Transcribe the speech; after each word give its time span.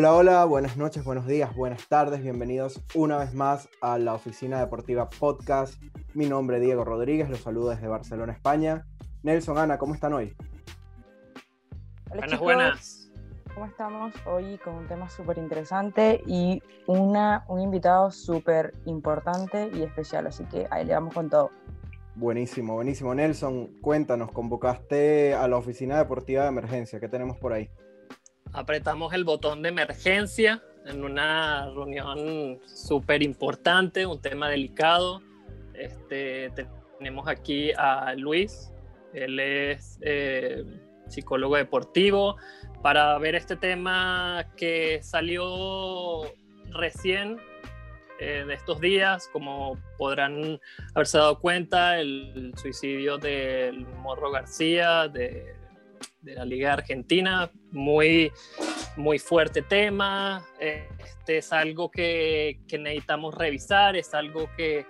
Hola, 0.00 0.14
hola, 0.14 0.44
buenas 0.46 0.78
noches, 0.78 1.04
buenos 1.04 1.26
días, 1.26 1.54
buenas 1.54 1.86
tardes, 1.86 2.22
bienvenidos 2.22 2.82
una 2.94 3.18
vez 3.18 3.34
más 3.34 3.68
a 3.82 3.98
la 3.98 4.14
Oficina 4.14 4.58
Deportiva 4.58 5.10
Podcast. 5.10 5.74
Mi 6.14 6.26
nombre 6.26 6.56
es 6.56 6.62
Diego 6.62 6.86
Rodríguez, 6.86 7.28
los 7.28 7.40
saludo 7.40 7.68
desde 7.68 7.86
Barcelona, 7.86 8.32
España. 8.32 8.86
Nelson, 9.22 9.58
Ana, 9.58 9.76
¿cómo 9.76 9.92
están 9.92 10.14
hoy? 10.14 10.34
Hola, 12.08 12.20
buenas, 12.20 12.40
buenas. 12.40 13.12
¿Cómo 13.52 13.66
estamos? 13.66 14.14
Hoy 14.24 14.56
con 14.64 14.74
un 14.76 14.88
tema 14.88 15.10
súper 15.10 15.36
interesante 15.36 16.22
y 16.26 16.62
una, 16.86 17.44
un 17.48 17.60
invitado 17.60 18.10
súper 18.10 18.72
importante 18.86 19.70
y 19.74 19.82
especial, 19.82 20.26
así 20.26 20.46
que 20.46 20.66
ahí 20.70 20.86
le 20.86 20.94
vamos 20.94 21.12
con 21.12 21.28
todo. 21.28 21.50
Buenísimo, 22.14 22.72
buenísimo. 22.72 23.14
Nelson, 23.14 23.66
cuéntanos, 23.82 24.32
convocaste 24.32 25.34
a 25.34 25.46
la 25.46 25.58
Oficina 25.58 25.98
Deportiva 25.98 26.44
de 26.44 26.48
Emergencia, 26.48 27.00
¿qué 27.00 27.08
tenemos 27.10 27.36
por 27.36 27.52
ahí? 27.52 27.68
Apretamos 28.52 29.12
el 29.12 29.24
botón 29.24 29.62
de 29.62 29.68
emergencia 29.68 30.62
en 30.86 31.04
una 31.04 31.66
reunión 31.66 32.58
súper 32.66 33.22
importante, 33.22 34.06
un 34.06 34.20
tema 34.20 34.48
delicado. 34.48 35.22
Este, 35.74 36.52
tenemos 36.98 37.28
aquí 37.28 37.72
a 37.76 38.14
Luis, 38.14 38.72
él 39.12 39.40
es 39.40 39.98
eh, 40.02 40.64
psicólogo 41.08 41.56
deportivo, 41.56 42.36
para 42.82 43.18
ver 43.18 43.34
este 43.34 43.56
tema 43.56 44.46
que 44.56 45.00
salió 45.02 46.22
recién 46.72 47.38
eh, 48.18 48.44
de 48.46 48.54
estos 48.54 48.80
días, 48.80 49.28
como 49.32 49.78
podrán 49.96 50.60
haberse 50.94 51.18
dado 51.18 51.38
cuenta, 51.38 51.98
el 51.98 52.52
suicidio 52.56 53.16
del 53.16 53.86
Morro 54.02 54.30
García, 54.30 55.08
de 55.08 55.54
de 56.20 56.34
la 56.34 56.44
Liga 56.44 56.72
Argentina, 56.72 57.50
muy, 57.70 58.30
muy 58.96 59.18
fuerte 59.18 59.62
tema, 59.62 60.44
este 60.58 61.38
es 61.38 61.52
algo 61.52 61.90
que, 61.90 62.60
que 62.68 62.78
necesitamos 62.78 63.34
revisar, 63.34 63.96
es 63.96 64.12
algo 64.14 64.50
que, 64.56 64.86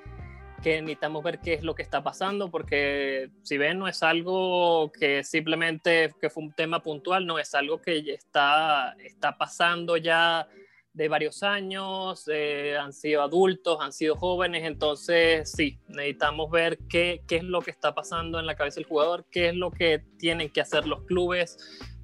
que, 0.63 0.81
necesitamos 0.81 1.23
ver 1.23 1.41
qué 1.41 1.55
es 1.55 1.63
lo 1.63 1.75
que 1.75 1.83
está 1.83 2.03
pasando, 2.03 2.51
porque 2.51 3.31
si 3.43 3.59
ven, 3.59 3.79
no 3.79 3.89
es 3.89 4.03
algo 4.03 4.91
que 4.93 5.23
simplemente 5.25 6.13
que 6.21 6.31
fue 6.31 6.45
un 6.45 6.53
tema 6.53 6.83
puntual, 6.83 7.27
no, 7.27 7.39
es 7.39 7.55
algo 7.55 7.81
que 7.81 7.99
está, 8.13 8.95
está 8.99 9.37
pasando 9.39 9.97
ya 9.97 10.49
de 10.93 11.09
varios 11.09 11.43
años, 11.43 12.29
eh, 12.33 12.77
han 12.77 12.93
sido 12.93 13.23
adultos, 13.23 13.79
han 13.81 13.93
sido 13.93 14.17
jóvenes, 14.17 14.65
entonces 14.65 15.51
sí, 15.51 15.79
necesitamos 15.89 16.51
ver 16.51 16.79
qué, 16.89 17.23
qué 17.29 17.37
es 17.37 17.45
lo 17.45 17.61
que 17.61 17.71
está 17.71 17.95
pasando 17.95 18.41
en 18.41 18.47
la 18.47 18.57
cabeza 18.57 18.77
del 18.77 18.87
jugador, 18.87 19.25
qué 19.31 19.51
es 19.51 19.55
lo 19.55 19.71
que 19.71 20.03
tienen 20.19 20.51
que 20.51 20.61
hacer 20.61 20.87
los 20.87 21.05
clubes 21.05 21.57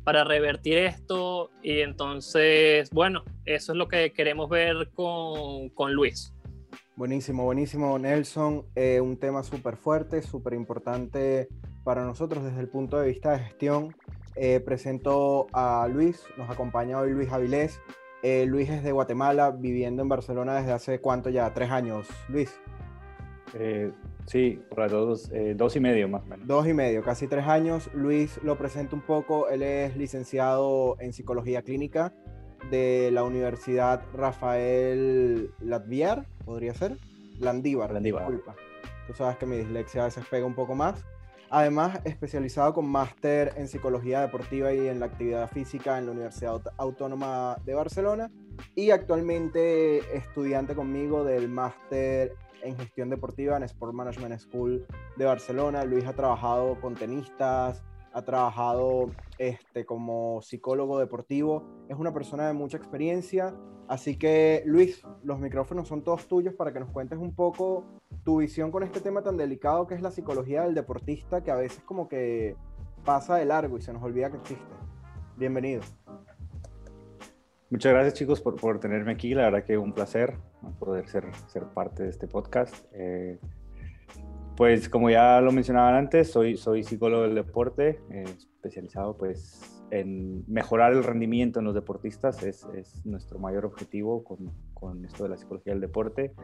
para 0.04 0.22
revertir 0.22 0.78
esto 0.78 1.50
y 1.62 1.80
entonces, 1.80 2.90
bueno, 2.90 3.24
eso 3.44 3.72
es 3.72 3.78
lo 3.78 3.88
que 3.88 4.12
queremos 4.12 4.48
ver 4.48 4.90
con, 4.94 5.68
con 5.70 5.92
Luis. 5.92 6.32
Buenísimo, 6.94 7.44
buenísimo, 7.44 7.98
Nelson. 7.98 8.64
Eh, 8.74 9.00
un 9.00 9.18
tema 9.18 9.42
súper 9.42 9.76
fuerte, 9.76 10.22
súper 10.22 10.54
importante 10.54 11.48
para 11.84 12.04
nosotros 12.04 12.44
desde 12.44 12.60
el 12.60 12.68
punto 12.68 12.98
de 12.98 13.08
vista 13.08 13.32
de 13.32 13.40
gestión. 13.40 13.94
Eh, 14.34 14.60
presento 14.60 15.46
a 15.52 15.88
Luis, 15.92 16.24
nos 16.38 16.48
acompaña 16.48 16.98
hoy 16.98 17.10
Luis 17.10 17.30
Avilés. 17.32 17.80
Eh, 18.22 18.46
Luis 18.46 18.68
es 18.70 18.82
de 18.82 18.92
Guatemala, 18.92 19.50
viviendo 19.50 20.02
en 20.02 20.08
Barcelona 20.08 20.56
desde 20.56 20.72
hace 20.72 21.00
cuánto 21.00 21.30
ya, 21.30 21.52
tres 21.52 21.70
años, 21.70 22.08
Luis. 22.28 22.58
Eh, 23.54 23.92
sí, 24.26 24.60
para 24.74 24.88
todos, 24.88 25.30
eh, 25.32 25.54
dos 25.56 25.76
y 25.76 25.80
medio 25.80 26.08
más 26.08 26.22
o 26.22 26.26
menos. 26.26 26.46
Dos 26.46 26.66
y 26.66 26.74
medio, 26.74 27.02
casi 27.02 27.26
tres 27.26 27.46
años. 27.46 27.90
Luis 27.94 28.40
lo 28.42 28.56
presento 28.56 28.96
un 28.96 29.02
poco, 29.02 29.48
él 29.48 29.62
es 29.62 29.96
licenciado 29.96 30.96
en 31.00 31.12
psicología 31.12 31.62
clínica 31.62 32.12
de 32.70 33.10
la 33.12 33.22
Universidad 33.22 34.02
Rafael 34.12 35.50
Latviar, 35.60 36.26
podría 36.44 36.74
ser. 36.74 36.96
Landívar, 37.38 37.92
Landívar. 37.92 38.22
disculpa. 38.22 38.56
Tú 39.06 39.12
sabes 39.12 39.36
que 39.36 39.46
mi 39.46 39.56
dislexia 39.56 40.02
a 40.02 40.04
veces 40.06 40.24
pega 40.28 40.46
un 40.46 40.54
poco 40.54 40.74
más. 40.74 41.04
Además, 41.50 42.00
especializado 42.04 42.74
con 42.74 42.88
máster 42.88 43.52
en 43.56 43.68
psicología 43.68 44.20
deportiva 44.20 44.72
y 44.72 44.88
en 44.88 44.98
la 44.98 45.06
actividad 45.06 45.48
física 45.48 45.98
en 45.98 46.06
la 46.06 46.12
Universidad 46.12 46.60
Autónoma 46.76 47.56
de 47.64 47.74
Barcelona 47.74 48.30
y 48.74 48.90
actualmente 48.90 49.98
estudiante 50.16 50.74
conmigo 50.74 51.22
del 51.24 51.48
máster 51.48 52.34
en 52.62 52.76
gestión 52.76 53.10
deportiva 53.10 53.56
en 53.56 53.62
Sport 53.62 53.94
Management 53.94 54.40
School 54.40 54.86
de 55.16 55.24
Barcelona. 55.24 55.84
Luis 55.84 56.04
ha 56.06 56.14
trabajado 56.14 56.80
con 56.80 56.94
tenistas, 56.94 57.84
ha 58.12 58.22
trabajado 58.22 59.10
este, 59.38 59.84
como 59.84 60.42
psicólogo 60.42 60.98
deportivo, 60.98 61.64
es 61.88 61.96
una 61.96 62.12
persona 62.12 62.48
de 62.48 62.54
mucha 62.54 62.76
experiencia, 62.76 63.54
así 63.88 64.16
que 64.16 64.62
Luis, 64.66 65.02
los 65.22 65.38
micrófonos 65.38 65.86
son 65.86 66.02
todos 66.02 66.26
tuyos 66.26 66.54
para 66.54 66.72
que 66.72 66.80
nos 66.80 66.90
cuentes 66.90 67.18
un 67.18 67.34
poco 67.34 67.84
tu 68.26 68.38
visión 68.38 68.72
con 68.72 68.82
este 68.82 69.00
tema 69.00 69.22
tan 69.22 69.36
delicado 69.36 69.86
que 69.86 69.94
es 69.94 70.02
la 70.02 70.10
psicología 70.10 70.64
del 70.64 70.74
deportista, 70.74 71.44
que 71.44 71.52
a 71.52 71.54
veces 71.54 71.80
como 71.84 72.08
que 72.08 72.56
pasa 73.04 73.36
de 73.36 73.44
largo 73.44 73.78
y 73.78 73.82
se 73.82 73.92
nos 73.92 74.02
olvida 74.02 74.32
que 74.32 74.38
existe. 74.38 74.74
Bienvenido. 75.36 75.82
Muchas 77.70 77.92
gracias 77.92 78.14
chicos 78.14 78.40
por, 78.40 78.56
por 78.56 78.80
tenerme 78.80 79.12
aquí, 79.12 79.32
la 79.32 79.42
verdad 79.42 79.62
que 79.62 79.78
un 79.78 79.92
placer 79.92 80.34
poder 80.80 81.08
ser, 81.08 81.24
ser 81.46 81.66
parte 81.66 82.02
de 82.02 82.08
este 82.08 82.26
podcast. 82.26 82.74
Eh, 82.90 83.38
pues 84.56 84.88
como 84.88 85.08
ya 85.08 85.40
lo 85.40 85.52
mencionaban 85.52 85.94
antes, 85.94 86.28
soy, 86.28 86.56
soy 86.56 86.82
psicólogo 86.82 87.22
del 87.22 87.36
deporte, 87.36 88.00
eh, 88.10 88.24
especializado 88.26 89.16
pues 89.16 89.84
en 89.92 90.42
mejorar 90.52 90.92
el 90.94 91.04
rendimiento 91.04 91.60
en 91.60 91.66
los 91.66 91.76
deportistas, 91.76 92.42
es, 92.42 92.66
es 92.74 93.06
nuestro 93.06 93.38
mayor 93.38 93.64
objetivo 93.66 94.24
con, 94.24 94.50
con, 94.74 95.04
esto 95.04 95.22
de 95.22 95.28
la 95.28 95.36
psicología 95.36 95.74
del 95.74 95.80
deporte. 95.80 96.34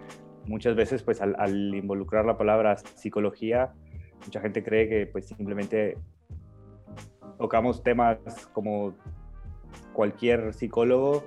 Muchas 0.46 0.74
veces 0.74 1.02
pues 1.02 1.20
al, 1.20 1.36
al, 1.38 1.74
involucrar 1.74 2.24
la 2.24 2.36
palabra 2.36 2.76
psicología, 2.76 3.72
mucha 4.24 4.40
gente 4.40 4.62
cree 4.62 4.88
que 4.88 5.06
pues 5.06 5.26
simplemente 5.26 5.96
tocamos 7.38 7.82
temas 7.82 8.18
como 8.52 8.94
cualquier 9.92 10.52
psicólogo 10.52 11.24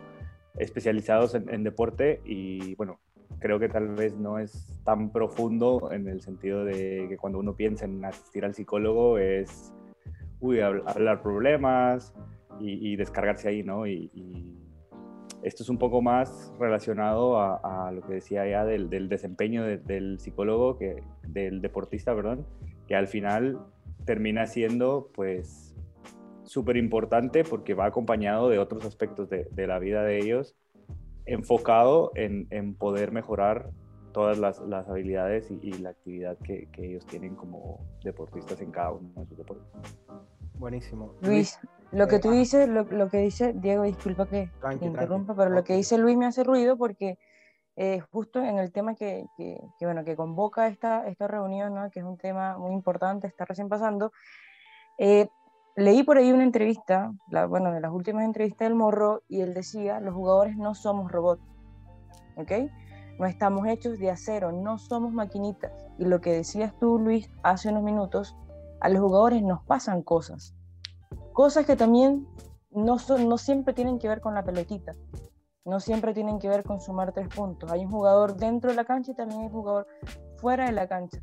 especializados 0.57 1.35
en, 1.35 1.53
en 1.53 1.63
deporte 1.63 2.21
y 2.25 2.75
bueno, 2.75 2.99
creo 3.39 3.59
que 3.59 3.69
tal 3.69 3.95
vez 3.95 4.15
no 4.15 4.39
es 4.39 4.79
tan 4.83 5.11
profundo 5.11 5.91
en 5.91 6.07
el 6.07 6.21
sentido 6.21 6.63
de 6.65 7.07
que 7.09 7.17
cuando 7.17 7.39
uno 7.39 7.55
piensa 7.55 7.85
en 7.85 8.03
asistir 8.03 8.45
al 8.45 8.55
psicólogo 8.55 9.17
es, 9.17 9.73
uy, 10.39 10.59
hablar 10.61 11.21
problemas 11.21 12.13
y, 12.59 12.93
y 12.93 12.95
descargarse 12.95 13.49
ahí, 13.49 13.63
¿no? 13.63 13.87
Y, 13.87 14.09
y, 14.13 14.64
esto 15.45 15.61
es 15.61 15.69
un 15.69 15.77
poco 15.77 16.01
más 16.01 16.51
relacionado 16.59 17.39
a, 17.39 17.87
a 17.87 17.91
lo 17.91 18.01
que 18.01 18.15
decía 18.15 18.47
ya 18.47 18.65
del, 18.65 18.89
del 18.89 19.07
desempeño 19.09 19.63
de, 19.63 19.77
del 19.77 20.19
psicólogo, 20.19 20.77
que, 20.79 21.03
del 21.27 21.61
deportista, 21.61 22.15
perdón, 22.15 22.47
que 22.87 22.95
al 22.95 23.07
final 23.07 23.59
termina 24.05 24.47
siendo, 24.47 25.11
pues, 25.13 25.75
súper 26.43 26.77
importante 26.77 27.43
porque 27.43 27.75
va 27.75 27.85
acompañado 27.85 28.49
de 28.49 28.57
otros 28.57 28.85
aspectos 28.85 29.29
de, 29.29 29.47
de 29.51 29.67
la 29.67 29.77
vida 29.77 30.03
de 30.03 30.19
ellos 30.19 30.55
enfocado 31.27 32.11
en, 32.15 32.47
en, 32.49 32.75
poder 32.75 33.11
mejorar 33.11 33.71
todas 34.13 34.37
las, 34.37 34.59
las 34.61 34.87
habilidades 34.87 35.49
y, 35.51 35.59
y, 35.61 35.73
la 35.73 35.89
actividad 35.89 36.37
que, 36.39 36.67
que, 36.71 36.87
ellos 36.87 37.05
tienen 37.07 37.35
como 37.35 37.85
deportistas 38.03 38.61
en 38.61 38.71
cada 38.71 38.91
uno 38.91 39.09
de 39.15 39.25
sus 39.25 39.37
deportes. 39.37 39.65
Buenísimo. 40.57 41.13
Luis, 41.21 41.59
lo 41.95 42.07
que 42.07 42.19
tú 42.19 42.31
dices, 42.31 42.67
lo, 42.67 42.83
lo 42.83 43.09
que 43.09 43.19
dice 43.19 43.53
Diego, 43.53 43.83
disculpa 43.83 44.27
que 44.27 44.51
tranqui, 44.59 44.79
te 44.79 44.85
interrumpa, 44.85 45.33
tranqui. 45.33 45.39
pero 45.39 45.49
lo 45.49 45.63
que 45.63 45.75
dice 45.75 45.97
Luis 45.97 46.17
me 46.17 46.25
hace 46.25 46.43
ruido 46.43 46.77
porque 46.77 47.17
eh, 47.77 47.99
justo 48.11 48.41
en 48.41 48.57
el 48.57 48.71
tema 48.71 48.95
que, 48.95 49.25
que, 49.37 49.59
que, 49.77 49.85
bueno, 49.85 50.03
que 50.03 50.15
convoca 50.15 50.67
esta, 50.67 51.07
esta 51.07 51.27
reunión, 51.27 51.73
¿no? 51.73 51.89
que 51.89 51.99
es 51.99 52.05
un 52.05 52.17
tema 52.17 52.57
muy 52.57 52.73
importante, 52.73 53.27
está 53.27 53.45
recién 53.45 53.67
pasando, 53.67 54.11
eh, 54.97 55.27
leí 55.75 56.03
por 56.03 56.17
ahí 56.17 56.31
una 56.31 56.43
entrevista, 56.43 57.13
la, 57.29 57.45
bueno, 57.47 57.71
de 57.73 57.81
las 57.81 57.91
últimas 57.91 58.23
entrevistas 58.23 58.67
del 58.67 58.75
Morro, 58.75 59.23
y 59.27 59.41
él 59.41 59.53
decía, 59.53 59.99
los 59.99 60.13
jugadores 60.13 60.55
no 60.55 60.73
somos 60.73 61.11
robots, 61.11 61.43
¿ok? 62.37 62.51
No 63.19 63.25
estamos 63.25 63.67
hechos 63.67 63.99
de 63.99 64.09
acero, 64.09 64.51
no 64.51 64.77
somos 64.77 65.13
maquinitas. 65.13 65.71
Y 65.97 66.05
lo 66.05 66.19
que 66.21 66.31
decías 66.31 66.73
tú, 66.79 66.99
Luis, 66.99 67.29
hace 67.43 67.69
unos 67.69 67.83
minutos, 67.83 68.37
a 68.79 68.89
los 68.89 69.01
jugadores 69.01 69.41
nos 69.41 69.63
pasan 69.63 70.01
cosas. 70.01 70.53
Cosas 71.35 71.65
que 71.65 71.75
también 71.75 72.25
no, 72.71 72.97
son, 72.97 73.27
no 73.27 73.37
siempre 73.37 73.73
tienen 73.73 73.99
que 73.99 74.07
ver 74.07 74.21
con 74.21 74.33
la 74.33 74.45
pelotita, 74.45 74.93
no 75.65 75.81
siempre 75.81 76.13
tienen 76.13 76.39
que 76.39 76.47
ver 76.47 76.63
con 76.63 76.79
sumar 76.79 77.11
tres 77.11 77.27
puntos. 77.27 77.69
Hay 77.73 77.83
un 77.83 77.91
jugador 77.91 78.37
dentro 78.37 78.69
de 78.69 78.77
la 78.77 78.85
cancha 78.85 79.11
y 79.11 79.15
también 79.15 79.41
hay 79.41 79.47
un 79.47 79.51
jugador 79.51 79.85
fuera 80.37 80.65
de 80.65 80.71
la 80.71 80.87
cancha. 80.87 81.19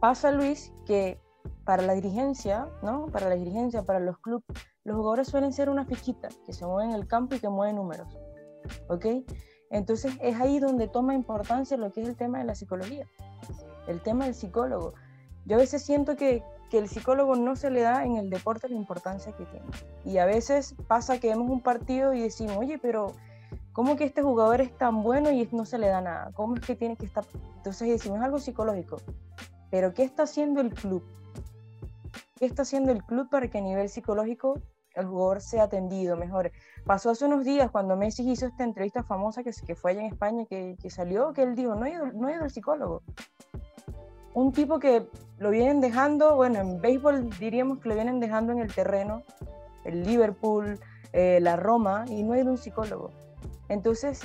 Pasa, 0.00 0.30
Luis, 0.30 0.72
que 0.86 1.20
para 1.64 1.82
la 1.82 1.94
dirigencia, 1.94 2.68
¿no? 2.84 3.06
Para 3.06 3.28
la 3.28 3.34
dirigencia, 3.34 3.82
para 3.82 3.98
los 3.98 4.16
clubes, 4.18 4.44
los 4.84 4.96
jugadores 4.96 5.26
suelen 5.26 5.52
ser 5.52 5.70
una 5.70 5.84
fichita 5.84 6.28
que 6.46 6.52
se 6.52 6.64
mueven 6.64 6.90
en 6.90 6.96
el 6.96 7.08
campo 7.08 7.34
y 7.34 7.40
que 7.40 7.48
mueven 7.48 7.74
números, 7.74 8.16
¿ok? 8.88 9.06
Entonces 9.70 10.16
es 10.20 10.40
ahí 10.40 10.60
donde 10.60 10.86
toma 10.86 11.14
importancia 11.14 11.76
lo 11.76 11.90
que 11.90 12.02
es 12.02 12.08
el 12.08 12.14
tema 12.14 12.38
de 12.38 12.44
la 12.44 12.54
psicología, 12.54 13.08
el 13.88 14.00
tema 14.02 14.26
del 14.26 14.36
psicólogo. 14.36 14.94
Yo 15.46 15.56
a 15.56 15.58
veces 15.58 15.82
siento 15.82 16.14
que, 16.14 16.44
que 16.70 16.78
el 16.78 16.88
psicólogo 16.88 17.36
no 17.36 17.56
se 17.56 17.70
le 17.70 17.82
da 17.82 18.04
en 18.04 18.16
el 18.16 18.30
deporte 18.30 18.68
la 18.68 18.76
importancia 18.76 19.32
que 19.32 19.44
tiene. 19.46 19.66
Y 20.04 20.18
a 20.18 20.26
veces 20.26 20.74
pasa 20.86 21.18
que 21.18 21.28
vemos 21.28 21.50
un 21.50 21.60
partido 21.60 22.14
y 22.14 22.20
decimos, 22.20 22.56
oye, 22.56 22.78
pero 22.78 23.12
¿cómo 23.72 23.96
que 23.96 24.04
este 24.04 24.22
jugador 24.22 24.60
es 24.60 24.76
tan 24.76 25.02
bueno 25.02 25.30
y 25.30 25.48
no 25.52 25.64
se 25.64 25.78
le 25.78 25.88
da 25.88 26.00
nada? 26.00 26.30
¿Cómo 26.34 26.54
es 26.56 26.60
que 26.62 26.74
tiene 26.74 26.96
que 26.96 27.06
estar? 27.06 27.24
Entonces 27.56 27.88
decimos, 27.88 28.18
es 28.18 28.24
algo 28.24 28.38
psicológico. 28.38 28.98
Pero 29.70 29.92
¿qué 29.92 30.04
está 30.04 30.22
haciendo 30.22 30.60
el 30.60 30.72
club? 30.72 31.04
¿Qué 32.36 32.46
está 32.46 32.62
haciendo 32.62 32.92
el 32.92 33.02
club 33.02 33.28
para 33.28 33.48
que 33.48 33.58
a 33.58 33.60
nivel 33.60 33.88
psicológico 33.88 34.60
el 34.94 35.06
jugador 35.06 35.40
sea 35.40 35.64
atendido 35.64 36.16
mejor? 36.16 36.52
Pasó 36.84 37.10
hace 37.10 37.24
unos 37.24 37.44
días 37.44 37.70
cuando 37.70 37.96
Messi 37.96 38.28
hizo 38.30 38.46
esta 38.46 38.64
entrevista 38.64 39.02
famosa 39.02 39.42
que, 39.42 39.52
que 39.66 39.74
fue 39.74 39.92
allá 39.92 40.00
en 40.00 40.06
España, 40.06 40.44
que, 40.46 40.76
que 40.80 40.90
salió, 40.90 41.32
que 41.32 41.42
él 41.42 41.54
dijo, 41.54 41.74
no 41.74 41.86
he, 41.86 41.92
ido, 41.92 42.06
no 42.12 42.28
he 42.28 42.34
ido 42.34 42.44
al 42.44 42.50
psicólogo. 42.50 43.02
Un 44.34 44.52
tipo 44.52 44.78
que 44.78 45.08
lo 45.38 45.50
vienen 45.50 45.80
dejando, 45.80 46.36
bueno, 46.36 46.60
en 46.60 46.80
béisbol 46.80 47.30
diríamos 47.38 47.80
que 47.80 47.88
lo 47.88 47.94
vienen 47.94 48.20
dejando 48.20 48.52
en 48.52 48.60
el 48.60 48.72
terreno, 48.72 49.22
el 49.84 50.04
Liverpool, 50.04 50.78
eh, 51.12 51.38
la 51.40 51.56
Roma, 51.56 52.04
y 52.08 52.22
no 52.22 52.32
ha 52.32 52.38
ido 52.38 52.50
un 52.50 52.58
psicólogo. 52.58 53.10
Entonces, 53.68 54.20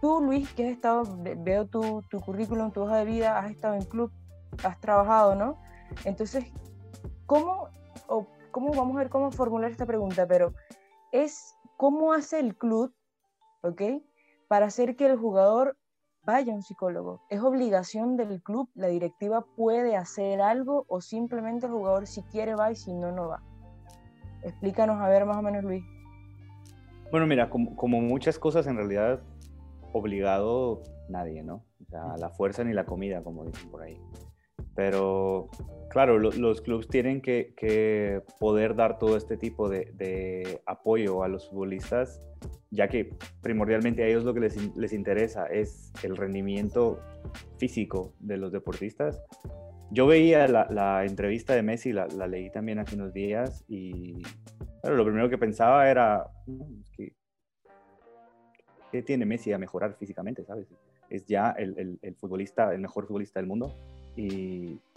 tú, 0.00 0.20
Luis, 0.20 0.52
que 0.52 0.66
has 0.66 0.72
estado, 0.72 1.04
veo 1.38 1.66
tu, 1.66 2.02
tu 2.10 2.20
currículum, 2.20 2.70
tu 2.70 2.82
hoja 2.82 2.96
de 2.98 3.04
vida, 3.04 3.38
has 3.38 3.50
estado 3.50 3.74
en 3.74 3.84
club, 3.84 4.12
has 4.64 4.78
trabajado, 4.80 5.34
¿no? 5.34 5.56
Entonces, 6.04 6.44
¿cómo, 7.26 7.68
o 8.08 8.26
cómo, 8.50 8.72
vamos 8.72 8.96
a 8.96 9.00
ver 9.00 9.08
cómo 9.08 9.30
formular 9.30 9.70
esta 9.70 9.86
pregunta, 9.86 10.26
pero 10.26 10.52
es 11.12 11.54
cómo 11.76 12.12
hace 12.12 12.40
el 12.40 12.56
club, 12.56 12.94
¿ok? 13.62 13.82
Para 14.48 14.66
hacer 14.66 14.96
que 14.96 15.06
el 15.06 15.16
jugador 15.16 15.76
vaya 16.24 16.52
a 16.52 16.56
un 16.56 16.62
psicólogo. 16.62 17.20
¿Es 17.28 17.40
obligación 17.40 18.16
del 18.16 18.42
club? 18.42 18.68
¿La 18.74 18.88
directiva 18.88 19.44
puede 19.56 19.96
hacer 19.96 20.40
algo 20.40 20.84
o 20.88 21.00
simplemente 21.00 21.66
el 21.66 21.72
jugador 21.72 22.06
si 22.06 22.22
quiere 22.22 22.54
va 22.54 22.70
y 22.70 22.76
si 22.76 22.92
no, 22.92 23.12
no 23.12 23.28
va? 23.28 23.42
Explícanos 24.42 25.00
a 25.00 25.08
ver 25.08 25.26
más 25.26 25.36
o 25.36 25.42
menos, 25.42 25.64
Luis. 25.64 25.84
Bueno, 27.10 27.26
mira, 27.26 27.50
como, 27.50 27.76
como 27.76 28.00
muchas 28.00 28.38
cosas 28.38 28.66
en 28.66 28.76
realidad, 28.76 29.20
obligado 29.92 30.82
nadie, 31.08 31.42
¿no? 31.42 31.64
O 31.82 31.90
sea, 31.90 32.16
la 32.16 32.30
fuerza 32.30 32.62
ni 32.64 32.72
la 32.72 32.84
comida, 32.84 33.22
como 33.22 33.44
dicen 33.44 33.70
por 33.70 33.82
ahí. 33.82 34.00
Pero 34.74 35.48
claro, 35.90 36.18
los 36.18 36.60
clubes 36.62 36.88
tienen 36.88 37.20
que, 37.20 38.22
poder 38.38 38.74
dar 38.74 38.98
todo 38.98 39.16
este 39.16 39.36
tipo 39.36 39.68
de, 39.68 40.62
apoyo 40.64 41.22
a 41.22 41.28
los 41.28 41.50
futbolistas, 41.50 42.22
ya 42.70 42.88
que 42.88 43.14
primordialmente 43.42 44.02
a 44.02 44.06
ellos 44.06 44.24
lo 44.24 44.32
que 44.32 44.40
les, 44.40 44.92
interesa 44.92 45.46
es 45.46 45.92
el 46.02 46.16
rendimiento 46.16 47.00
físico 47.58 48.14
de 48.20 48.38
los 48.38 48.52
deportistas. 48.52 49.22
Yo 49.90 50.06
veía 50.06 50.46
la, 50.46 51.04
entrevista 51.04 51.54
de 51.54 51.62
Messi, 51.62 51.92
la, 51.92 52.06
leí 52.06 52.50
también 52.50 52.78
hace 52.78 52.94
unos 52.94 53.12
días 53.12 53.64
y 53.68 54.22
claro, 54.80 54.96
lo 54.96 55.04
primero 55.04 55.28
que 55.28 55.38
pensaba 55.38 55.90
era, 55.90 56.30
¿qué, 56.96 57.12
tiene 59.02 59.26
Messi 59.26 59.52
a 59.52 59.58
mejorar 59.58 59.94
físicamente, 59.94 60.44
sabes? 60.44 60.68
Es 61.10 61.26
ya 61.26 61.50
el, 61.50 61.98
el 62.00 62.14
futbolista, 62.14 62.72
el 62.72 62.80
mejor 62.80 63.08
futbolista 63.08 63.40
del 63.40 63.48
mundo 63.48 63.76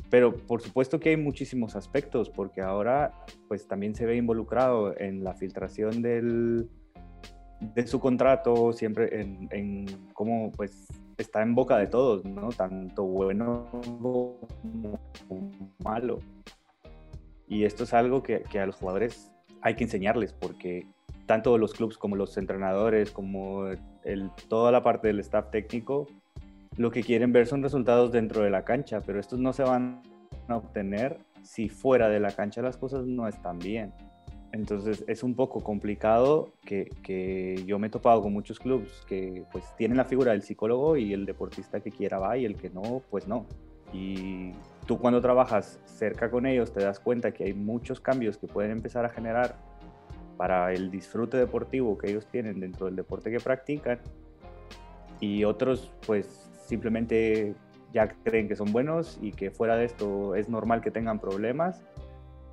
pero 0.09 0.35
por 0.35 0.61
supuesto 0.61 0.99
que 0.99 1.09
hay 1.09 1.17
muchísimos 1.17 1.75
aspectos, 1.75 2.29
porque 2.29 2.61
ahora 2.61 3.13
pues 3.47 3.67
también 3.67 3.95
se 3.95 4.05
ve 4.05 4.15
involucrado 4.15 4.97
en 4.99 5.23
la 5.23 5.33
filtración 5.33 6.01
del, 6.01 6.69
de 7.59 7.87
su 7.87 7.99
contrato, 7.99 8.73
siempre 8.73 9.21
en, 9.21 9.47
en 9.51 9.85
cómo 10.13 10.51
pues 10.51 10.87
está 11.17 11.41
en 11.41 11.55
boca 11.55 11.77
de 11.77 11.87
todos, 11.87 12.25
¿no? 12.25 12.49
Tanto 12.49 13.03
bueno 13.03 13.67
como 15.27 15.51
malo. 15.83 16.19
Y 17.47 17.65
esto 17.65 17.83
es 17.83 17.93
algo 17.93 18.23
que, 18.23 18.43
que, 18.43 18.59
a 18.59 18.65
los 18.65 18.75
jugadores 18.75 19.31
hay 19.61 19.75
que 19.75 19.83
enseñarles, 19.83 20.33
porque 20.33 20.87
tanto 21.25 21.57
los 21.57 21.73
clubes 21.73 21.97
como 21.97 22.15
los 22.15 22.37
entrenadores, 22.37 23.11
como 23.11 23.67
el, 24.03 24.31
toda 24.47 24.71
la 24.71 24.83
parte 24.83 25.07
del 25.07 25.19
staff 25.19 25.49
técnico, 25.51 26.07
lo 26.77 26.91
que 26.91 27.03
quieren 27.03 27.31
ver 27.31 27.47
son 27.47 27.61
resultados 27.61 28.11
dentro 28.11 28.43
de 28.43 28.49
la 28.49 28.63
cancha, 28.63 29.01
pero 29.01 29.19
estos 29.19 29.39
no 29.39 29.53
se 29.53 29.63
van 29.63 30.01
a 30.47 30.57
obtener 30.57 31.19
si 31.43 31.69
fuera 31.69 32.09
de 32.09 32.19
la 32.19 32.31
cancha 32.31 32.61
las 32.61 32.77
cosas 32.77 33.05
no 33.05 33.27
están 33.27 33.59
bien. 33.59 33.93
Entonces 34.51 35.03
es 35.07 35.23
un 35.23 35.35
poco 35.35 35.61
complicado 35.61 36.53
que, 36.63 36.89
que, 37.01 37.63
yo 37.65 37.79
me 37.79 37.87
he 37.87 37.89
topado 37.89 38.21
con 38.21 38.33
muchos 38.33 38.59
clubes 38.59 39.03
que 39.07 39.43
pues 39.51 39.65
tienen 39.77 39.97
la 39.97 40.05
figura 40.05 40.31
del 40.31 40.43
psicólogo 40.43 40.95
y 40.95 41.11
el 41.11 41.25
deportista 41.25 41.79
que 41.79 41.89
quiera 41.89 42.19
va 42.19 42.37
y 42.37 42.45
el 42.45 42.55
que 42.55 42.69
no, 42.69 43.01
pues 43.09 43.27
no. 43.27 43.47
Y 43.91 44.51
tú 44.85 44.99
cuando 44.99 45.21
trabajas 45.21 45.79
cerca 45.85 46.29
con 46.29 46.45
ellos 46.45 46.71
te 46.71 46.83
das 46.83 46.99
cuenta 46.99 47.31
que 47.31 47.45
hay 47.45 47.53
muchos 47.53 47.99
cambios 47.99 48.37
que 48.37 48.47
pueden 48.47 48.71
empezar 48.71 49.05
a 49.05 49.09
generar 49.09 49.55
para 50.37 50.71
el 50.71 50.91
disfrute 50.91 51.37
deportivo 51.37 51.97
que 51.97 52.11
ellos 52.11 52.27
tienen 52.27 52.59
dentro 52.59 52.85
del 52.85 52.95
deporte 52.95 53.31
que 53.31 53.39
practican 53.39 53.99
y 55.19 55.45
otros 55.45 55.91
pues 56.05 56.52
simplemente 56.65 57.55
ya 57.93 58.07
creen 58.23 58.47
que 58.47 58.55
son 58.55 58.71
buenos 58.71 59.19
y 59.21 59.31
que 59.31 59.51
fuera 59.51 59.75
de 59.75 59.85
esto 59.85 60.35
es 60.35 60.49
normal 60.49 60.81
que 60.81 60.91
tengan 60.91 61.19
problemas, 61.19 61.83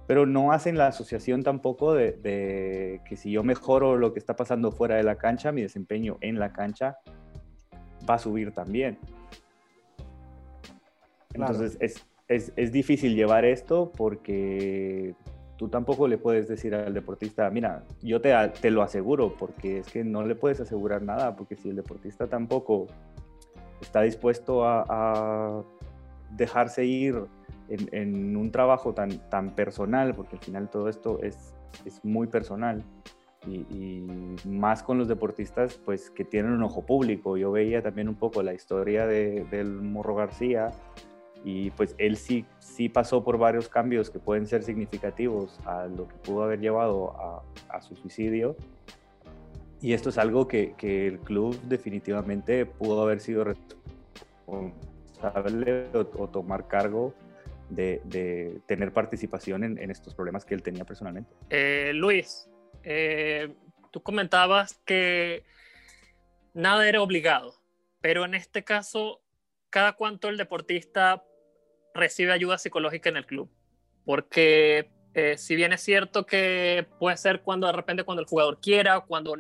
pero 0.07 0.27
no 0.27 0.53
hacen 0.53 0.77
la 0.77 0.89
asociación 0.89 1.43
tampoco 1.43 1.95
de, 1.95 3.01
que 3.09 3.17
si 3.17 3.31
yo 3.31 3.43
mejoro 3.43 3.97
lo 3.97 4.13
que 4.13 4.19
está 4.19 4.37
pasando 4.37 4.71
fuera 4.73 4.97
de 4.97 5.03
la 5.03 5.17
cancha, 5.17 5.53
mi 5.53 5.63
desempeño 5.63 6.19
en 6.21 6.39
la 6.39 6.53
cancha 6.53 6.99
va 8.09 8.15
a 8.15 8.19
subir 8.19 8.53
también. 8.53 8.99
Entonces 11.33 11.77
es, 11.81 12.05
es, 12.29 12.53
es, 12.57 12.73
difícil 12.73 13.15
llevar 13.15 13.45
esto 13.45 13.93
porque 13.97 15.15
tú 15.57 15.69
tampoco 15.69 16.09
le 16.09 16.19
puedes 16.19 16.49
decir 16.49 16.75
al 16.75 16.93
deportista, 16.93 17.49
mira, 17.51 17.85
yo 18.03 18.21
te, 18.21 18.33
te 18.63 18.71
lo 18.71 18.83
aseguro, 18.83 19.37
porque 19.39 19.81
es 19.81 19.89
que 19.89 20.03
no 20.03 20.25
le 20.25 20.35
puedes 20.35 20.59
asegurar 20.59 21.03
nada, 21.03 21.37
porque 21.37 21.55
si 21.55 21.69
el 21.69 21.77
deportista 21.77 22.27
tampoco 22.27 22.87
está 23.81 24.03
dispuesto 24.03 24.65
a, 24.65 25.65
dejarse 26.31 26.85
ir 26.85 27.25
en, 27.69 28.37
un 28.37 28.51
trabajo 28.53 28.95
tan, 28.95 29.29
tan 29.31 29.51
personal, 29.55 30.15
porque 30.15 30.37
al 30.37 30.43
final 30.43 30.71
todo 30.71 30.89
esto 30.89 31.21
es, 31.23 31.55
es 31.85 32.05
muy 32.05 32.27
personal. 32.27 32.85
Y, 33.47 34.07
más 34.47 34.83
con 34.83 34.99
los 34.99 35.09
deportistas 35.09 35.81
pues 35.85 36.11
que 36.11 36.25
tienen 36.25 36.53
un 36.53 36.63
ojo 36.63 36.85
público. 36.85 37.37
Yo 37.37 37.51
veía 37.51 37.83
también 37.83 38.09
un 38.09 38.15
poco 38.15 38.43
la 38.43 38.53
historia 38.53 39.07
de, 39.07 39.45
del 39.51 39.71
Morro 39.81 40.15
García 40.15 40.71
y 41.43 41.71
pues 41.71 41.95
él 41.97 42.17
sí, 42.17 42.45
sí 42.59 42.91
pasó 42.91 43.25
por 43.25 43.39
varios 43.39 43.69
cambios 43.69 44.11
que 44.11 44.19
pueden 44.19 44.47
ser 44.47 44.63
significativos 44.63 45.59
a 45.65 45.87
lo 45.87 46.07
que 46.07 46.17
pudo 46.17 46.43
haber 46.43 46.61
llevado 46.61 47.17
a, 47.19 47.43
a 47.71 47.81
su 47.81 47.97
suicidio 47.97 48.57
y 49.83 49.95
esto 49.95 50.11
es 50.11 50.19
algo 50.19 50.47
que, 50.47 50.75
que, 50.77 51.07
el 51.07 51.21
club 51.21 51.59
definitivamente 51.63 52.67
pudo 52.67 53.03
haber 53.03 53.21
sido 53.21 53.45
responsable 53.45 55.87
o, 55.95 56.29
tomar 56.29 56.69
cargo 56.69 57.15
de, 57.69 58.61
tener 58.67 58.93
participación 58.93 59.65
en, 59.65 59.79
en, 59.79 59.91
estos 59.91 60.15
problemas 60.15 60.45
que 60.45 60.55
él 60.55 60.63
tenía 60.63 60.85
personalmente. 60.85 61.31
Eh, 61.51 61.93
Luis, 61.95 62.49
eh, 62.83 63.55
tú 63.91 64.03
comentabas 64.03 64.75
que 64.85 65.45
nada 66.53 66.87
era 66.89 67.01
obligado, 67.01 67.55
pero 68.01 68.25
en 68.25 68.35
este 68.35 68.65
caso, 68.65 69.23
¿cada 69.71 69.95
cuánto 69.95 70.29
el 70.29 70.37
deportista 70.37 71.25
recibe 71.95 72.33
ayuda 72.33 72.59
psicológica 72.59 73.09
en 73.09 73.17
el 73.17 73.27
club? 73.27 73.51
Porque 74.05 74.91
eh, 75.15 75.39
si 75.39 75.57
bien 75.57 75.73
es 75.73 75.81
cierto 75.81 76.27
que 76.27 76.87
puede 76.99 77.17
ser 77.17 77.43
cuando 77.43 77.67
de 77.67 77.73
repente 77.73 78.05
cuando 78.05 78.23
el 78.23 78.29
jugador 78.29 78.61
quiera, 78.61 79.01
cuando 79.01 79.37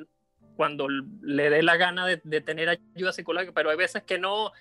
cuando 0.61 0.88
le 0.90 1.49
dé 1.49 1.62
la 1.62 1.79
gana 1.79 2.05
de, 2.05 2.40
tener 2.43 2.69
ayuda 2.95 3.14
psicológica, 3.14 3.55
pero 3.55 3.71
hay 3.71 3.79
veces 3.79 4.02
que 4.02 4.19
no, 4.19 4.52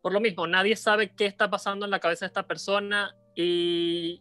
por 0.00 0.12
lo 0.12 0.18
mismo, 0.18 0.48
nadie 0.48 0.74
sabe 0.74 1.14
qué 1.14 1.26
está 1.26 1.48
pasando 1.48 1.84
en 1.84 1.92
la 1.92 2.00
cabeza 2.00 2.24
de 2.24 2.26
esta 2.26 2.48
persona 2.48 3.14
y, 3.36 4.20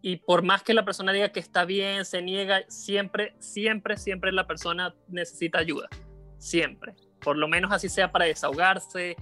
y 0.00 0.16
por 0.16 0.42
más 0.42 0.62
que 0.62 0.72
la 0.72 0.86
persona 0.86 1.12
diga 1.12 1.32
que 1.32 1.40
está 1.40 1.66
bien, 1.66 2.06
se 2.06 2.22
niega, 2.22 2.62
siempre, 2.68 3.34
siempre, 3.38 3.98
siempre 3.98 4.32
la 4.32 4.46
persona 4.46 4.94
necesita 5.08 5.58
ayuda, 5.58 5.90
siempre. 6.38 6.94
Por 7.20 7.36
lo 7.36 7.46
menos 7.46 7.70
así 7.70 7.90
sea 7.90 8.10
para 8.10 8.24
desahogarse, 8.24 9.16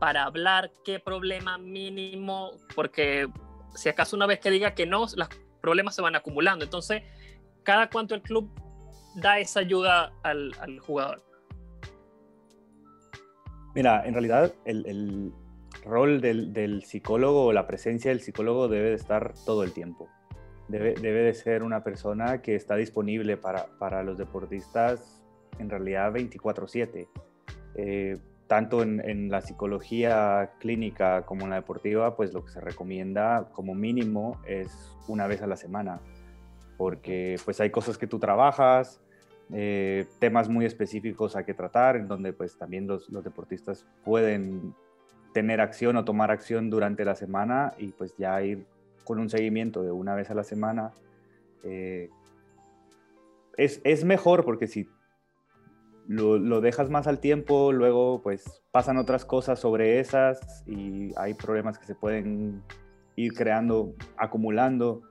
para 0.00 0.24
hablar, 0.24 0.72
qué 0.84 0.98
problema 0.98 1.56
mínimo, 1.56 2.50
porque 2.74 3.28
si 3.76 3.88
acaso 3.88 4.16
una 4.16 4.26
vez 4.26 4.40
que 4.40 4.50
diga 4.50 4.74
que 4.74 4.86
no, 4.86 5.06
los 5.14 5.28
problemas 5.60 5.94
se 5.94 6.02
van 6.02 6.16
acumulando. 6.16 6.64
Entonces, 6.64 7.04
cada 7.62 7.88
cuanto 7.88 8.16
el 8.16 8.22
club 8.22 8.50
da 9.14 9.38
esa 9.38 9.60
ayuda 9.60 10.12
al, 10.22 10.52
jugador? 10.80 11.22
Mira, 13.74 14.04
en 14.06 14.14
realidad 14.14 14.52
el, 14.64 15.32
rol 15.84 16.20
del, 16.20 16.82
psicólogo 16.84 17.46
o 17.46 17.52
la 17.52 17.66
presencia 17.66 18.10
del 18.10 18.20
psicólogo 18.20 18.68
debe 18.68 18.90
de 18.90 18.96
estar 18.96 19.34
todo 19.44 19.64
el 19.64 19.72
tiempo. 19.72 20.08
Debe, 20.68 20.94
de 20.94 21.34
ser 21.34 21.62
una 21.62 21.84
persona 21.84 22.40
que 22.40 22.54
está 22.54 22.76
disponible 22.76 23.36
para, 23.36 24.02
los 24.02 24.16
deportistas 24.16 25.22
en 25.58 25.68
realidad 25.68 26.12
24/7. 26.12 27.08
Eh, 27.76 28.18
tanto 28.46 28.82
en, 28.82 29.30
la 29.30 29.40
psicología 29.40 30.52
clínica 30.58 31.24
como 31.24 31.44
en 31.44 31.50
la 31.50 31.56
deportiva, 31.56 32.16
pues 32.16 32.32
lo 32.32 32.44
que 32.44 32.52
se 32.52 32.60
recomienda 32.60 33.48
como 33.52 33.74
mínimo 33.74 34.40
es 34.46 34.96
una 35.08 35.26
vez 35.26 35.42
a 35.42 35.46
la 35.46 35.56
semana, 35.56 36.00
porque 36.76 37.36
pues 37.44 37.60
hay 37.60 37.70
cosas 37.70 37.96
que 37.98 38.06
tú 38.06 38.18
trabajas, 38.18 39.00
eh, 39.52 40.06
temas 40.18 40.48
muy 40.48 40.64
específicos 40.64 41.36
a 41.36 41.44
que 41.44 41.54
tratar, 41.54 41.96
en 41.96 42.08
donde 42.08 42.32
pues 42.32 42.56
también 42.56 42.86
los, 42.86 43.10
deportistas 43.22 43.86
pueden 44.04 44.74
tener 45.32 45.60
acción 45.60 45.96
o 45.96 46.04
tomar 46.04 46.30
acción 46.30 46.70
durante 46.70 47.04
la 47.04 47.14
semana 47.14 47.74
y 47.78 47.88
pues 47.88 48.16
ya 48.16 48.40
ir 48.42 48.66
con 49.04 49.18
un 49.18 49.28
seguimiento 49.28 49.82
de 49.82 49.92
una 49.92 50.14
vez 50.14 50.30
a 50.30 50.34
la 50.34 50.44
semana. 50.44 50.92
Eh, 51.62 52.08
es, 53.56 53.80
es, 53.84 54.04
mejor 54.04 54.44
porque 54.44 54.66
si 54.66 54.88
lo, 56.06 56.60
dejas 56.60 56.90
más 56.90 57.06
al 57.06 57.18
tiempo, 57.18 57.72
luego 57.72 58.22
pues 58.22 58.62
pasan 58.70 58.96
otras 58.96 59.24
cosas 59.24 59.58
sobre 59.58 60.00
esas 60.00 60.64
y 60.66 61.12
hay 61.16 61.34
problemas 61.34 61.78
que 61.78 61.86
se 61.86 61.94
pueden 61.94 62.62
ir 63.16 63.34
creando, 63.34 63.94
acumulando. 64.16 65.02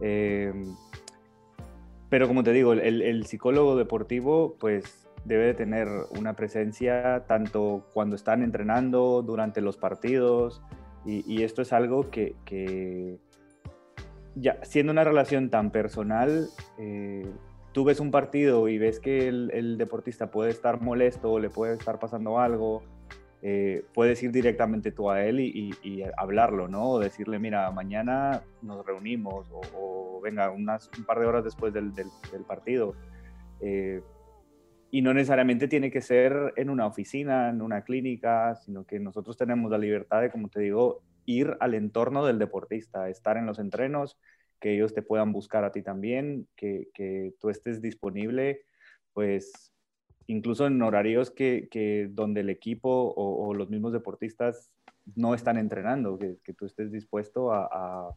Eh, 0.00 0.52
pero 2.08 2.28
como 2.28 2.42
te 2.42 2.52
digo, 2.52 2.72
el, 2.72 3.26
psicólogo 3.26 3.76
deportivo 3.76 4.56
pues 4.58 5.08
debe 5.24 5.46
de 5.46 5.54
tener 5.54 5.88
una 6.16 6.34
presencia 6.34 7.24
tanto 7.26 7.86
cuando 7.92 8.16
están 8.16 8.42
entrenando, 8.42 9.22
durante 9.22 9.60
los 9.60 9.76
partidos, 9.76 10.62
y, 11.04 11.44
esto 11.44 11.62
es 11.62 11.72
algo 11.72 12.10
que, 12.10 13.18
ya 14.34 14.58
siendo 14.64 14.90
una 14.92 15.04
relación 15.04 15.50
tan 15.50 15.70
personal, 15.70 16.48
eh, 16.78 17.30
tú 17.70 17.84
ves 17.84 18.00
un 18.00 18.10
partido 18.10 18.68
y 18.68 18.78
ves 18.78 18.98
que 18.98 19.28
el, 19.28 19.78
deportista 19.78 20.30
puede 20.30 20.50
estar 20.50 20.80
molesto 20.80 21.30
o 21.30 21.38
le 21.38 21.48
puede 21.48 21.74
estar 21.74 21.98
pasando 21.98 22.40
algo, 22.40 22.82
eh, 23.42 23.84
puedes 23.92 24.22
ir 24.22 24.32
directamente 24.32 24.92
tú 24.92 25.10
a 25.10 25.24
él 25.24 25.40
y, 25.40 26.02
hablarlo, 26.16 26.68
¿no? 26.68 26.90
O 26.92 26.98
decirle, 26.98 27.38
mira, 27.38 27.70
mañana 27.70 28.42
nos 28.62 28.84
reunimos 28.84 29.46
o, 29.52 30.20
venga, 30.22 30.50
unas, 30.50 30.90
un 30.96 31.04
par 31.04 31.20
de 31.20 31.26
horas 31.26 31.44
después 31.44 31.72
del, 31.72 31.92
partido. 32.46 32.94
Eh, 33.60 34.02
y 34.90 35.02
no 35.02 35.12
necesariamente 35.12 35.68
tiene 35.68 35.90
que 35.90 36.00
ser 36.00 36.54
en 36.56 36.70
una 36.70 36.86
oficina, 36.86 37.50
en 37.50 37.60
una 37.60 37.82
clínica, 37.82 38.54
sino 38.56 38.84
que 38.84 38.98
nosotros 38.98 39.36
tenemos 39.36 39.70
la 39.70 39.78
libertad 39.78 40.22
de, 40.22 40.30
como 40.30 40.48
te 40.48 40.60
digo, 40.60 41.02
ir 41.26 41.56
al 41.60 41.74
entorno 41.74 42.24
del 42.24 42.38
deportista, 42.38 43.08
estar 43.08 43.36
en 43.36 43.46
los 43.46 43.58
entrenos 43.58 44.18
que 44.60 44.74
ellos 44.74 44.94
te 44.94 45.02
puedan 45.02 45.32
buscar 45.32 45.64
a 45.64 45.72
ti 45.72 45.82
también, 45.82 46.48
que, 46.56 46.88
que 46.94 47.34
tú 47.40 47.50
estés 47.50 47.82
disponible, 47.82 48.62
pues 49.12 49.75
incluso 50.26 50.66
en 50.66 50.80
horarios 50.82 51.30
que, 51.30 51.68
que 51.70 52.08
donde 52.10 52.40
el 52.40 52.50
equipo 52.50 53.14
o, 53.16 53.54
los 53.54 53.70
mismos 53.70 53.92
deportistas 53.92 54.72
no 55.14 55.34
están 55.34 55.56
entrenando, 55.56 56.18
que, 56.18 56.38
que 56.42 56.52
tú 56.52 56.66
estés 56.66 56.90
dispuesto 56.90 57.52
a, 57.52 57.68
a, 57.70 58.10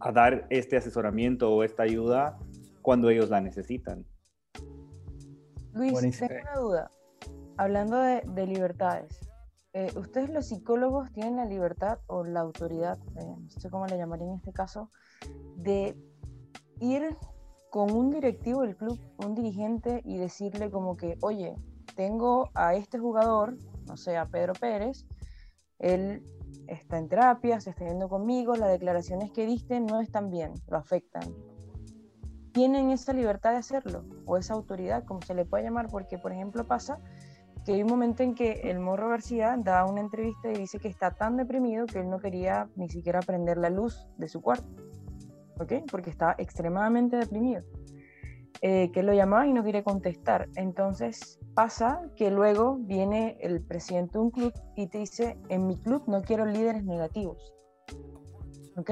a, 0.00 0.12
dar 0.12 0.46
este 0.50 0.76
asesoramiento 0.76 1.50
o 1.50 1.64
esta 1.64 1.82
ayuda 1.82 2.38
cuando 2.82 3.08
ellos 3.08 3.30
la 3.30 3.40
necesitan. 3.40 4.04
Luis, 5.72 5.98
tengo 6.18 6.34
una 6.42 6.60
duda. 6.60 6.90
Hablando 7.56 7.98
de, 7.98 8.22
de 8.26 8.46
libertades, 8.46 9.30
eh, 9.72 9.92
¿ustedes 9.96 10.30
los 10.30 10.46
psicólogos 10.46 11.12
tienen 11.12 11.36
la 11.36 11.44
libertad 11.44 12.00
o 12.06 12.24
la 12.24 12.40
autoridad, 12.40 12.98
eh, 13.16 13.36
no 13.38 13.48
sé 13.48 13.70
cómo 13.70 13.86
le 13.86 13.96
llamaría 13.96 14.26
en 14.26 14.34
este 14.34 14.52
caso, 14.52 14.90
de 15.56 15.96
ir 16.80 17.16
con 17.70 17.92
un 17.92 18.10
directivo 18.10 18.62
del 18.62 18.76
club, 18.76 18.98
un 19.18 19.34
dirigente, 19.34 20.02
y 20.04 20.18
decirle 20.18 20.70
como 20.70 20.96
que, 20.96 21.16
oye, 21.22 21.54
tengo 21.94 22.50
a 22.54 22.74
este 22.74 22.98
jugador, 22.98 23.56
no 23.86 23.96
sé, 23.96 24.16
a 24.16 24.26
Pedro 24.26 24.52
Pérez, 24.54 25.06
él 25.78 26.22
está 26.66 26.98
en 26.98 27.08
terapia, 27.08 27.60
se 27.60 27.70
está 27.70 27.84
viendo 27.84 28.08
conmigo, 28.08 28.54
las 28.56 28.70
declaraciones 28.70 29.30
que 29.32 29.46
diste 29.46 29.80
no 29.80 30.00
están 30.00 30.30
bien, 30.30 30.54
lo 30.68 30.76
afectan. 30.76 31.22
Tienen 32.52 32.90
esa 32.90 33.12
libertad 33.12 33.52
de 33.52 33.58
hacerlo, 33.58 34.04
o 34.26 34.36
esa 34.36 34.54
autoridad, 34.54 35.04
como 35.04 35.22
se 35.22 35.34
le 35.34 35.44
puede 35.44 35.64
llamar, 35.64 35.88
porque 35.88 36.18
por 36.18 36.32
ejemplo 36.32 36.66
pasa 36.66 36.98
que 37.64 37.74
hay 37.74 37.82
un 37.82 37.88
momento 37.88 38.22
en 38.22 38.34
que 38.34 38.52
el 38.64 38.80
Morro 38.80 39.08
García 39.08 39.56
da 39.58 39.84
una 39.84 40.00
entrevista 40.00 40.50
y 40.50 40.56
dice 40.56 40.78
que 40.78 40.88
está 40.88 41.12
tan 41.12 41.36
deprimido 41.36 41.86
que 41.86 42.00
él 42.00 42.08
no 42.08 42.18
quería 42.18 42.68
ni 42.74 42.88
siquiera 42.88 43.20
prender 43.20 43.58
la 43.58 43.70
luz 43.70 44.08
de 44.16 44.28
su 44.28 44.40
cuarto, 44.40 44.89
¿ok? 45.60 45.72
Porque 45.90 46.10
está 46.10 46.34
extremadamente 46.38 47.16
deprimido. 47.16 47.62
Eh, 48.62 48.90
que 48.92 49.02
lo 49.02 49.14
llamaba 49.14 49.46
y 49.46 49.52
no 49.52 49.62
quiere 49.62 49.82
contestar. 49.82 50.48
Entonces 50.54 51.38
pasa 51.54 52.02
que 52.16 52.30
luego 52.30 52.76
viene 52.76 53.38
el 53.40 53.62
presidente 53.62 54.14
de 54.14 54.18
un 54.18 54.30
club 54.30 54.52
y 54.76 54.88
te 54.88 54.98
dice, 54.98 55.38
en 55.48 55.66
mi 55.66 55.78
club 55.78 56.04
no 56.06 56.20
quiero 56.22 56.44
líderes 56.44 56.84
negativos, 56.84 57.54
¿ok? 58.76 58.90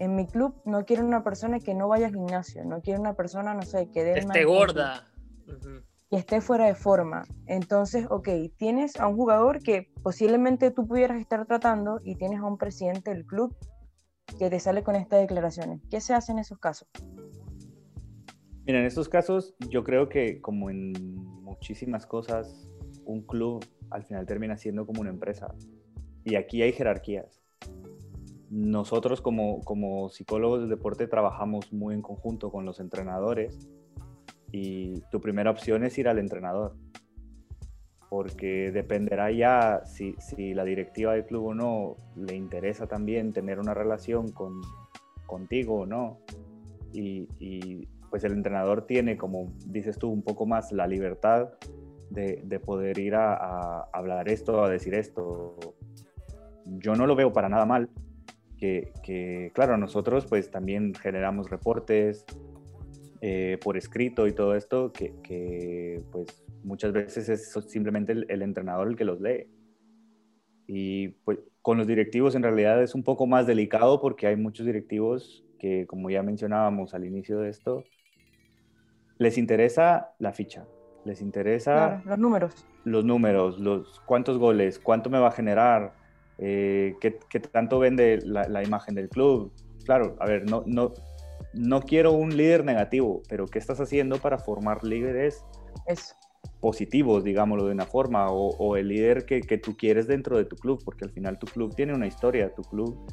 En 0.00 0.16
mi 0.16 0.26
club 0.26 0.60
no 0.64 0.84
quiero 0.84 1.04
una 1.04 1.22
persona 1.22 1.60
que 1.60 1.74
no 1.74 1.88
vaya 1.88 2.08
al 2.08 2.14
gimnasio, 2.14 2.64
no 2.64 2.82
quiero 2.82 3.00
una 3.00 3.14
persona, 3.14 3.54
no 3.54 3.62
sé, 3.62 3.90
que 3.90 4.04
dé... 4.04 4.18
Esté 4.18 4.44
gorda 4.44 5.06
y 6.10 6.16
esté 6.16 6.40
fuera 6.40 6.66
de 6.66 6.74
forma. 6.74 7.24
Entonces, 7.46 8.06
ok, 8.10 8.28
tienes 8.56 8.98
a 8.98 9.06
un 9.06 9.16
jugador 9.16 9.62
que 9.62 9.90
posiblemente 10.02 10.70
tú 10.70 10.86
pudieras 10.86 11.20
estar 11.20 11.46
tratando 11.46 12.00
y 12.02 12.16
tienes 12.16 12.40
a 12.40 12.44
un 12.44 12.58
presidente 12.58 13.10
del 13.10 13.24
club 13.24 13.56
que 14.38 14.50
te 14.50 14.60
sale 14.60 14.82
con 14.82 14.96
estas 14.96 15.20
declaraciones. 15.20 15.80
¿Qué 15.90 16.00
se 16.00 16.14
hace 16.14 16.32
en 16.32 16.38
esos 16.38 16.58
casos? 16.58 16.88
Mira, 18.66 18.80
en 18.80 18.86
estos 18.86 19.08
casos 19.08 19.54
yo 19.68 19.84
creo 19.84 20.08
que 20.08 20.40
como 20.40 20.70
en 20.70 20.92
muchísimas 21.42 22.06
cosas, 22.06 22.68
un 23.04 23.22
club 23.22 23.64
al 23.90 24.04
final 24.04 24.26
termina 24.26 24.56
siendo 24.56 24.86
como 24.86 25.00
una 25.00 25.10
empresa. 25.10 25.54
Y 26.24 26.36
aquí 26.36 26.62
hay 26.62 26.72
jerarquías. 26.72 27.42
Nosotros 28.50 29.20
como, 29.20 29.60
como 29.60 30.08
psicólogos 30.08 30.60
del 30.60 30.70
deporte 30.70 31.06
trabajamos 31.06 31.72
muy 31.72 31.94
en 31.94 32.02
conjunto 32.02 32.50
con 32.50 32.64
los 32.64 32.80
entrenadores 32.80 33.68
y 34.52 35.00
tu 35.12 35.20
primera 35.20 35.50
opción 35.50 35.84
es 35.84 35.96
ir 35.98 36.08
al 36.08 36.18
entrenador, 36.18 36.76
porque 38.10 38.72
dependerá 38.72 39.30
ya 39.30 39.82
si, 39.86 40.14
si 40.18 40.52
la 40.52 40.64
directiva 40.64 41.14
del 41.14 41.24
club 41.24 41.46
o 41.46 41.54
no 41.54 41.96
le 42.16 42.34
interesa 42.34 42.86
también 42.86 43.32
tener 43.32 43.58
una 43.58 43.72
relación 43.72 44.32
con, 44.32 44.60
contigo 45.26 45.80
o 45.80 45.86
no. 45.86 46.18
Y, 46.92 47.28
y, 47.38 47.88
pues 48.10 48.24
el 48.24 48.32
entrenador 48.32 48.86
tiene, 48.86 49.16
como 49.16 49.52
dices 49.66 49.96
tú, 49.96 50.10
un 50.10 50.22
poco 50.22 50.44
más 50.44 50.72
la 50.72 50.88
libertad 50.88 51.50
de, 52.10 52.42
de 52.44 52.58
poder 52.58 52.98
ir 52.98 53.14
a, 53.14 53.34
a, 53.34 53.88
hablar 53.92 54.28
esto, 54.28 54.64
a 54.64 54.68
decir 54.68 54.94
esto. 54.94 55.56
Yo 56.66 56.96
no 56.96 57.06
lo 57.06 57.14
veo 57.14 57.32
para 57.32 57.48
nada 57.48 57.64
mal, 57.66 57.88
que, 58.58 58.92
que 59.04 59.52
claro, 59.54 59.76
nosotros 59.76 60.26
pues 60.26 60.50
también 60.50 60.92
generamos 60.94 61.48
reportes, 61.48 62.26
eh, 63.22 63.58
por 63.62 63.76
escrito 63.76 64.26
y 64.26 64.32
todo 64.32 64.54
esto, 64.54 64.92
que, 64.94 66.02
pues 66.10 66.42
muchas 66.62 66.92
veces 66.92 67.28
es 67.28 67.52
simplemente 67.68 68.12
el, 68.12 68.42
entrenador 68.42 68.88
el 68.88 68.96
que 68.96 69.04
los 69.04 69.20
lee. 69.20 69.46
Y 70.66 71.08
pues 71.24 71.38
con 71.62 71.78
los 71.78 71.86
directivos 71.86 72.34
en 72.34 72.42
realidad 72.42 72.82
es 72.82 72.94
un 72.94 73.02
poco 73.02 73.26
más 73.26 73.46
delicado 73.46 74.00
porque 74.00 74.26
hay 74.26 74.36
muchos 74.36 74.66
directivos 74.66 75.44
que, 75.58 75.86
como 75.86 76.10
ya 76.10 76.22
mencionábamos 76.22 76.94
al 76.94 77.04
inicio 77.04 77.40
de 77.40 77.50
esto, 77.50 77.84
les 79.18 79.36
interesa 79.36 80.12
la 80.18 80.32
ficha, 80.32 80.66
les 81.04 81.20
interesa 81.20 82.02
los 82.06 82.18
números. 82.18 82.66
Los 82.84 83.04
números, 83.04 83.58
los 83.58 84.00
cuántos 84.06 84.38
goles, 84.38 84.78
cuánto 84.78 85.10
me 85.10 85.18
va 85.18 85.28
a 85.28 85.32
generar, 85.32 85.92
eh, 86.38 86.94
qué, 87.00 87.10
tanto 87.40 87.78
vende 87.78 88.20
la, 88.24 88.48
la, 88.48 88.62
imagen 88.62 88.94
del 88.94 89.10
club. 89.10 89.52
Claro, 89.84 90.16
a 90.20 90.26
ver, 90.26 90.48
no, 90.48 90.62
no, 90.66 90.94
no 91.52 91.82
quiero 91.82 92.12
un 92.12 92.36
líder 92.36 92.64
negativo, 92.64 93.22
pero 93.28 93.46
¿qué 93.46 93.58
estás 93.58 93.80
haciendo 93.80 94.16
para 94.18 94.38
formar 94.38 94.84
líderes 94.84 95.44
positivos, 96.60 97.24
digámoslo 97.24 97.66
de 97.66 97.72
una 97.72 97.86
forma, 97.86 98.30
o, 98.30 98.76
el 98.76 98.88
líder 98.88 99.24
que, 99.24 99.58
tú 99.58 99.76
quieres 99.76 100.06
dentro 100.06 100.36
de 100.36 100.44
tu 100.44 100.56
club? 100.56 100.82
Porque 100.84 101.04
al 101.04 101.10
final 101.10 101.38
tu 101.38 101.46
club 101.46 101.74
tiene 101.74 101.94
una 101.94 102.06
historia, 102.06 102.54
tu 102.54 102.62
club 102.62 103.06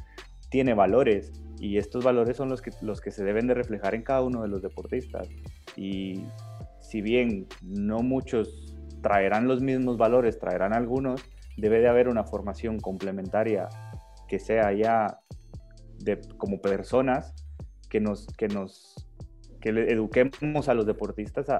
tiene 0.50 0.74
valores 0.74 1.32
y 1.58 1.76
estos 1.76 2.04
valores 2.04 2.36
son 2.36 2.48
los 2.48 2.62
que, 2.62 2.70
los 2.80 3.00
que 3.00 3.10
se 3.10 3.24
deben 3.24 3.46
de 3.46 3.54
reflejar 3.54 3.94
en 3.94 4.02
cada 4.02 4.22
uno 4.22 4.42
de 4.42 4.48
los 4.48 4.62
deportistas. 4.62 5.28
Y 5.76 6.24
si 6.80 7.02
bien 7.02 7.46
no 7.62 7.98
muchos 8.00 8.76
traerán 9.02 9.48
los 9.48 9.60
mismos 9.60 9.96
valores, 9.96 10.38
traerán 10.38 10.72
algunos, 10.72 11.22
debe 11.56 11.80
de 11.80 11.88
haber 11.88 12.08
una 12.08 12.24
formación 12.24 12.78
complementaria 12.78 13.68
que 14.28 14.38
sea 14.38 14.72
ya 14.72 15.20
de, 15.98 16.20
como 16.36 16.60
personas 16.60 17.34
que 17.88 18.00
nos, 18.00 18.26
que 18.36 18.48
nos 18.48 19.06
que 19.60 19.70
eduquemos 19.70 20.68
a 20.68 20.74
los 20.74 20.86
deportistas 20.86 21.48
a, 21.50 21.58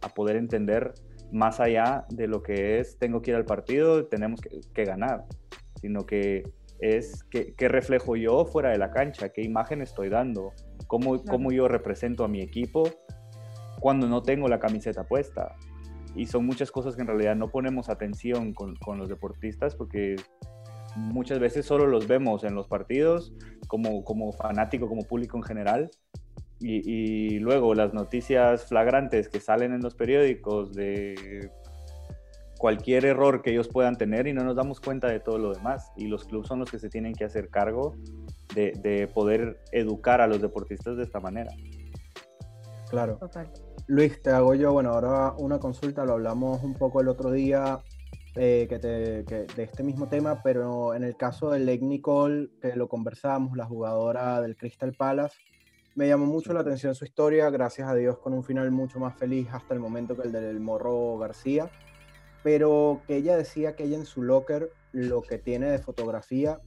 a, 0.00 0.08
poder 0.14 0.36
entender 0.36 0.94
más 1.32 1.60
allá 1.60 2.06
de 2.10 2.26
lo 2.26 2.42
que 2.42 2.78
es 2.78 2.98
tengo 2.98 3.22
que 3.22 3.32
ir 3.32 3.36
al 3.36 3.44
partido, 3.44 4.06
tenemos 4.06 4.40
que, 4.40 4.84
ganar, 4.84 5.24
sino 5.80 6.06
que 6.06 6.44
es 6.80 7.24
qué 7.24 7.68
reflejo 7.68 8.16
yo 8.16 8.44
fuera 8.44 8.70
de 8.70 8.78
la 8.78 8.90
cancha, 8.90 9.30
qué 9.30 9.42
imagen 9.42 9.80
estoy 9.80 10.08
dando, 10.08 10.52
cómo, 10.86 11.22
cómo 11.24 11.50
yo 11.50 11.68
represento 11.68 12.24
a 12.24 12.28
mi 12.28 12.40
equipo 12.40 12.84
cuando 13.80 14.08
no 14.08 14.22
tengo 14.22 14.48
la 14.48 14.58
camiseta 14.58 15.04
puesta. 15.04 15.56
y, 16.14 16.26
son 16.26 16.46
muchas 16.46 16.70
cosas 16.70 16.94
que 16.96 17.02
en 17.02 17.08
realidad 17.08 17.36
no 17.36 17.48
ponemos 17.48 17.88
atención 17.88 18.54
con, 18.54 18.76
con, 18.76 18.98
los 18.98 19.08
deportistas 19.08 19.74
porque 19.74 20.16
muchas 20.96 21.38
veces 21.38 21.66
solo 21.66 21.86
los 21.86 22.06
vemos 22.06 22.44
en 22.44 22.54
los 22.54 22.68
partidos 22.68 23.34
como, 23.66 24.04
como 24.04 24.32
fanático, 24.32 24.88
como 24.88 25.02
público 25.02 25.36
en 25.36 25.42
general. 25.42 25.90
Y, 26.66 26.80
y 26.90 27.38
luego 27.40 27.74
las 27.74 27.92
noticias 27.92 28.64
flagrantes 28.64 29.28
que 29.28 29.38
salen 29.38 29.74
en 29.74 29.82
los 29.82 29.94
periódicos 29.94 30.72
de 30.72 31.50
cualquier 32.56 33.04
error 33.04 33.42
que 33.42 33.50
ellos 33.50 33.68
puedan 33.68 33.96
tener 33.96 34.26
y 34.26 34.32
no 34.32 34.42
nos 34.44 34.56
damos 34.56 34.80
cuenta 34.80 35.08
de 35.08 35.20
todo 35.20 35.38
lo 35.38 35.52
demás. 35.52 35.92
Y 35.96 36.06
los 36.06 36.24
clubes 36.24 36.48
son 36.48 36.60
los 36.60 36.70
que 36.70 36.78
se 36.78 36.88
tienen 36.88 37.14
que 37.14 37.24
hacer 37.24 37.50
cargo 37.50 37.94
de, 38.54 38.72
de 38.82 39.06
poder 39.08 39.60
educar 39.72 40.22
a 40.22 40.26
los 40.26 40.40
deportistas 40.40 40.96
de 40.96 41.02
esta 41.02 41.20
manera. 41.20 41.50
Claro. 42.88 43.18
Luis, 43.86 44.22
te 44.22 44.30
hago 44.30 44.54
yo, 44.54 44.72
bueno, 44.72 44.92
ahora 44.92 45.34
una 45.36 45.58
consulta, 45.58 46.06
lo 46.06 46.14
hablamos 46.14 46.62
un 46.62 46.72
poco 46.72 47.02
el 47.02 47.08
otro 47.08 47.30
día 47.30 47.82
eh, 48.36 48.66
que 48.68 48.78
te, 48.78 49.24
que 49.26 49.46
de 49.54 49.62
este 49.62 49.82
mismo 49.82 50.08
tema, 50.08 50.40
pero 50.42 50.94
en 50.94 51.04
el 51.04 51.16
caso 51.16 51.50
de 51.50 51.58
Lake 51.58 51.84
Nicole, 51.84 52.48
que 52.62 52.74
lo 52.74 52.88
conversamos, 52.88 53.56
la 53.56 53.66
jugadora 53.66 54.40
del 54.40 54.56
Crystal 54.56 54.94
Palace, 54.94 55.36
me 55.94 56.08
llamó 56.08 56.26
mucho 56.26 56.52
la 56.52 56.60
atención 56.60 56.94
su 56.94 57.04
historia, 57.04 57.50
gracias 57.50 57.88
a 57.88 57.94
Dios 57.94 58.18
con 58.18 58.32
un 58.34 58.44
final 58.44 58.70
mucho 58.70 58.98
más 58.98 59.16
feliz 59.16 59.48
hasta 59.52 59.74
el 59.74 59.80
momento 59.80 60.16
que 60.16 60.22
el 60.22 60.32
del 60.32 60.60
Morro 60.60 61.18
García 61.18 61.70
pero 62.44 63.00
que 63.06 63.16
ella 63.16 63.38
decía 63.38 63.74
que 63.74 63.84
ella 63.84 63.96
en 63.96 64.04
su 64.04 64.22
locker 64.22 64.70
lo 64.92 65.22
que 65.22 65.38
tiene 65.38 65.70
de 65.70 65.78
fotografía 65.78 66.60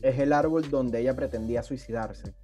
es 0.00 0.20
el 0.20 0.32
árbol 0.32 0.70
donde 0.70 1.00
ella 1.00 1.16
pretendía 1.16 1.64
suicidarse. 1.64 2.36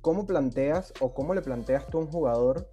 ¿Cómo 0.00 0.26
planteas 0.26 0.94
o 1.00 1.12
cómo 1.12 1.34
le 1.34 1.42
planteas 1.42 1.86
tú 1.88 1.98
a 1.98 2.00
un 2.00 2.06
jugador 2.06 2.66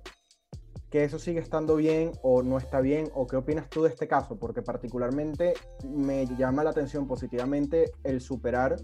que 0.89 1.03
eso 1.03 1.19
sigue 1.19 1.39
estando 1.39 1.75
bien 1.75 2.11
o 2.21 2.41
no 2.43 2.57
está 2.57 2.81
bien? 2.81 3.11
¿O 3.13 3.27
qué 3.27 3.35
opinas 3.35 3.69
tú 3.69 3.83
de 3.83 3.89
este 3.89 4.07
caso? 4.07 4.37
Porque 4.39 4.61
particularmente 4.61 5.53
me 5.87 6.25
llama 6.37 6.63
la 6.63 6.71
atención 6.71 7.07
positivamente 7.07 7.91
el 8.03 8.21
superar 8.21 8.77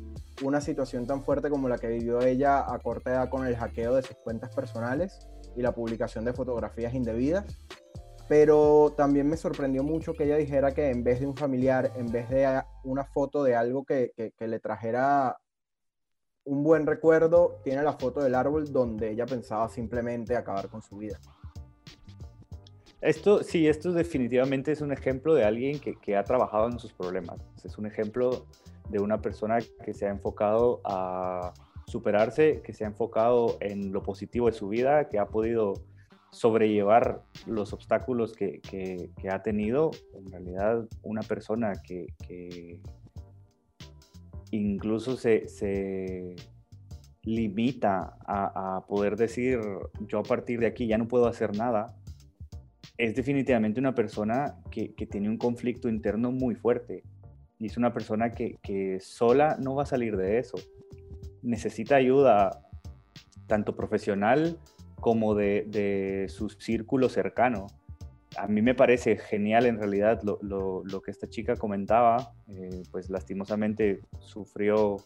una 0.44 0.62
situación 0.62 1.08
tan 1.08 1.24
fuerte 1.24 1.50
como 1.50 1.70
la 1.70 1.78
que 1.78 1.88
vivió 1.88 2.22
ella 2.22 2.72
a 2.72 2.80
corta 2.80 3.12
edad 3.12 3.30
con 3.30 3.46
el 3.46 3.56
hackeo 3.56 3.96
de 3.96 4.04
sus 4.04 4.18
cuentas 4.18 4.54
personales 4.54 5.28
y 5.56 5.62
la 5.62 5.74
publicación 5.74 6.26
de 6.26 6.34
fotografías 6.34 6.94
indebidas 6.94 7.58
pero 8.28 8.94
también 8.98 9.28
me 9.30 9.38
sorprendió 9.38 9.84
mucho 9.84 10.14
que 10.14 10.24
ella 10.24 10.38
dijera 10.38 10.74
que 10.74 10.90
en 10.90 11.04
vez 11.04 11.20
de 11.20 11.28
un 11.28 11.36
familiar, 11.36 11.92
en 11.96 12.12
vez 12.12 12.30
de 12.30 12.64
una 12.84 13.06
foto 13.06 13.44
de 13.44 13.56
algo 13.56 13.86
que, 13.86 14.14
que, 14.16 14.48
le 14.48 14.60
trajera 14.60 15.38
un 16.44 16.64
buen 16.64 16.88
recuerdo, 16.88 17.60
tiene 17.64 17.84
la 17.84 17.94
foto 17.94 18.22
del 18.22 18.36
árbol 18.36 18.72
donde 18.72 19.12
ella 19.12 19.26
pensaba 19.26 19.70
simplemente 19.70 20.36
acabar 20.36 20.70
con 20.70 20.82
su 20.82 20.98
vida. 20.98 21.20
Esto, 23.06 23.44
sí, 23.44 23.68
esto 23.68 23.94
definitivamente 23.94 24.72
es 24.72 24.82
un 24.82 24.92
ejemplo 24.92 25.36
de 25.36 25.44
alguien 25.44 25.80
que, 25.80 25.94
que, 25.96 26.18
ha 26.18 26.24
trabajado 26.24 26.68
en 26.68 26.80
sus 26.80 26.92
problemas. 26.92 27.40
Es 27.64 27.78
un 27.78 27.86
ejemplo 27.86 28.48
de 28.90 29.00
una 29.00 29.22
persona 29.22 29.60
que 29.84 29.94
se 29.94 30.08
ha 30.08 30.10
enfocado 30.10 30.82
a 30.84 31.54
superarse, 31.86 32.62
que 32.64 32.74
se 32.74 32.84
ha 32.84 32.88
enfocado 32.88 33.58
en 33.60 33.92
lo 33.92 34.02
positivo 34.02 34.48
de 34.48 34.54
su 34.54 34.70
vida, 34.70 35.08
que 35.08 35.20
ha 35.20 35.28
podido 35.28 35.74
sobrellevar 36.32 37.22
los 37.46 37.74
obstáculos 37.74 38.34
que, 38.34 39.12
ha 39.32 39.44
tenido, 39.44 39.92
en 40.16 40.32
realidad 40.32 40.88
una 41.04 41.22
persona 41.22 41.74
que, 41.84 42.82
incluso 44.50 45.16
se, 45.16 46.36
limita 47.22 48.18
a, 48.28 48.84
poder 48.88 49.16
decir, 49.16 49.60
yo 50.08 50.20
a 50.20 50.24
partir 50.24 50.60
de 50.60 50.66
aquí 50.66 50.88
ya 50.88 50.98
no 50.98 51.08
puedo 51.08 51.28
hacer 51.28 51.56
nada, 51.56 51.96
es 52.98 53.16
definitivamente 53.16 53.80
una 53.80 53.94
persona 53.94 54.56
que, 54.72 54.90
tiene 55.10 55.30
un 55.30 55.38
conflicto 55.38 55.90
interno 55.90 56.32
muy 56.32 56.56
fuerte 56.56 57.04
y 57.60 57.68
es 57.68 57.78
una 57.78 57.94
persona 57.94 58.32
que, 58.32 59.00
sola 59.02 59.58
no 59.60 59.76
va 59.76 59.84
a 59.84 59.86
salir 59.86 60.18
de 60.18 60.40
eso. 60.40 60.58
Necesita 61.42 61.96
ayuda 61.96 62.62
tanto 63.48 63.76
profesional, 63.76 64.58
como 65.00 65.36
de, 65.36 66.26
su 66.30 66.50
círculo 66.50 67.10
cercano. 67.10 67.68
A 68.38 68.48
mí 68.48 68.62
me 68.62 68.76
parece 68.76 69.18
genial 69.18 69.66
en 69.66 69.78
realidad 69.78 70.22
lo, 70.24 71.02
que 71.02 71.12
esta 71.12 71.28
chica 71.30 71.56
comentaba, 71.56 72.34
eh, 72.48 72.84
pues 72.92 73.10
lastimosamente 73.10 74.02
sufrió 74.20 74.98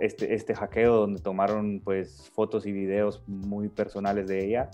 este, 0.00 0.34
este 0.34 0.54
hackeo 0.54 0.94
donde 0.94 1.20
tomaron 1.20 1.80
pues 1.80 2.30
fotos 2.32 2.66
y 2.66 2.72
videos 2.72 3.22
muy 3.26 3.68
personales 3.68 4.28
de 4.28 4.46
ella 4.46 4.70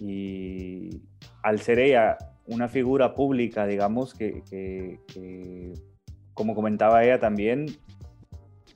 y 0.00 1.02
al 1.42 1.60
ser 1.60 1.78
ella 1.78 2.18
una 2.46 2.68
figura 2.68 3.14
pública, 3.14 3.66
digamos, 3.66 4.14
que, 4.14 4.98
como 6.34 6.54
comentaba 6.54 7.04
ella 7.04 7.18
también, 7.18 7.66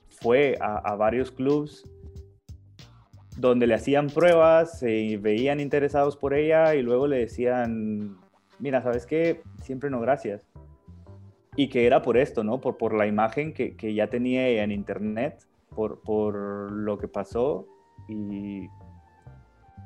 fue 0.09 0.57
a, 0.59 0.77
a 0.77 0.95
varios 0.95 1.31
clubs 1.31 1.83
donde 3.37 3.65
le 3.65 3.73
hacían 3.73 4.07
pruebas, 4.07 4.79
se 4.79 5.17
veían 5.17 5.59
interesados 5.59 6.17
por 6.17 6.33
ella 6.33 6.75
y 6.75 6.81
luego 6.81 7.07
le 7.07 7.17
decían, 7.17 8.17
mira, 8.59 8.81
¿sabes 8.81 9.05
qué? 9.05 9.41
Siempre 9.61 9.89
no, 9.89 9.99
gracias. 9.99 10.47
Y 11.55 11.69
que 11.69 11.85
era 11.85 12.01
por 12.01 12.17
esto, 12.17 12.43
¿no? 12.43 12.61
Por, 12.61 12.77
por 12.77 12.93
la 12.93 13.07
imagen 13.07 13.53
que, 13.53 13.75
que 13.75 13.93
ya 13.93 14.07
tenía 14.07 14.47
ella 14.47 14.63
en 14.63 14.71
internet, 14.71 15.45
por, 15.69 16.01
por 16.01 16.71
lo 16.71 16.97
que 16.97 17.07
pasó 17.07 17.67
y 18.07 18.67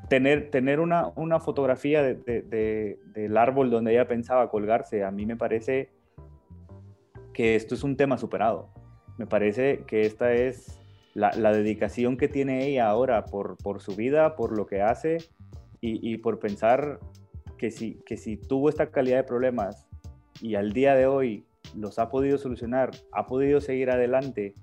tener, 0.09 0.49
tener 0.51 0.79
una, 0.79 1.11
una 1.15 1.39
fotografía 1.39 2.03
de, 2.03 2.97
del 3.05 3.37
árbol 3.37 3.69
donde 3.69 3.93
ella 3.93 4.07
pensaba 4.07 4.49
colgarse, 4.49 5.03
a 5.03 5.11
mí 5.11 5.25
me 5.25 5.35
parece 5.35 5.89
que 7.33 7.55
esto 7.55 7.75
es 7.75 7.83
un 7.83 7.97
tema 7.97 8.17
superado. 8.17 8.69
Me 9.17 9.27
parece 9.27 9.83
que 9.87 10.01
esta 10.01 10.33
es 10.33 10.79
la, 11.13 11.31
dedicación 11.51 12.17
que 12.17 12.27
tiene 12.27 12.65
ella 12.67 12.87
ahora 12.87 13.25
por, 13.25 13.57
por, 13.57 13.81
su 13.81 13.95
vida, 13.95 14.35
por 14.35 14.55
lo 14.55 14.65
que 14.65 14.81
hace 14.81 15.17
y, 15.81 16.17
por 16.17 16.39
pensar 16.39 16.99
que 17.57 17.69
si, 17.69 18.01
que 18.05 18.17
si 18.17 18.37
tuvo 18.37 18.69
esta 18.69 18.89
calidad 18.89 19.17
de 19.17 19.23
problemas 19.23 19.87
y 20.41 20.55
al 20.55 20.73
día 20.73 20.95
de 20.95 21.05
hoy 21.05 21.45
los 21.75 21.99
ha 21.99 22.09
podido 22.09 22.37
solucionar, 22.37 22.91
ha 23.11 23.27
podido 23.27 23.61
seguir 23.61 23.91
adelante, 23.91 24.55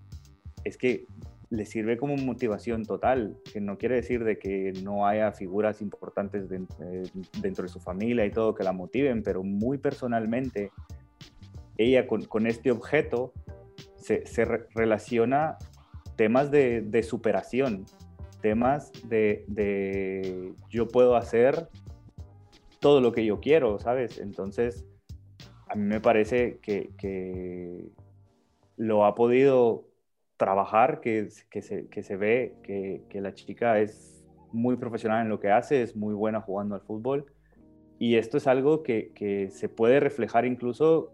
es 0.64 0.76
que 0.76 1.06
le 1.52 1.66
sirve 1.66 1.98
como 1.98 2.16
motivación 2.16 2.86
total, 2.86 3.36
que 3.52 3.60
no 3.60 3.76
quiere 3.76 3.96
decir 3.96 4.24
de 4.24 4.38
que 4.38 4.72
no 4.82 5.06
haya 5.06 5.32
figuras 5.32 5.82
importantes 5.82 6.50
eh, 6.50 7.02
dentro 7.42 7.64
de 7.64 7.68
su 7.68 7.78
familia 7.78 8.24
y 8.24 8.30
todo 8.30 8.54
que 8.54 8.64
la 8.64 8.72
motiven, 8.72 9.22
pero 9.22 9.42
muy 9.42 9.76
personalmente, 9.76 10.70
ella 11.76 12.06
con, 12.06 12.24
con 12.24 12.46
este 12.46 12.70
objeto 12.70 13.34
se, 13.96 14.26
se 14.26 14.46
relaciona 14.74 15.58
temas 16.16 16.50
de, 16.50 17.02
superación, 17.02 17.84
temas 18.40 18.90
de, 19.04 20.54
yo 20.70 20.88
puedo 20.88 21.16
hacer 21.16 21.68
todo 22.80 23.02
lo 23.02 23.12
que 23.12 23.26
yo 23.26 23.40
quiero, 23.40 23.78
¿sabes? 23.78 24.18
Entonces, 24.18 24.86
a 25.68 25.74
mí 25.74 25.84
me 25.84 26.00
parece 26.00 26.58
que, 26.62 27.90
lo 28.78 29.04
ha 29.04 29.14
podido 29.14 29.84
trabajar, 30.36 31.00
que, 31.00 31.28
que, 31.50 31.62
se, 31.62 32.16
ve 32.16 32.56
que, 32.62 33.20
la 33.20 33.34
chica 33.34 33.78
es 33.78 34.24
muy 34.52 34.76
profesional 34.76 35.22
en 35.22 35.28
lo 35.28 35.40
que 35.40 35.50
hace, 35.50 35.82
es 35.82 35.96
muy 35.96 36.14
buena 36.14 36.40
jugando 36.40 36.74
al 36.74 36.80
fútbol. 36.80 37.26
Y 37.98 38.16
esto 38.16 38.36
es 38.36 38.46
algo 38.46 38.82
que, 38.82 39.12
que 39.14 39.50
se 39.50 39.68
puede 39.68 40.00
reflejar 40.00 40.44
incluso, 40.44 41.12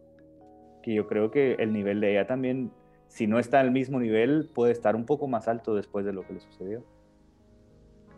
que 0.82 0.94
yo 0.94 1.06
creo 1.06 1.30
que 1.30 1.54
el 1.54 1.72
nivel 1.72 2.00
de 2.00 2.12
ella 2.12 2.26
también 2.26 2.72
si 3.08 3.26
no 3.26 3.38
está 3.38 3.60
al 3.60 3.70
mismo 3.70 3.98
nivel, 3.98 4.48
puede 4.54 4.72
estar 4.72 4.94
un 4.94 5.04
poco 5.04 5.26
más 5.26 5.48
alto 5.48 5.74
después 5.74 6.04
de 6.04 6.12
lo 6.12 6.26
que 6.26 6.34
le 6.34 6.40
sucedió. 6.40 6.84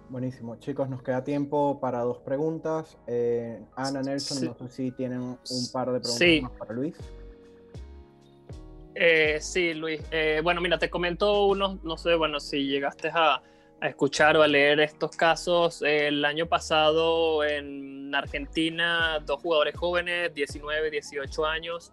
Buenísimo. 0.09 0.57
Chicos, 0.57 0.89
nos 0.89 1.03
queda 1.03 1.23
tiempo 1.23 1.79
para 1.81 2.01
dos 2.01 2.19
preguntas. 2.19 2.99
Eh, 3.07 3.65
Ana, 3.77 4.03
Nelson, 4.03 4.45
no 4.45 4.69
sé 4.69 4.69
si 4.69 4.91
tienen 4.91 5.21
un 5.21 5.39
par 5.73 5.93
de 5.93 6.01
preguntas 6.01 6.43
más 6.43 6.53
para 6.59 6.75
Luis. 6.75 6.97
Eh, 8.95 9.39
sí, 9.41 9.75
Luis. 9.75 10.01
Eh, 10.11 10.41
bueno, 10.43 10.61
mira, 10.61 10.79
te 10.79 10.91
comento 10.91 11.47
unos, 11.47 11.83
no 11.85 11.97
sé, 11.97 12.15
bueno, 12.15 12.41
si 12.41 12.67
llegaste 12.67 13.09
a, 13.09 13.43
a 13.81 13.89
escuchar 13.89 14.37
o 14.37 14.43
a 14.43 14.49
leer 14.49 14.81
estos 14.81 15.17
casos. 15.17 15.83
el 15.83 16.25
año 16.25 16.47
pasado 16.47 17.45
en 17.45 18.15
Argentina, 18.15 19.19
dos 19.25 19.41
jugadores 19.41 19.77
jóvenes, 19.77 20.35
19, 20.35 20.91
18 20.91 21.47
años, 21.47 21.93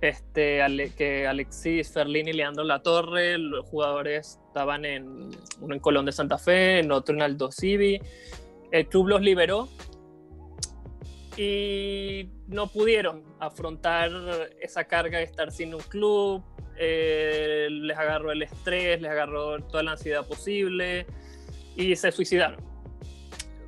este, 0.00 0.60
que 0.96 1.26
Alexis 1.26 1.92
Ferlini 1.92 2.30
y 2.30 2.34
Leandro 2.34 2.64
Latorre, 2.64 3.38
los 3.38 3.64
jugadores 3.66 4.40
estaban 4.48 4.84
en 4.84 5.30
uno 5.60 5.74
en 5.74 5.80
Colón 5.80 6.06
de 6.06 6.12
Santa 6.12 6.38
Fe, 6.38 6.80
en 6.80 6.92
otro 6.92 7.14
en 7.14 7.22
Aldo 7.22 7.50
Civi. 7.50 8.00
El 8.70 8.86
club 8.88 9.08
los 9.08 9.22
liberó 9.22 9.68
y 11.36 12.30
no 12.46 12.68
pudieron 12.68 13.24
afrontar 13.40 14.10
esa 14.60 14.84
carga 14.84 15.18
de 15.18 15.24
estar 15.24 15.50
sin 15.50 15.74
un 15.74 15.80
club. 15.82 16.44
Eh, 16.76 17.68
les 17.70 17.96
agarró 17.96 18.32
el 18.32 18.42
estrés, 18.42 19.00
les 19.00 19.10
agarró 19.10 19.60
toda 19.60 19.82
la 19.82 19.92
ansiedad 19.92 20.26
posible 20.26 21.06
y 21.76 21.94
se 21.96 22.12
suicidaron. 22.12 22.60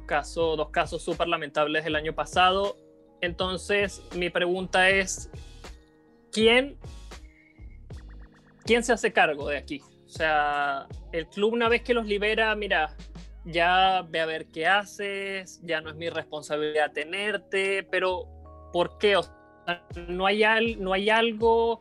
Caso, 0.07 0.57
dos 0.57 0.71
casos 0.71 1.03
súper 1.03 1.27
lamentables 1.27 1.85
el 1.85 1.97
año 1.97 2.15
pasado 2.15 2.77
Entonces, 3.21 4.03
mi 4.15 4.31
pregunta 4.31 4.89
es, 4.89 5.31
¿quién, 6.31 6.79
¿quién 8.65 8.85
se 8.85 8.93
hace 8.93 9.13
cargo 9.13 9.49
de 9.49 9.57
aquí? 9.57 9.81
O 9.81 10.09
sea, 10.09 10.87
el 11.13 11.27
club 11.27 11.55
una 11.55 11.69
vez 11.69 11.83
que 11.83 11.95
los 11.95 12.07
libera, 12.07 12.55
mira, 12.55 12.95
ya 13.47 14.05
ve 14.09 14.21
a 14.21 14.27
ver 14.27 14.47
qué 14.47 14.67
haces, 14.67 15.61
ya 15.63 15.81
no 15.81 15.91
es 15.91 15.97
mi 15.97 16.11
responsabilidad 16.11 16.93
tenerte, 16.93 17.85
pero 17.85 18.27
¿por 18.73 18.99
qué? 18.99 19.17
O 19.17 19.23
sea, 19.23 19.83
no 20.09 20.27
hay, 20.27 20.77
no 20.77 20.93
hay 20.93 21.11
algo, 21.11 21.81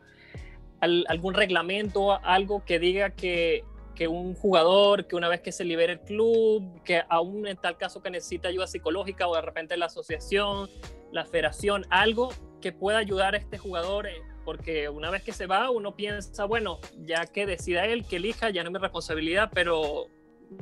algún 0.79 1.33
reglamento, 1.33 2.23
algo 2.23 2.63
que 2.63 2.77
diga 2.77 3.09
que, 3.09 3.63
que, 3.95 4.07
un 4.07 4.35
jugador, 4.35 5.07
que 5.07 5.15
una 5.15 5.27
vez 5.27 5.41
que 5.41 5.51
se 5.51 5.65
libere 5.65 5.93
el 5.93 6.01
club, 6.01 6.83
que 6.83 7.03
aún 7.09 7.47
en 7.47 7.57
tal 7.57 7.77
caso 7.77 8.01
que 8.01 8.11
necesita 8.11 8.47
ayuda 8.49 8.67
psicológica 8.67 9.27
o 9.27 9.35
de 9.35 9.41
repente 9.41 9.75
la 9.75 9.87
asociación, 9.87 10.69
la 11.11 11.25
federación, 11.25 11.85
algo 11.89 12.29
que 12.61 12.71
pueda 12.71 12.99
ayudar 12.99 13.33
a 13.33 13.37
este 13.37 13.57
jugador. 13.57 14.07
Eh, 14.07 14.21
porque 14.45 14.89
una 14.89 15.09
vez 15.09 15.23
que 15.23 15.33
se 15.33 15.47
va, 15.47 15.71
uno 15.71 15.95
piensa, 15.95 16.45
bueno, 16.45 16.79
ya 16.99 17.25
que 17.25 17.47
decida 17.47 17.85
él, 17.85 18.05
que 18.05 18.17
elija, 18.17 18.51
ya 18.51 18.61
no 18.61 18.69
es 18.69 18.73
mi 18.73 18.79
responsabilidad, 18.79 19.49
pero 19.51 20.07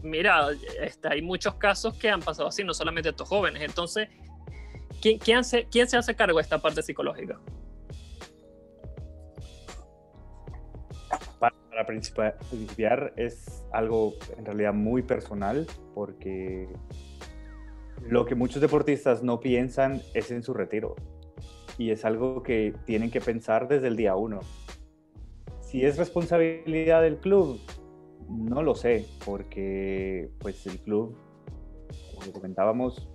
mira, 0.02 0.48
este, 0.82 1.08
hay 1.08 1.22
muchos 1.22 1.56
casos 1.56 1.94
que 1.96 2.10
han 2.10 2.22
pasado 2.22 2.48
así, 2.48 2.64
no 2.64 2.74
solamente 2.74 3.10
estos 3.10 3.28
jóvenes. 3.28 3.62
Entonces, 3.62 4.10
¿quién, 5.02 5.20
quién, 5.20 5.44
se, 5.44 5.66
¿quién 5.66 5.88
se 5.88 5.98
hace 5.98 6.16
cargo 6.16 6.38
de 6.38 6.44
esta 6.44 6.60
parte 6.60 6.82
psicológica? 6.82 7.40
Para, 11.40 11.86
principiar 11.86 13.14
es 13.18 13.66
algo 13.74 14.14
en 14.38 14.46
realidad 14.46 14.74
muy 14.74 15.02
personal 15.02 15.66
porque 15.96 16.70
lo 18.08 18.26
que 18.26 18.36
muchos 18.36 18.62
deportistas 18.62 19.24
no 19.24 19.40
piensan 19.40 20.02
es 20.14 20.30
en 20.32 20.44
su 20.44 20.54
retiro 20.54 20.96
y 21.78 21.92
es 21.92 22.06
algo 22.06 22.44
que 22.44 22.76
tienen 22.86 23.10
que 23.10 23.22
pensar 23.22 23.68
desde 23.68 23.88
el 23.88 23.96
día 23.96 24.16
uno. 24.16 24.40
Si 25.62 25.84
es 25.84 25.98
responsabilidad 25.98 27.02
del 27.02 27.18
club, 27.18 27.60
no 28.30 28.62
lo 28.64 28.76
sé, 28.76 29.06
porque 29.26 30.30
pues 30.40 30.66
el 30.68 30.80
club, 30.80 31.16
como 32.16 32.34
comentábamos, 32.34 33.10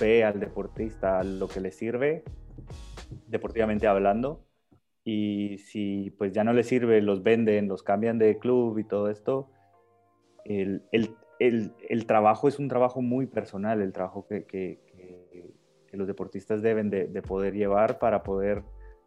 ve 0.00 0.24
al 0.24 0.40
deportista 0.40 1.22
lo 1.22 1.48
que 1.48 1.60
le 1.60 1.70
sirve, 1.70 2.24
deportivamente 3.26 3.86
hablando, 3.86 4.44
y 5.04 5.58
si 5.58 6.10
pues 6.18 6.32
ya 6.32 6.44
no 6.44 6.52
le 6.52 6.62
sirve, 6.62 7.00
los 7.00 7.22
venden, 7.22 7.68
los 7.68 7.82
cambian 7.82 8.18
de 8.18 8.38
club 8.38 8.78
y 8.78 8.84
todo 8.84 9.10
esto, 9.10 9.50
el, 10.44 12.06
trabajo 12.06 12.48
es 12.48 12.58
un 12.58 12.68
trabajo 12.68 13.00
muy 13.00 13.26
personal, 13.26 13.82
el 13.82 13.92
trabajo 13.92 14.26
que, 14.26 14.80
los 15.92 16.06
deportistas 16.06 16.62
deben 16.62 16.88
de, 16.88 17.06
de, 17.06 17.20
poder 17.20 17.52
llevar 17.52 17.98
para 17.98 18.22
poder 18.22 18.62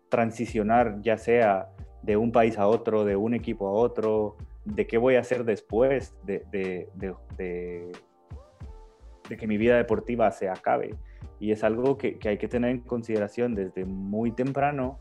transicionar 0.10 1.02
ya 1.02 1.18
sea 1.18 1.72
de 2.04 2.16
un 2.16 2.32
país 2.32 2.60
a 2.60 2.68
otro, 2.68 3.06
de 3.06 3.16
un 3.16 3.34
equipo 3.34 3.68
a 3.68 3.72
otro, 3.72 4.38
de 4.66 4.88
qué 4.88 4.98
voy 4.98 5.16
a 5.16 5.22
hacer 5.22 5.46
después 5.46 6.16
de, 6.24 6.44
de, 6.52 6.90
de, 6.96 7.92
de, 9.30 9.38
que 9.38 9.48
mi 9.48 9.58
vida 9.58 9.78
deportiva 9.78 10.30
se 10.32 10.50
acabe. 10.50 10.96
Y 11.40 11.52
es 11.52 11.64
algo 11.64 11.98
que, 11.98 12.18
que, 12.18 12.30
hay 12.30 12.38
que 12.38 12.48
tener 12.48 12.72
en 12.72 12.80
consideración 12.80 13.56
desde 13.56 13.86
muy 13.86 14.32
temprano, 14.32 15.00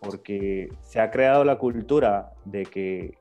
porque 0.00 0.68
se 0.80 1.00
ha 1.00 1.10
creado 1.10 1.44
la 1.44 1.58
cultura 1.58 2.32
de 2.44 2.64
que 2.64 3.14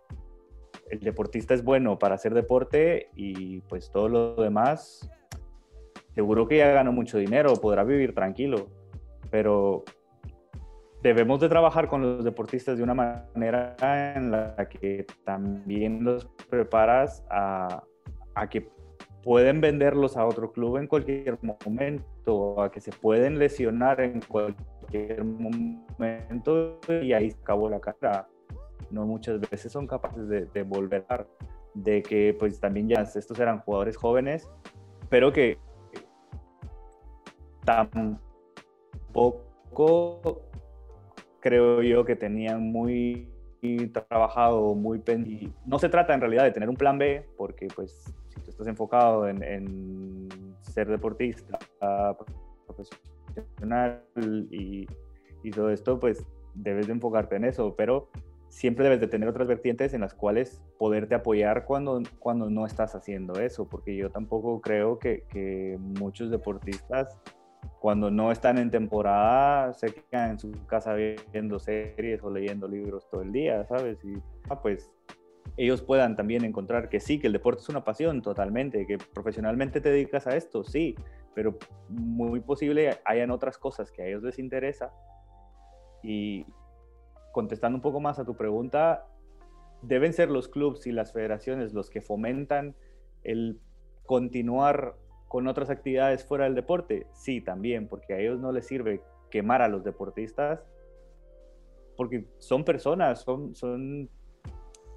el 0.89 0.99
deportista 0.99 1.53
es 1.53 1.63
bueno 1.63 1.97
para 1.97 2.15
hacer 2.15 2.33
deporte 2.33 3.09
y 3.15 3.61
pues 3.61 3.91
todo 3.91 4.09
lo 4.09 4.35
demás, 4.35 5.09
seguro 6.13 6.47
que 6.47 6.57
ya 6.57 6.71
ganó 6.71 6.91
mucho 6.91 7.17
dinero, 7.17 7.53
podrá 7.55 7.83
vivir 7.83 8.13
tranquilo, 8.13 8.67
pero 9.29 9.85
debemos 11.01 11.39
de 11.39 11.49
trabajar 11.49 11.87
con 11.87 12.01
los 12.01 12.23
deportistas 12.23 12.77
de 12.77 12.83
una 12.83 12.93
manera 12.93 13.75
en 14.15 14.31
la 14.31 14.55
que 14.69 15.07
también 15.23 16.03
los 16.03 16.25
preparas 16.49 17.23
a, 17.29 17.83
que 18.49 18.69
pueden 19.23 19.61
venderlos 19.61 20.17
a 20.17 20.25
otro 20.25 20.51
club 20.51 20.77
en 20.77 20.87
cualquier 20.87 21.37
momento, 21.65 22.61
a 22.61 22.71
que 22.71 22.81
se 22.81 22.91
pueden 22.91 23.39
lesionar 23.39 24.01
en 24.01 24.21
cualquier 24.21 25.23
momento 25.23 26.79
y 27.01 27.13
ahí 27.13 27.31
se 27.31 27.37
acabó 27.39 27.69
la 27.69 27.79
carrera. 27.79 28.27
No 28.89 29.05
muchas 29.05 29.39
veces 29.39 29.71
son 29.71 29.87
capaces 29.87 30.27
de, 30.27 30.63
volver, 30.63 31.05
de 31.73 32.03
que 32.03 32.35
pues 32.37 32.59
también 32.59 32.89
ya 32.89 33.01
estos 33.01 33.39
eran 33.39 33.59
jugadores 33.59 33.95
jóvenes, 33.95 34.49
pero 35.09 35.31
que 35.31 35.57
tampoco 37.63 38.19
creo 41.41 41.81
yo 41.81 42.05
que 42.05 42.15
tenían 42.15 42.61
muy 42.71 43.27
trabajado, 43.93 44.73
muy 44.73 44.99
pendiente. 44.99 45.53
No 45.65 45.77
se 45.77 45.89
trata 45.89 46.13
en 46.13 46.21
realidad 46.21 46.43
de 46.43 46.51
tener 46.51 46.69
un 46.69 46.75
plan 46.75 46.97
B, 46.97 47.25
porque 47.37 47.67
pues 47.75 48.13
si 48.29 48.41
tú 48.41 48.49
estás 48.49 48.67
enfocado 48.67 49.27
en, 49.27 50.29
ser 50.61 50.87
deportista 50.87 51.59
profesional 52.65 54.03
y, 54.51 54.87
y, 55.43 55.51
todo 55.51 55.69
esto, 55.69 55.99
pues 55.99 56.25
debes 56.55 56.87
de 56.87 56.93
enfocarte 56.93 57.35
en 57.35 57.45
eso, 57.45 57.75
pero 57.75 58.09
siempre 58.47 58.83
debes 58.85 58.99
de 58.99 59.07
tener 59.07 59.29
otras 59.29 59.47
vertientes 59.47 59.93
en 59.93 60.01
las 60.01 60.13
cuales 60.13 60.61
poderte 60.77 61.15
apoyar 61.15 61.65
cuando, 61.65 62.01
cuando 62.19 62.49
no 62.49 62.65
estás 62.65 62.95
haciendo 62.95 63.39
eso, 63.39 63.67
porque 63.67 63.95
yo 63.95 64.09
tampoco 64.09 64.59
creo 64.61 64.97
que, 64.97 65.23
que 65.29 65.77
muchos 65.79 66.31
deportistas 66.31 67.19
cuando 67.81 68.11
no 68.11 68.31
están 68.31 68.59
en 68.59 68.69
temporada 68.69 69.73
se 69.73 69.91
quedan 69.91 70.29
en 70.29 70.39
su 70.39 70.51
casa 70.67 70.93
viendo 70.93 71.59
series 71.59 72.21
o 72.21 72.29
leyendo 72.29 72.67
libros 72.67 73.09
todo 73.09 73.23
el 73.23 73.31
día, 73.31 73.65
¿sabes? 73.65 73.97
Y 74.05 74.21
ah, 74.51 74.61
pues 74.61 74.91
ellos 75.57 75.81
puedan 75.81 76.15
también 76.15 76.45
encontrar 76.45 76.89
que 76.89 76.99
sí, 76.99 77.17
que 77.17 77.25
el 77.25 77.33
deporte 77.33 77.63
es 77.63 77.69
una 77.69 77.83
pasión 77.83 78.21
totalmente, 78.21 78.85
que 78.85 78.99
profesionalmente 78.99 79.81
te 79.81 79.89
dedicas 79.89 80.27
a 80.27 80.35
esto, 80.35 80.63
sí, 80.63 80.93
pero 81.33 81.57
muy 81.89 82.41
posible 82.41 82.99
hayan 83.03 83.31
otras 83.31 83.57
cosas 83.57 83.91
que 83.91 84.03
a 84.03 84.05
ellos 84.05 84.21
les 84.21 84.37
interesa. 84.37 84.93
Y 86.03 86.45
contestando 87.31 87.77
un 87.77 87.81
poco 87.81 87.99
más 87.99 88.19
a 88.19 88.25
tu 88.25 88.35
pregunta, 88.35 89.07
deben 89.81 90.13
ser 90.13 90.29
los 90.29 90.49
clubes 90.49 90.85
y 90.85 90.91
las 90.91 91.13
federaciones 91.13 91.73
los 91.73 91.89
que 91.89 92.01
fomentan 92.01 92.75
el 93.23 93.59
continuar 94.05 94.97
con 95.31 95.47
otras 95.47 95.69
actividades 95.69 96.25
fuera 96.25 96.43
del 96.43 96.55
deporte? 96.55 97.07
Sí, 97.13 97.39
también, 97.39 97.87
porque 97.87 98.13
a 98.13 98.19
ellos 98.19 98.41
no 98.41 98.51
les 98.51 98.67
sirve 98.67 99.01
quemar 99.29 99.61
a 99.61 99.69
los 99.69 99.81
deportistas, 99.81 100.59
porque 101.95 102.25
son 102.37 102.65
personas, 102.65 103.21
son, 103.21 104.09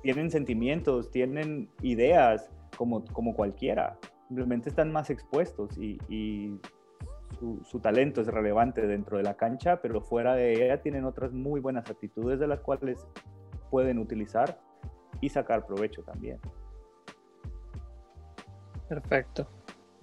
tienen 0.03 0.33
sentimientos, 0.33 1.13
tienen 1.13 1.71
ideas 1.83 2.51
como, 2.77 3.05
como 3.05 3.37
cualquiera, 3.37 3.97
simplemente 4.27 4.71
están 4.71 4.91
más 4.91 5.09
expuestos 5.09 5.79
y, 5.79 5.99
y 6.09 6.59
su, 7.39 7.63
su, 7.63 7.79
talento 7.79 8.21
es 8.21 8.27
relevante 8.27 8.89
dentro 8.89 9.19
de 9.19 9.23
la 9.23 9.37
cancha, 9.37 9.81
pero 9.81 10.01
fuera 10.01 10.35
de 10.35 10.65
ella 10.65 10.83
tienen 10.83 11.05
otras 11.05 11.33
muy 11.33 11.61
buenas 11.61 11.89
actitudes 11.89 12.41
de 12.41 12.49
las 12.49 12.59
cuales 12.59 13.07
pueden 13.71 14.01
utilizar 14.01 14.61
y 15.21 15.29
sacar 15.29 15.65
provecho 15.65 16.03
también. 16.03 16.41
Perfecto. 18.89 19.47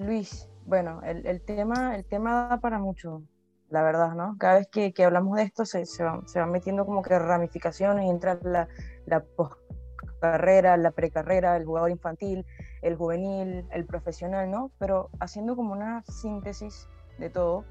Luis, 0.02 0.50
bueno, 0.66 1.02
el, 1.04 1.42
tema, 1.42 1.96
el 1.96 2.06
tema 2.06 2.48
da 2.50 2.60
para 2.60 2.80
mucho, 2.80 3.24
la 3.70 3.84
verdad, 3.84 4.14
¿no? 4.14 4.36
Cada 4.40 4.56
vez 4.56 4.68
que, 4.68 4.94
hablamos 5.04 5.38
de 5.38 5.44
esto 5.44 5.66
se, 5.66 5.86
van, 6.04 6.52
metiendo 6.52 6.86
como 6.86 7.02
que 7.02 7.18
ramificaciones, 7.18 8.10
entra 8.10 8.40
la, 8.42 8.68
la 9.06 9.24
la 10.78 10.92
precarrera, 10.92 11.58
el 11.58 11.66
jugador 11.66 11.92
infantil, 11.92 12.46
el 12.82 12.96
juvenil, 12.96 13.66
el 13.72 13.86
profesional, 13.86 14.50
¿no? 14.50 14.72
Pero 14.78 15.10
haciendo 15.20 15.56
como 15.56 15.74
una 15.74 16.04
síntesis 16.04 16.88
de 17.18 17.30
todo, 17.30 17.66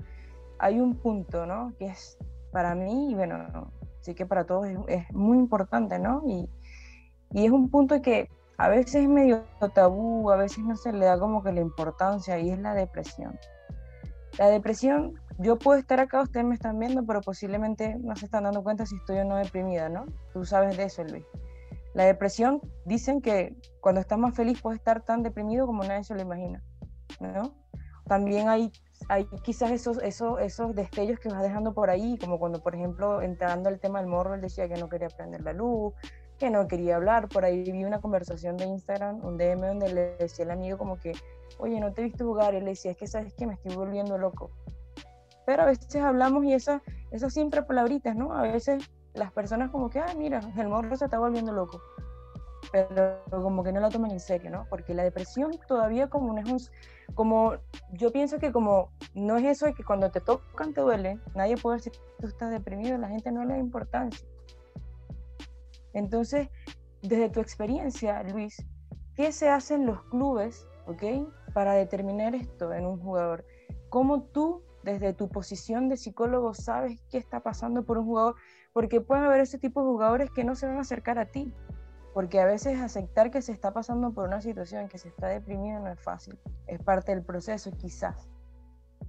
hay 0.58 0.80
un 0.80 0.96
punto, 0.96 1.46
¿no? 1.46 1.72
Que 1.78 1.86
es 1.86 2.18
para 2.52 2.74
mí, 2.74 3.10
y 3.10 3.14
bueno, 3.14 3.72
sí 4.00 4.14
que 4.14 4.26
para 4.26 4.44
todos 4.44 4.68
es, 4.88 5.10
muy 5.12 5.38
importante, 5.38 5.98
¿no? 5.98 6.22
Y 6.26 6.48
es 7.44 7.50
un 7.50 7.70
punto 7.70 8.00
que 8.02 8.28
a 8.60 8.68
veces 8.68 8.96
es 8.96 9.08
medio 9.08 9.42
tabú, 9.74 10.30
a 10.30 10.36
veces 10.36 10.58
no 10.58 10.76
se 10.76 10.92
le 10.92 11.06
da 11.06 11.18
como 11.18 11.42
que 11.42 11.50
la 11.50 11.62
importancia 11.62 12.38
y 12.38 12.50
es 12.50 12.58
la 12.58 12.74
depresión. 12.74 13.38
La 14.36 14.50
depresión, 14.50 15.14
yo 15.38 15.58
puedo 15.58 15.78
estar 15.78 15.98
acá, 15.98 16.20
ustedes 16.20 16.44
me 16.44 16.56
están 16.56 16.78
viendo, 16.78 17.02
pero 17.06 17.22
posiblemente 17.22 17.96
no 18.02 18.14
se 18.16 18.26
están 18.26 18.44
dando 18.44 18.62
cuenta 18.62 18.84
si 18.84 18.96
estoy 18.96 19.16
o 19.16 19.24
no 19.24 19.36
deprimida, 19.36 19.88
¿no? 19.88 20.04
Tú 20.34 20.44
sabes 20.44 20.76
de 20.76 20.84
eso, 20.84 21.02
Luis. 21.04 21.24
La 21.94 22.04
depresión, 22.04 22.60
dicen 22.84 23.22
que 23.22 23.56
cuando 23.80 24.02
estás 24.02 24.18
más 24.18 24.34
feliz 24.34 24.60
puedes 24.60 24.78
estar 24.78 25.06
tan 25.06 25.22
deprimido 25.22 25.66
como 25.66 25.82
nadie 25.82 26.04
se 26.04 26.14
lo 26.14 26.20
imagina, 26.20 26.62
¿no? 27.18 27.54
También 28.04 28.50
hay, 28.50 28.70
hay 29.08 29.24
quizás 29.42 29.70
esos, 29.70 30.02
esos, 30.02 30.38
esos 30.38 30.74
destellos 30.74 31.18
que 31.18 31.30
vas 31.30 31.42
dejando 31.42 31.72
por 31.72 31.88
ahí, 31.88 32.18
como 32.18 32.38
cuando, 32.38 32.62
por 32.62 32.74
ejemplo, 32.74 33.22
entrando 33.22 33.70
al 33.70 33.80
tema 33.80 34.00
del 34.00 34.08
morro, 34.08 34.34
él 34.34 34.42
decía 34.42 34.68
que 34.68 34.74
no 34.74 34.90
quería 34.90 35.08
prender 35.08 35.40
la 35.40 35.54
luz, 35.54 35.94
que 36.40 36.50
no 36.50 36.66
quería 36.66 36.96
hablar. 36.96 37.28
Por 37.28 37.44
ahí 37.44 37.70
vi 37.70 37.84
una 37.84 38.00
conversación 38.00 38.56
de 38.56 38.64
Instagram, 38.64 39.24
un 39.24 39.36
DM 39.36 39.60
donde 39.60 39.92
le 39.92 40.16
decía 40.16 40.44
al 40.46 40.50
amigo 40.50 40.78
como 40.78 40.98
que, 40.98 41.12
oye, 41.58 41.78
no 41.78 41.92
te 41.92 42.00
he 42.00 42.04
visto 42.04 42.24
jugar. 42.24 42.54
Y 42.54 42.60
le 42.60 42.70
decía, 42.70 42.90
es 42.92 42.96
que 42.96 43.06
sabes 43.06 43.32
que 43.34 43.46
me 43.46 43.54
estoy 43.54 43.76
volviendo 43.76 44.18
loco. 44.18 44.50
pero 45.46 45.62
a 45.62 45.66
veces 45.66 45.96
hablamos 45.96 46.44
y 46.44 46.54
esas, 46.54 46.80
esas 47.12 47.32
siempre 47.32 47.62
palabritas, 47.62 48.16
¿no? 48.16 48.32
A 48.32 48.42
veces 48.42 48.90
las 49.14 49.30
personas 49.32 49.70
como 49.70 49.90
que, 49.90 50.00
ah, 50.00 50.14
mira, 50.16 50.40
el 50.56 50.68
morro 50.68 50.96
se 50.96 51.04
está 51.04 51.18
volviendo 51.18 51.52
loco, 51.52 51.80
pero 52.72 53.20
como 53.30 53.62
que 53.62 53.72
no 53.72 53.80
lo 53.80 53.90
toman 53.90 54.12
en 54.12 54.20
serio, 54.20 54.50
¿no? 54.50 54.66
Porque 54.70 54.94
la 54.94 55.02
depresión 55.02 55.50
todavía 55.66 56.08
como 56.08 56.32
no 56.32 56.40
es 56.40 56.50
un, 56.50 57.14
como, 57.14 57.54
yo 57.92 58.12
pienso 58.12 58.38
que 58.38 58.52
como 58.52 58.92
no 59.14 59.36
es 59.36 59.44
eso 59.44 59.66
de 59.66 59.74
que 59.74 59.82
cuando 59.82 60.10
te 60.10 60.20
tocan 60.20 60.72
te 60.72 60.80
duele, 60.80 61.18
nadie 61.34 61.56
puede 61.56 61.78
decir 61.78 61.92
que 61.92 61.98
tú 62.20 62.28
estás 62.28 62.50
deprimido, 62.50 62.96
la 62.98 63.08
gente 63.08 63.32
no 63.32 63.44
le 63.44 63.54
da 63.54 63.58
importancia. 63.58 64.26
Entonces, 65.92 66.48
desde 67.02 67.30
tu 67.30 67.40
experiencia, 67.40 68.22
Luis, 68.22 68.64
¿qué 69.14 69.32
se 69.32 69.48
hace 69.48 69.74
en 69.74 69.86
los 69.86 70.02
clubes, 70.04 70.66
ok, 70.86 71.02
para 71.52 71.74
determinar 71.74 72.34
esto 72.34 72.72
en 72.72 72.86
un 72.86 72.98
jugador? 72.98 73.44
¿Cómo 73.88 74.22
tú, 74.22 74.62
desde 74.82 75.12
tu 75.12 75.28
posición 75.28 75.88
de 75.88 75.96
psicólogo, 75.96 76.54
sabes 76.54 77.00
qué 77.10 77.18
está 77.18 77.40
pasando 77.40 77.84
por 77.84 77.98
un 77.98 78.06
jugador? 78.06 78.36
Porque 78.72 79.00
puede 79.00 79.24
haber 79.24 79.40
ese 79.40 79.58
tipo 79.58 79.80
de 79.80 79.88
jugadores 79.88 80.30
que 80.30 80.44
no 80.44 80.54
se 80.54 80.66
van 80.66 80.76
a 80.76 80.82
acercar 80.82 81.18
a 81.18 81.26
ti, 81.26 81.52
porque 82.14 82.40
a 82.40 82.44
veces 82.44 82.80
aceptar 82.80 83.30
que 83.30 83.42
se 83.42 83.52
está 83.52 83.72
pasando 83.72 84.12
por 84.12 84.28
una 84.28 84.40
situación, 84.40 84.88
que 84.88 84.98
se 84.98 85.08
está 85.08 85.28
deprimido, 85.28 85.80
no 85.80 85.90
es 85.90 86.00
fácil, 86.00 86.38
es 86.66 86.82
parte 86.82 87.12
del 87.14 87.24
proceso 87.24 87.70
quizás. 87.72 88.28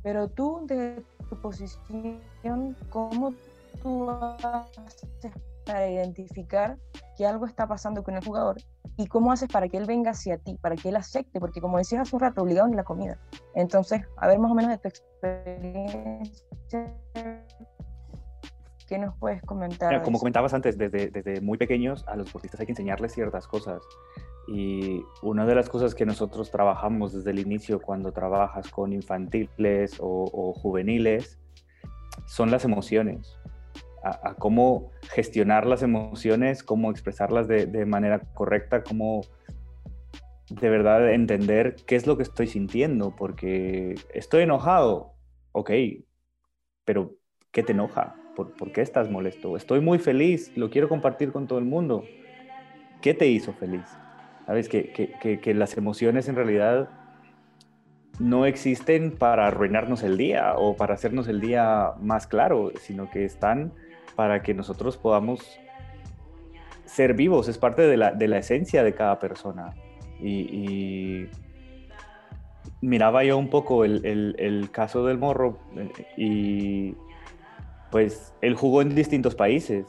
Pero 0.04 0.30
tú, 0.30 0.62
desde 0.66 1.04
tu 1.30 1.40
posición, 1.42 2.76
¿cómo 2.90 3.34
tú 3.82 4.10
haces 4.10 5.34
para 5.66 5.90
identificar 5.90 6.78
que 7.18 7.26
algo 7.26 7.46
está 7.46 7.68
pasando 7.68 8.04
con 8.04 8.16
el 8.16 8.24
jugador 8.24 8.58
y 8.98 9.08
cómo 9.08 9.32
haces 9.32 9.50
para 9.50 9.68
que 9.68 9.78
él 9.78 9.86
venga 9.86 10.12
hacia 10.12 10.38
ti, 10.38 10.58
para 10.62 10.76
que 10.76 10.90
él 10.90 10.96
acepte, 10.96 11.40
porque 11.40 11.62
como 11.62 11.78
decías 11.78 12.02
hace 12.02 12.16
un 12.16 12.22
rato, 12.22 12.42
obligado 12.42 12.68
en 12.68 12.76
la 12.76 12.84
comida. 12.84 13.18
Entonces, 13.56 14.02
a 14.18 14.28
ver 14.28 14.40
más 14.40 14.52
o 14.52 14.56
menos 14.56 14.72
de 14.72 14.78
tu 14.78 14.88
experiencia, 14.90 16.32
¿qué 18.88 18.98
nos 18.98 19.18
puedes 19.18 19.42
comentar? 19.44 20.04
como 20.04 20.20
comentabas 20.20 20.54
antes, 20.54 20.78
desde, 20.78 21.10
desde 21.10 21.42
muy 21.42 21.58
pequeños 21.58 22.04
a 22.08 22.16
los 22.16 22.28
deportistas 22.28 22.60
hay 22.60 22.66
que 22.66 22.74
enseñarles 22.74 23.14
ciertas 23.14 23.48
cosas. 23.48 23.82
Y 24.48 25.04
una 25.22 25.46
de 25.46 25.56
las 25.56 25.70
cosas 25.70 25.96
que 25.96 26.06
nosotros 26.06 26.52
trabajamos 26.52 27.14
desde 27.14 27.32
el 27.32 27.40
inicio 27.40 27.80
cuando 27.80 28.12
trabajas 28.12 28.70
con 28.70 28.92
infantiles 28.92 29.98
o, 30.00 30.30
o 30.34 30.54
juveniles 30.54 31.40
son 32.26 32.52
las 32.52 32.66
emociones 32.66 33.40
a, 34.04 34.36
cómo 34.36 34.92
gestionar 35.12 35.66
las 35.66 35.84
emociones, 35.84 36.64
cómo 36.64 36.92
expresarlas 36.92 37.48
de, 37.48 37.86
manera 37.86 38.20
correcta, 38.34 38.84
cómo 38.84 39.22
de 40.50 40.70
verdad 40.70 41.14
entender 41.14 41.76
qué 41.88 41.96
es 41.96 42.08
lo 42.08 42.18
que 42.18 42.24
estoy 42.24 42.48
sintiendo, 42.48 43.16
porque 43.16 43.96
estoy 44.14 44.44
enojado, 44.44 45.14
ok, 45.52 45.72
pero 46.84 47.16
¿qué 47.52 47.64
te 47.64 47.74
enoja? 47.74 48.16
¿Por, 48.36 48.72
qué 48.72 48.82
estás 48.82 49.10
molesto? 49.10 49.56
Estoy 49.56 49.82
muy 49.82 50.00
feliz, 50.00 50.52
lo 50.58 50.70
quiero 50.70 50.90
compartir 50.90 51.32
con 51.32 51.48
todo 51.48 51.60
el 51.60 51.66
mundo. 51.66 52.04
¿Qué 53.02 53.14
te 53.14 53.28
hizo 53.28 53.54
feliz? 53.54 53.86
Sabes 54.46 54.68
que, 54.68 54.92
que 55.42 55.54
las 55.54 55.78
emociones 55.78 56.28
en 56.28 56.36
realidad 56.36 56.90
no 58.20 58.46
existen 58.46 59.12
para 59.12 59.48
arruinarnos 59.48 60.04
el 60.04 60.18
día 60.18 60.54
o 60.56 60.76
para 60.76 60.94
hacernos 60.94 61.28
el 61.28 61.42
día 61.42 61.94
más 62.00 62.28
claro, 62.28 62.72
sino 62.80 63.10
que 63.10 63.26
están 63.26 63.74
para 64.16 64.42
que 64.42 64.54
nosotros 64.54 64.98
podamos 64.98 65.60
ser 66.86 67.14
vivos, 67.14 67.48
es 67.48 67.58
parte 67.58 67.84
de 67.84 67.98
la, 67.98 68.12
de 68.12 68.28
la 68.28 68.40
esencia 68.40 68.84
de 68.84 68.94
cada 68.94 69.20
persona. 69.20 69.74
Y, 70.20 71.28
miraba 72.82 73.24
yo 73.24 73.38
un 73.38 73.50
poco 73.50 73.86
el, 73.86 74.04
el, 74.38 74.72
caso 74.72 75.06
del 75.06 75.20
morro 75.20 75.60
eh, 75.76 75.92
y 76.18 76.96
pues 77.92 78.34
él 78.42 78.56
jugó 78.56 78.82
en 78.82 78.96
distintos 78.96 79.36
países. 79.36 79.86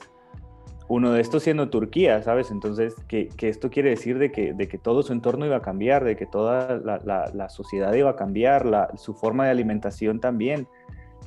Uno 0.88 1.12
de 1.12 1.22
estos 1.22 1.42
siendo 1.42 1.70
Turquía, 1.70 2.22
¿sabes? 2.22 2.50
Entonces, 2.50 2.94
que, 3.08 3.28
que 3.28 3.48
esto 3.48 3.70
quiere 3.70 3.90
decir 3.90 4.18
de 4.18 4.30
que, 4.30 4.52
de 4.52 4.68
que, 4.68 4.76
todo 4.76 5.02
su 5.02 5.12
entorno 5.12 5.46
iba 5.46 5.56
a 5.56 5.62
cambiar, 5.62 6.04
de 6.04 6.16
que 6.16 6.26
toda 6.26 6.76
la, 6.84 6.98
la, 7.04 7.30
la 7.32 7.48
sociedad 7.48 7.94
iba 7.94 8.10
a 8.10 8.16
cambiar, 8.16 8.90
su 8.96 9.14
forma 9.14 9.46
de 9.46 9.52
alimentación 9.52 10.20
también. 10.20 10.68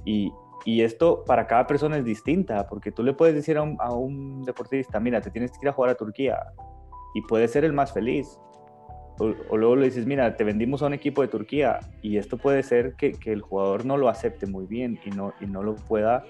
Y, 0.04 0.32
y 0.66 0.82
esto 0.82 1.24
para 1.26 1.46
cada 1.46 1.68
persona 1.68 1.98
es 1.98 2.04
distinta, 2.04 2.68
porque 2.68 2.92
tú 2.92 3.04
le 3.04 3.14
puedes 3.14 3.36
decir 3.36 3.56
a 3.58 3.62
un, 3.62 4.44
deportista, 4.44 5.00
mira, 5.00 5.22
te 5.22 5.30
tienes 5.30 5.52
que 5.52 5.60
ir 5.62 5.70
a 5.70 5.74
jugar 5.74 5.92
a 5.92 5.96
Turquía 5.96 6.40
y 7.14 7.22
puede 7.22 7.48
ser 7.48 7.64
el 7.64 7.72
más 7.72 7.94
feliz. 7.94 8.40
O, 9.20 9.56
luego 9.56 9.76
le 9.76 9.86
dices, 9.86 10.08
mira, 10.08 10.36
te 10.36 10.44
vendimos 10.44 10.82
a 10.82 10.88
un 10.88 10.94
equipo 10.94 11.22
de 11.22 11.28
Turquía 11.28 11.80
y 12.02 12.18
esto 12.18 12.38
puede 12.38 12.64
ser 12.64 12.96
que, 12.96 13.16
el 13.26 13.42
jugador 13.42 13.86
no 13.86 13.96
lo 13.96 14.10
acepte 14.10 14.48
muy 14.48 14.66
bien 14.66 15.00
y 15.06 15.12
no, 15.12 15.34
y 15.40 15.46
no 15.46 15.62
lo 15.62 15.76
pueda. 15.76 16.26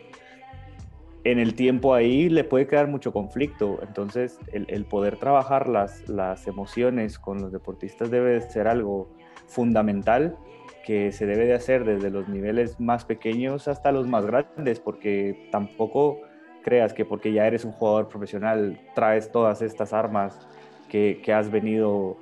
En 1.23 1.39
el 1.39 1.55
tiempo 1.55 1.93
ahí 1.93 2.29
le 2.29 2.43
puede 2.43 2.67
quedar 2.67 2.89
mucho 2.89 3.13
conflicto. 3.13 3.79
Entonces, 3.81 4.37
el, 4.51 4.65
el 4.69 4.83
poder 4.85 5.17
trabajar 5.17 5.69
las, 5.69 6.07
las 6.09 6.45
emociones 6.45 7.17
con 7.17 7.41
los 7.41 7.53
deportistas 7.53 8.11
debe 8.11 8.41
ser 8.41 8.67
algo 8.67 9.09
fundamental 9.47 10.37
que 10.85 11.11
se 11.11 11.25
debe 11.25 11.45
de 11.45 11.55
hacer 11.55 11.83
desde 11.83 12.11
los 12.11 12.29
niveles 12.29 12.79
más 12.79 13.05
pequeños 13.05 13.67
hasta 13.67 13.91
los 13.91 14.07
más 14.07 14.25
grandes, 14.25 14.79
porque 14.79 15.49
tampoco 15.51 16.21
creas 16.63 16.93
que 16.93 17.05
porque 17.05 17.33
ya 17.33 17.47
eres 17.47 17.65
un 17.65 17.71
jugador 17.71 18.07
profesional 18.07 18.79
traes 18.93 19.31
todas 19.31 19.61
estas 19.61 19.93
armas 19.93 20.47
que, 20.87 21.21
que 21.23 21.33
has 21.33 21.49
venido 21.49 22.17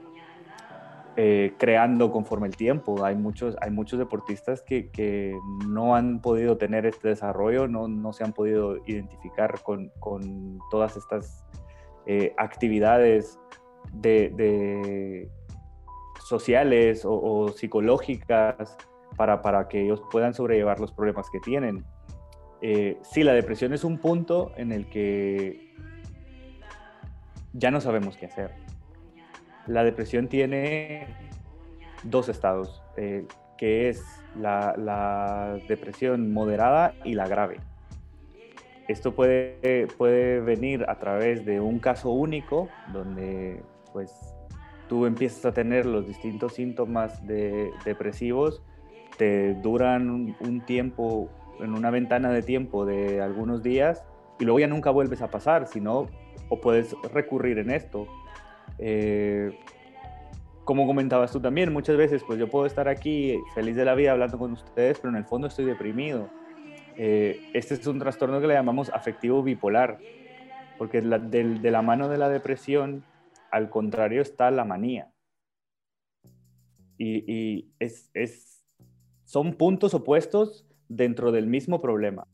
eh, 1.15 1.53
creando 1.59 2.09
conforme 2.11 2.47
el 2.47 2.55
tiempo. 2.55 3.03
Hay 3.03 3.15
muchos, 3.15 3.55
hay 3.61 3.69
muchos 3.69 3.99
deportistas 3.99 4.61
que, 4.61 4.89
que 4.89 5.37
no 5.67 5.95
han 5.95 6.21
podido 6.21 6.57
tener 6.57 6.85
este 6.85 7.09
desarrollo, 7.09 7.67
no, 7.67 7.87
no 7.87 8.13
se 8.13 8.23
han 8.23 8.33
podido 8.33 8.77
identificar 8.87 9.61
con, 9.61 9.91
con 9.99 10.57
todas 10.71 10.97
estas 10.97 11.45
eh, 12.05 12.33
actividades 12.37 13.37
de, 13.91 14.29
de 14.35 15.29
sociales 16.23 17.03
o, 17.05 17.49
psicológicas 17.49 18.77
para, 19.15 19.41
para, 19.41 19.67
que 19.67 19.83
ellos 19.83 20.01
puedan 20.11 20.33
sobrellevar 20.33 20.79
los 20.79 20.91
problemas 20.91 21.29
que 21.29 21.39
tienen. 21.39 21.83
Eh, 22.61 22.97
sí, 23.01 23.23
la 23.23 23.33
depresión 23.33 23.73
es 23.73 23.83
un 23.83 23.97
punto 23.97 24.51
en 24.55 24.71
el 24.71 24.89
que 24.89 25.73
ya 27.53 27.71
no 27.71 27.81
sabemos 27.81 28.17
qué 28.17 28.25
hacer. 28.25 28.51
La 29.67 29.83
depresión 29.83 30.27
tiene 30.27 31.07
dos 32.03 32.29
estados, 32.29 32.81
eh, 32.97 33.25
que 33.57 33.89
es 33.89 34.03
la, 34.37 34.75
la, 34.77 35.57
depresión 35.67 36.33
moderada 36.33 36.95
y 37.03 37.13
la 37.13 37.27
grave. 37.27 37.57
Esto 38.87 39.13
puede, 39.13 39.87
puede 39.97 40.41
venir 40.41 40.85
a 40.89 40.99
través 40.99 41.45
de 41.45 41.61
un 41.61 41.79
caso 41.79 42.09
único, 42.09 42.67
donde 42.91 43.63
pues 43.93 44.32
tú 44.87 45.05
empiezas 45.05 45.45
a 45.45 45.53
tener 45.53 45.85
los 45.85 46.07
distintos 46.07 46.53
síntomas 46.53 47.25
de, 47.25 47.71
depresivos, 47.85 48.61
te 49.17 49.53
duran 49.55 50.35
un, 50.39 50.61
tiempo, 50.65 51.29
en 51.59 51.73
una 51.73 51.91
ventana 51.91 52.31
de 52.31 52.41
tiempo 52.41 52.85
de 52.85 53.21
algunos 53.21 53.63
días, 53.63 54.03
y 54.39 54.45
luego 54.45 54.59
ya 54.59 54.67
nunca 54.67 54.89
vuelves 54.89 55.21
a 55.21 55.29
pasar, 55.29 55.67
sino, 55.67 56.07
o 56.49 56.59
puedes 56.59 56.95
recurrir 57.13 57.59
en 57.59 57.69
esto. 57.69 58.07
Eh, 58.79 59.57
como 60.63 60.87
comentabas 60.87 61.31
tú 61.31 61.39
también, 61.39 61.71
muchas 61.73 61.97
veces 61.97 62.23
pues 62.25 62.39
yo 62.39 62.49
puedo 62.49 62.65
estar 62.65 62.87
aquí 62.87 63.37
feliz 63.53 63.75
de 63.75 63.85
la 63.85 63.95
vida 63.95 64.11
hablando 64.11 64.37
con 64.37 64.53
ustedes, 64.53 64.99
pero 64.99 65.09
en 65.09 65.17
el 65.17 65.25
fondo 65.25 65.47
estoy 65.47 65.65
deprimido. 65.65 66.29
Eh, 66.95 67.49
este 67.53 67.73
es 67.73 67.85
un 67.87 67.99
trastorno 67.99 68.39
que 68.39 68.47
le 68.47 68.53
llamamos 68.53 68.89
afectivo 68.89 69.43
bipolar, 69.43 69.97
porque 70.77 71.01
de 71.01 71.71
la 71.71 71.81
mano 71.81 72.07
de 72.09 72.17
la 72.17 72.29
depresión 72.29 73.03
al 73.53 73.69
contrario 73.69 74.21
está 74.21 74.49
la 74.49 74.65
manía. 74.65 75.11
Y, 76.97 77.69
es, 77.79 78.65
son 79.25 79.53
puntos 79.53 79.93
opuestos 79.93 80.65
dentro 80.89 81.31
del 81.31 81.45
mismo 81.45 81.79
problema. 81.79 82.27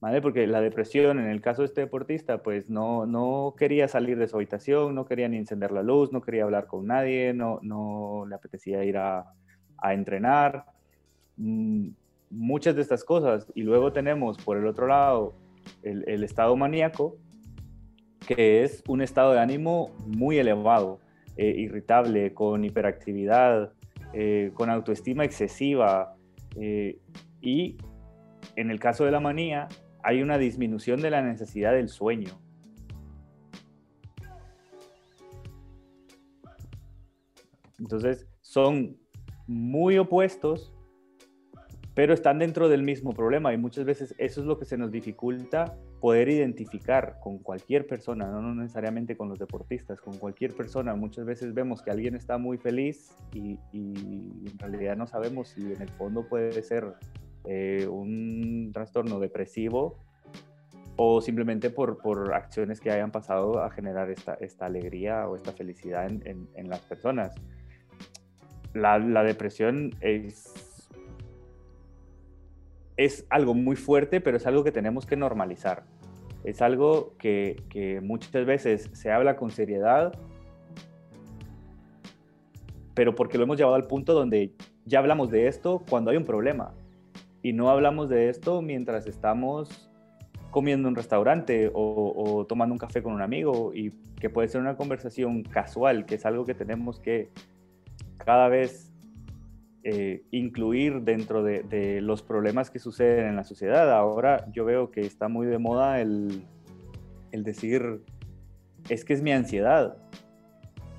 ¿Vale? 0.00 0.20
Porque 0.20 0.46
la 0.46 0.60
depresión, 0.60 1.18
en 1.18 1.26
el 1.26 1.40
caso 1.40 1.62
de 1.62 1.66
este 1.66 1.80
deportista, 1.80 2.42
pues 2.42 2.68
no, 2.68 3.06
no 3.06 3.54
quería 3.56 3.86
salir 3.88 4.18
de 4.18 4.26
su 4.26 4.36
habitación, 4.36 4.94
no 4.94 5.04
quería 5.04 5.28
ni 5.28 5.36
encender 5.36 5.70
la 5.70 5.82
luz, 5.82 6.12
no 6.12 6.22
quería 6.22 6.44
hablar 6.44 6.66
con 6.66 6.86
nadie, 6.86 7.32
no, 7.34 7.58
no 7.62 8.24
le 8.28 8.34
apetecía 8.34 8.84
ir 8.84 8.98
a, 8.98 9.32
entrenar, 9.84 10.66
mm, 11.36 11.88
muchas 12.30 12.76
de 12.76 12.82
estas 12.82 13.04
cosas. 13.04 13.50
Y 13.54 13.62
luego 13.62 13.92
tenemos, 13.92 14.38
por 14.38 14.56
el 14.56 14.66
otro 14.66 14.86
lado, 14.86 15.34
el 15.82 16.24
estado 16.24 16.56
maníaco, 16.56 17.16
es 18.36 18.82
un 18.88 19.02
estado 19.02 19.32
de 19.32 19.40
ánimo 19.40 19.94
muy 20.06 20.38
elevado, 20.38 21.00
eh, 21.36 21.54
irritable, 21.56 22.34
con 22.34 22.64
hiperactividad, 22.64 23.72
eh, 24.12 24.50
con 24.54 24.68
autoestima 24.68 25.24
excesiva 25.24 26.14
eh, 26.56 26.98
y 27.40 27.78
en 28.56 28.70
el 28.70 28.78
caso 28.78 29.04
de 29.04 29.10
la 29.10 29.20
manía 29.20 29.68
hay 30.02 30.20
una 30.22 30.36
disminución 30.36 31.00
de 31.00 31.10
la 31.10 31.22
necesidad 31.22 31.72
del 31.72 31.88
sueño. 31.88 32.30
Entonces 37.78 38.26
son 38.42 38.98
muy 39.46 39.98
opuestos, 39.98 40.74
pero 41.94 42.14
están 42.14 42.38
dentro 42.38 42.68
del 42.68 42.82
mismo 42.82 43.12
problema 43.12 43.52
y 43.52 43.56
muchas 43.56 43.84
veces 43.84 44.14
eso 44.18 44.40
es 44.40 44.46
lo 44.46 44.58
que 44.58 44.64
se 44.64 44.76
nos 44.76 44.90
dificulta 44.90 45.76
poder 46.02 46.28
identificar 46.28 47.20
con 47.20 47.38
cualquier 47.38 47.86
persona, 47.86 48.26
no 48.26 48.56
necesariamente 48.56 49.16
con 49.16 49.28
los 49.28 49.38
deportistas, 49.38 50.00
con 50.00 50.18
cualquier 50.18 50.52
persona. 50.52 50.96
Muchas 50.96 51.24
veces 51.24 51.54
vemos 51.54 51.80
que 51.80 51.92
alguien 51.92 52.16
está 52.16 52.38
muy 52.38 52.58
feliz 52.58 53.14
y, 53.32 53.56
en 53.72 54.58
realidad 54.58 54.96
no 54.96 55.06
sabemos 55.06 55.50
si 55.50 55.72
en 55.72 55.80
el 55.80 55.88
fondo 55.90 56.26
puede 56.28 56.60
ser 56.64 56.94
eh, 57.44 57.86
un 57.88 58.72
trastorno 58.74 59.20
depresivo 59.20 60.00
o 60.96 61.20
simplemente 61.20 61.70
por, 61.70 61.98
por, 61.98 62.34
acciones 62.34 62.80
que 62.80 62.90
hayan 62.90 63.12
pasado 63.12 63.62
a 63.62 63.70
generar 63.70 64.10
esta, 64.10 64.34
esta 64.34 64.66
alegría 64.66 65.28
o 65.28 65.36
esta 65.36 65.52
felicidad 65.52 66.10
en, 66.10 66.48
en, 66.52 66.68
las 66.68 66.80
personas. 66.80 67.32
La, 68.74 68.98
la 68.98 69.22
depresión 69.22 69.94
es 70.00 70.71
es 72.96 73.26
algo 73.30 73.54
muy 73.54 73.76
fuerte, 73.76 74.20
pero 74.20 74.36
es 74.36 74.46
algo 74.46 74.64
que 74.64 74.72
tenemos 74.72 75.06
que 75.06 75.16
normalizar. 75.16 75.84
Es 76.44 76.60
algo 76.60 77.14
que, 77.18 78.00
muchas 78.02 78.44
veces 78.44 78.90
se 78.92 79.10
habla 79.10 79.36
con 79.36 79.50
seriedad, 79.50 80.12
pero 82.94 83.14
porque 83.14 83.38
lo 83.38 83.44
hemos 83.44 83.56
llevado 83.56 83.76
al 83.76 83.86
punto 83.86 84.12
donde 84.12 84.52
ya 84.84 84.98
hablamos 84.98 85.30
de 85.30 85.46
esto 85.46 85.82
cuando 85.88 86.10
hay 86.10 86.16
un 86.16 86.24
problema. 86.24 86.74
Y 87.42 87.52
no 87.52 87.70
hablamos 87.70 88.08
de 88.08 88.28
esto 88.28 88.62
mientras 88.62 89.06
estamos 89.06 89.90
comiendo 90.50 90.88
en 90.88 90.92
un 90.92 90.96
restaurante 90.96 91.70
o, 91.72 92.44
tomando 92.48 92.74
un 92.74 92.78
café 92.78 93.02
con 93.02 93.14
un 93.14 93.22
amigo 93.22 93.72
y 93.74 93.90
que 94.20 94.28
puede 94.28 94.48
ser 94.48 94.60
una 94.60 94.76
conversación 94.76 95.42
casual, 95.42 96.04
que 96.04 96.16
es 96.16 96.26
algo 96.26 96.44
que 96.44 96.54
tenemos 96.54 97.00
que 97.00 97.30
cada 98.18 98.48
vez 98.48 98.91
eh, 99.84 100.22
incluir 100.30 101.02
dentro 101.02 101.42
de, 101.42 102.00
los 102.00 102.22
problemas 102.22 102.70
que 102.70 102.78
suceden 102.78 103.26
en 103.26 103.34
la 103.34 103.42
sociedad. 103.42 103.92
Ahora 103.92 104.46
yo 104.52 104.64
veo 104.64 104.92
que 104.92 105.00
está 105.00 105.26
muy 105.26 105.48
de 105.48 105.58
moda 105.58 106.00
el, 106.00 106.44
decir, 107.32 108.00
es 108.88 109.04
que 109.04 109.12
es 109.12 109.22
mi 109.22 109.32
ansiedad. 109.32 109.96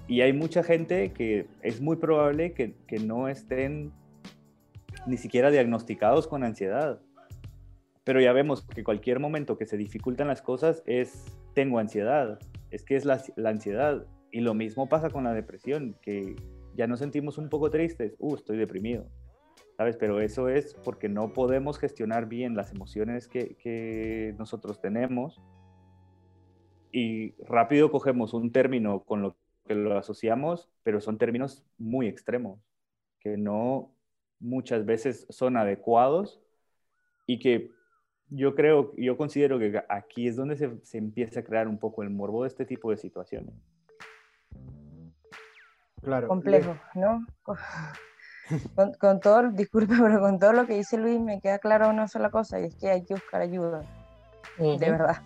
Y 0.10 0.20
hay 0.20 0.34
mucha 0.34 0.64
gente 0.64 1.14
que 1.14 1.48
es 1.62 1.80
muy 1.80 1.96
probable 1.96 2.54
que, 2.54 2.76
no 3.00 3.30
estén 3.30 3.94
ni 5.08 5.16
siquiera 5.16 5.50
diagnosticados 5.50 6.28
con 6.28 6.44
ansiedad. 6.44 7.00
Pero 8.04 8.20
ya 8.20 8.34
vemos 8.34 8.64
que 8.64 8.84
cualquier 8.84 9.20
momento 9.20 9.58
que 9.58 9.66
se 9.66 9.78
dificultan 9.78 10.28
las 10.28 10.42
cosas 10.42 10.84
es, 10.86 11.24
tengo 11.54 11.80
ansiedad, 11.80 12.38
es 12.70 12.84
que 12.84 12.98
es 12.98 13.06
la 13.06 13.50
ansiedad. 13.50 14.06
Y 14.30 14.42
lo 14.42 14.54
mismo 14.54 14.90
pasa 14.90 15.10
con 15.10 15.24
la 15.24 15.32
depresión, 15.32 15.96
que 16.02 16.36
ya 16.76 16.88
nos 16.88 17.00
sentimos 17.00 17.38
un 17.38 17.50
poco 17.50 17.70
tristes, 17.70 18.16
uh, 18.20 18.36
estoy 18.36 18.58
deprimido, 18.58 19.06
¿sabes? 19.78 19.98
Pero 19.98 20.20
eso 20.22 20.50
es 20.50 20.74
porque 20.74 21.10
no 21.10 21.34
podemos 21.34 21.78
gestionar 21.80 22.28
bien 22.28 22.56
las 22.56 22.72
emociones 22.72 23.28
que, 23.28 23.56
que 23.56 24.36
nosotros 24.38 24.82
tenemos 24.82 25.42
y 26.92 27.32
rápido 27.44 27.92
cogemos 27.92 28.34
un 28.34 28.52
término 28.52 29.04
con 29.04 29.22
lo 29.22 29.36
que 29.66 29.76
lo 29.76 29.98
asociamos, 29.98 30.70
pero 30.84 31.02
son 31.02 31.18
términos 31.18 31.66
muy 31.78 32.08
extremos, 32.08 32.60
que 33.20 33.38
no 33.38 33.96
muchas 34.40 34.86
veces 34.86 35.26
son 35.30 35.58
adecuados 35.58 36.42
y 37.26 37.40
que 37.40 37.72
yo 38.30 38.56
creo, 38.56 38.94
yo 38.98 39.16
considero 39.16 39.60
que 39.60 39.82
aquí 39.90 40.28
es 40.28 40.36
donde 40.36 40.56
se, 40.58 40.78
se 40.84 40.98
empieza 40.98 41.42
a 41.42 41.44
crear 41.44 41.68
un 41.68 41.78
poco 41.78 42.04
el 42.04 42.10
morbo 42.10 42.44
de 42.44 42.50
este 42.50 42.66
tipo 42.66 42.92
de 42.92 42.98
situaciones 42.98 43.54
complejo, 46.28 46.78
¿no? 46.96 47.26
Con, 49.00 49.20
todo, 49.22 49.52
disculpe, 49.52 49.96
pero 50.02 50.20
con 50.20 50.38
todo 50.38 50.52
lo 50.52 50.68
que 50.68 50.74
dice 50.76 50.98
Luis 50.98 51.18
me 51.20 51.40
queda 51.40 51.60
claro 51.60 51.90
una 51.90 52.10
sola 52.10 52.30
cosa 52.30 52.60
y 52.60 52.66
es 52.66 52.76
que 52.76 52.90
hay 52.90 53.06
que 53.06 53.14
buscar 53.14 53.42
ayuda, 53.42 53.84
de 54.58 54.92
verdad. 54.92 55.22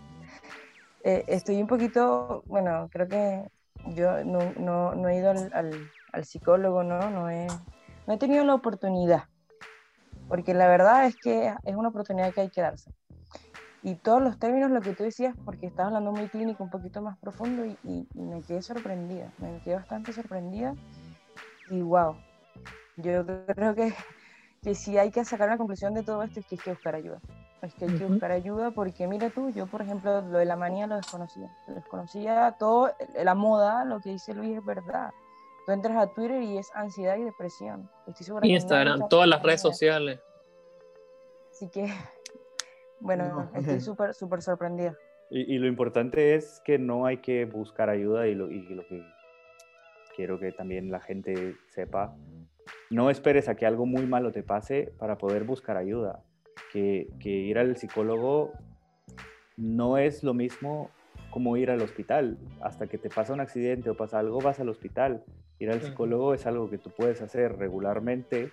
Eh, 1.03 1.25
estoy 1.27 1.59
un 1.59 1.67
poquito, 1.67 2.43
bueno, 2.45 2.87
creo 2.91 3.07
que 3.07 3.49
yo 3.95 4.23
no, 4.23 5.09
he 5.09 5.17
ido 5.17 5.31
al, 5.31 6.25
psicólogo, 6.25 6.83
¿no? 6.83 7.09
No 7.09 7.29
he, 7.29 7.47
no 8.05 8.13
he 8.13 8.17
tenido 8.17 8.45
la 8.45 8.53
oportunidad, 8.53 9.23
porque 10.27 10.53
la 10.53 10.67
verdad 10.67 11.07
es 11.07 11.15
que 11.17 11.53
es 11.63 11.75
una 11.75 11.89
oportunidad 11.89 12.31
que 12.33 12.41
hay 12.41 12.49
que 12.49 12.61
darse 12.61 12.91
y 13.83 13.95
todos 13.95 14.21
los 14.21 14.39
términos, 14.39 14.71
lo 14.71 14.81
que 14.81 14.93
tú 14.93 15.03
decías, 15.03 15.35
porque 15.45 15.67
estás 15.67 15.87
hablando 15.87 16.11
muy 16.11 16.27
clínico, 16.27 16.63
un 16.63 16.69
poquito 16.69 17.01
más 17.01 17.17
profundo, 17.19 17.65
y, 17.83 18.07
me 18.15 18.41
quedé 18.41 18.61
sorprendida, 18.61 19.31
me 19.37 19.61
quedé 19.63 19.75
bastante 19.75 20.13
sorprendida. 20.13 20.75
Y 21.69 21.81
wow, 21.81 22.15
yo 22.97 23.25
creo 23.25 23.75
que, 23.75 23.93
que 24.63 24.73
si 24.73 24.97
hay 24.97 25.11
que 25.11 25.23
sacar 25.25 25.47
una 25.47 25.57
conclusión 25.57 25.93
de 25.93 26.03
todo 26.03 26.23
esto 26.23 26.39
es 26.39 26.45
que 26.47 26.55
hay 26.55 26.61
que 26.61 26.69
buscar 26.71 26.95
ayuda. 26.95 27.19
Es 27.61 27.73
que 27.73 27.85
hay 27.85 27.97
que 27.97 28.05
buscar 28.05 28.31
ayuda 28.31 28.71
porque 28.71 29.07
mira 29.07 29.29
tú, 29.29 29.49
yo 29.49 29.65
por 29.65 29.81
ejemplo 29.81 30.21
lo 30.21 30.37
de 30.37 30.45
la 30.45 30.55
manía 30.55 30.87
lo 30.87 30.95
desconocía. 30.95 31.49
Lo 31.67 31.75
desconocía 31.75 32.55
todo, 32.59 32.91
la 33.15 33.35
moda, 33.35 33.83
lo 33.85 33.99
que 33.99 34.11
dice 34.11 34.33
Luis 34.33 34.57
es 34.57 34.65
verdad. 34.65 35.11
Tú 35.65 35.71
entras 35.71 35.97
a 35.97 36.07
Twitter 36.07 36.41
y 36.43 36.57
es 36.57 36.69
ansiedad 36.75 37.17
y 37.17 37.23
depresión. 37.23 37.89
Instagram, 38.43 39.09
todas 39.09 39.27
las 39.27 39.43
redes 39.43 39.61
sociales. 39.61 40.19
Así 41.51 41.69
que 41.69 41.91
bueno, 42.99 43.49
estoy 43.53 43.79
súper, 43.81 44.13
súper 44.13 44.41
sorprendida. 44.41 44.97
Y, 45.29 45.57
lo 45.57 45.67
importante 45.67 46.35
es 46.35 46.61
que 46.63 46.79
no 46.79 47.05
hay 47.05 47.17
que 47.17 47.43
buscar 47.43 47.89
ayuda 47.89 48.27
y 48.27 48.35
lo, 48.35 48.49
y 48.49 48.61
lo 48.61 48.87
que 48.87 49.03
quiero 50.15 50.39
que 50.39 50.53
también 50.53 50.89
la 50.89 51.01
gente 51.01 51.55
sepa, 51.67 52.15
no 52.89 53.09
esperes 53.09 53.49
a 53.49 53.55
que 53.55 53.65
algo 53.65 53.85
muy 53.85 54.05
malo 54.05 54.31
te 54.31 54.41
pase 54.41 54.93
para 54.97 55.17
poder 55.17 55.43
buscar 55.43 55.75
ayuda. 55.75 56.23
Que, 56.71 57.09
que, 57.19 57.29
ir 57.29 57.59
al 57.59 57.75
psicólogo 57.75 58.53
no 59.57 59.97
es 59.97 60.23
lo 60.23 60.33
mismo 60.33 60.91
como 61.29 61.57
ir 61.57 61.71
al 61.71 61.81
hospital. 61.81 62.37
Hasta 62.61 62.87
que 62.87 62.97
te 62.97 63.09
pasa 63.09 63.33
un 63.33 63.41
accidente 63.41 63.89
o 63.89 63.97
pasa 63.97 64.19
algo, 64.19 64.39
vas 64.39 64.59
al 64.61 64.69
hospital. 64.69 65.23
Ir 65.59 65.71
al 65.71 65.81
psicólogo 65.81 66.33
es 66.33 66.45
algo 66.45 66.69
que 66.69 66.77
tú 66.77 66.89
puedes 66.89 67.21
hacer 67.21 67.57
regularmente 67.57 68.51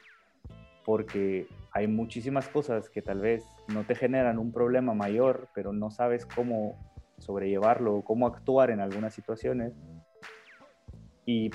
porque 0.84 1.46
hay 1.74 1.88
muchísimas 1.88 2.48
cosas 2.48 2.88
que 2.88 3.02
tal 3.02 3.20
vez 3.20 3.44
no 3.66 3.84
te 3.84 3.96
generan 3.96 4.38
un 4.38 4.52
problema 4.52 4.94
mayor, 4.94 5.48
pero 5.54 5.72
no 5.72 5.90
sabes 5.90 6.24
cómo 6.24 6.78
sobrellevarlo 7.18 7.96
o 7.96 8.04
cómo 8.04 8.28
actuar 8.28 8.70
en 8.70 8.80
algunas 8.80 9.12
situaciones. 9.12 9.72
Y 11.26 11.50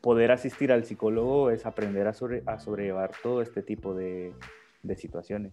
poder 0.00 0.30
asistir 0.30 0.70
al 0.70 0.84
psicólogo 0.84 1.50
es 1.50 1.66
aprender 1.66 2.06
a, 2.06 2.12
sobrellevar 2.12 3.10
todo 3.20 3.42
este 3.42 3.62
tipo 3.62 3.94
de, 3.94 4.32
situaciones. 4.96 5.52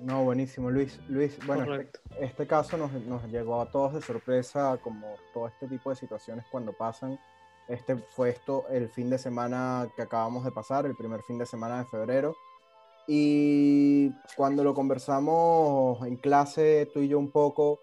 No, 0.00 0.24
buenísimo, 0.24 0.70
Luis. 0.70 0.98
Luis, 1.10 1.38
bueno, 1.46 1.74
este, 1.74 1.98
este, 2.18 2.46
caso 2.46 2.78
nos, 2.78 2.92
nos, 2.92 3.22
llegó 3.30 3.60
a 3.60 3.70
todos 3.70 3.92
de 3.92 4.00
sorpresa, 4.00 4.78
como 4.82 5.16
todo 5.34 5.48
este 5.48 5.68
tipo 5.68 5.90
de 5.90 5.96
situaciones 5.96 6.46
cuando 6.50 6.72
pasan. 6.72 7.18
Este 7.68 7.96
fue 7.96 8.30
esto 8.30 8.64
el 8.70 8.88
fin 8.88 9.10
de 9.10 9.18
semana 9.18 9.88
que 9.94 10.02
acabamos 10.02 10.44
de 10.44 10.50
pasar, 10.50 10.86
el 10.86 10.96
primer 10.96 11.22
fin 11.22 11.38
de 11.38 11.46
semana 11.46 11.78
de 11.78 11.84
febrero. 11.84 12.34
Y 13.06 14.10
cuando 14.36 14.64
lo 14.64 14.74
conversamos 14.74 16.04
en 16.06 16.16
clase, 16.16 16.90
tú 16.92 17.00
y 17.00 17.08
yo 17.08 17.18
un 17.18 17.30
poco, 17.30 17.80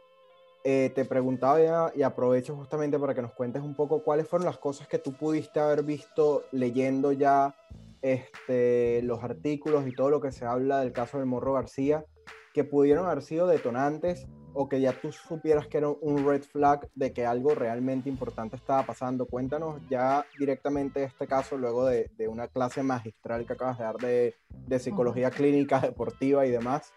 eh, 0.63 0.91
te 0.95 1.05
preguntaba 1.05 1.91
y 1.95 2.01
aprovecho 2.01 2.55
justamente 2.55 2.97
para 2.97 3.13
que 3.13 3.21
nos 3.21 3.33
cuentes 3.33 3.61
un 3.61 3.75
poco 3.75 4.03
cuáles 4.03 4.27
fueron 4.27 4.47
las 4.47 4.57
cosas 4.57 4.87
que 4.87 4.97
tú 4.97 5.13
pudiste 5.13 5.59
haber 5.59 5.83
visto 5.83 6.43
leyendo 6.51 7.11
ya 7.11 7.55
este, 8.01 9.01
los 9.03 9.23
artículos 9.23 9.87
y 9.87 9.95
todo 9.95 10.09
lo 10.09 10.21
que 10.21 10.31
se 10.31 10.45
habla 10.45 10.79
del 10.79 10.91
caso 10.91 11.17
del 11.17 11.27
Morro 11.27 11.53
García, 11.53 12.05
que 12.53 12.63
pudieron 12.63 13.05
haber 13.05 13.21
sido 13.21 13.45
detonantes 13.45 14.27
o 14.55 14.69
que 14.69 14.79
ya 14.79 14.93
tú 14.93 15.11
supieras 15.11 15.67
que 15.67 15.77
era 15.77 15.89
un 15.89 16.25
red 16.25 16.41
flag 16.41 16.87
de 16.95 17.11
que 17.11 17.25
algo 17.25 17.53
realmente 17.53 18.09
importante 18.09 18.55
estaba 18.55 18.83
pasando. 18.83 19.25
Cuéntanos 19.25 19.81
ya 19.89 20.25
directamente 20.39 21.03
este 21.03 21.27
caso 21.27 21.57
luego 21.57 21.85
de, 21.85 22.09
de 22.17 22.27
una 22.29 22.47
clase 22.47 22.81
magistral 22.81 23.45
que 23.45 23.53
acabas 23.53 23.77
de 23.77 23.83
dar 23.83 23.97
de, 23.97 24.33
de 24.49 24.79
psicología 24.79 25.29
clínica, 25.29 25.79
deportiva 25.81 26.45
y 26.45 26.51
demás. 26.51 26.93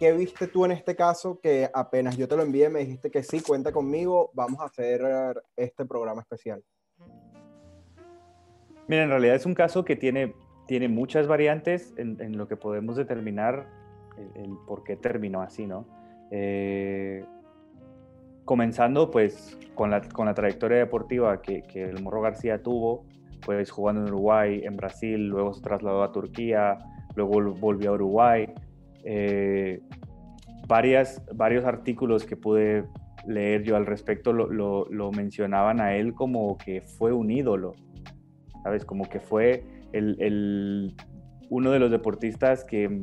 ¿Qué 0.00 0.12
viste 0.12 0.48
tú 0.48 0.64
en 0.64 0.72
este 0.72 0.96
caso 0.96 1.40
que 1.40 1.70
apenas 1.72 2.16
yo 2.16 2.26
te 2.26 2.36
lo 2.36 2.42
envié 2.42 2.68
me 2.68 2.80
dijiste 2.80 3.10
que 3.10 3.22
sí, 3.22 3.40
cuenta 3.40 3.72
conmigo, 3.72 4.30
vamos 4.34 4.60
a 4.60 4.64
hacer 4.64 5.00
este 5.56 5.84
programa 5.84 6.22
especial? 6.22 6.62
Mira, 8.88 9.04
en 9.04 9.10
realidad 9.10 9.36
es 9.36 9.46
un 9.46 9.54
caso 9.54 9.84
que 9.84 9.94
tiene, 9.94 10.34
tiene 10.66 10.88
muchas 10.88 11.28
variantes 11.28 11.94
en, 11.96 12.20
en 12.20 12.36
lo 12.36 12.48
que 12.48 12.56
podemos 12.56 12.96
determinar 12.96 13.68
el, 14.16 14.42
el 14.42 14.56
por 14.66 14.82
qué 14.82 14.96
terminó 14.96 15.42
así, 15.42 15.66
¿no? 15.66 15.86
Eh, 16.30 17.24
comenzando 18.44 19.10
pues 19.10 19.58
con 19.74 19.90
la, 19.90 20.00
trayectoria 20.34 20.78
deportiva 20.78 21.40
que, 21.42 21.62
el 21.74 22.02
Morro 22.02 22.20
García 22.20 22.62
tuvo, 22.62 23.04
pues 23.44 23.70
jugando 23.70 24.02
en 24.02 24.08
Uruguay, 24.08 24.62
en 24.64 24.76
Brasil, 24.76 25.28
luego 25.28 25.54
se 25.54 25.62
trasladó 25.62 26.02
a 26.02 26.12
Turquía, 26.12 26.78
luego 27.14 27.54
volvió 27.54 27.90
a 27.90 27.94
Uruguay. 27.94 28.48
Eh, 29.04 29.80
varios 30.66 31.64
artículos 31.64 32.24
que 32.24 32.36
pude 32.36 32.84
leer 33.26 33.62
yo 33.62 33.76
al 33.76 33.86
respecto 33.86 34.32
lo, 34.32 35.12
mencionaban 35.12 35.80
a 35.80 35.94
él 35.94 36.14
como 36.14 36.56
que 36.56 36.80
fue 36.80 37.12
un 37.12 37.30
ídolo, 37.30 37.74
¿sabes? 38.62 38.84
Como 38.84 39.08
que 39.08 39.20
fue 39.20 39.64
uno 41.50 41.70
de 41.70 41.78
los 41.78 41.90
deportistas 41.90 42.64
que 42.64 43.02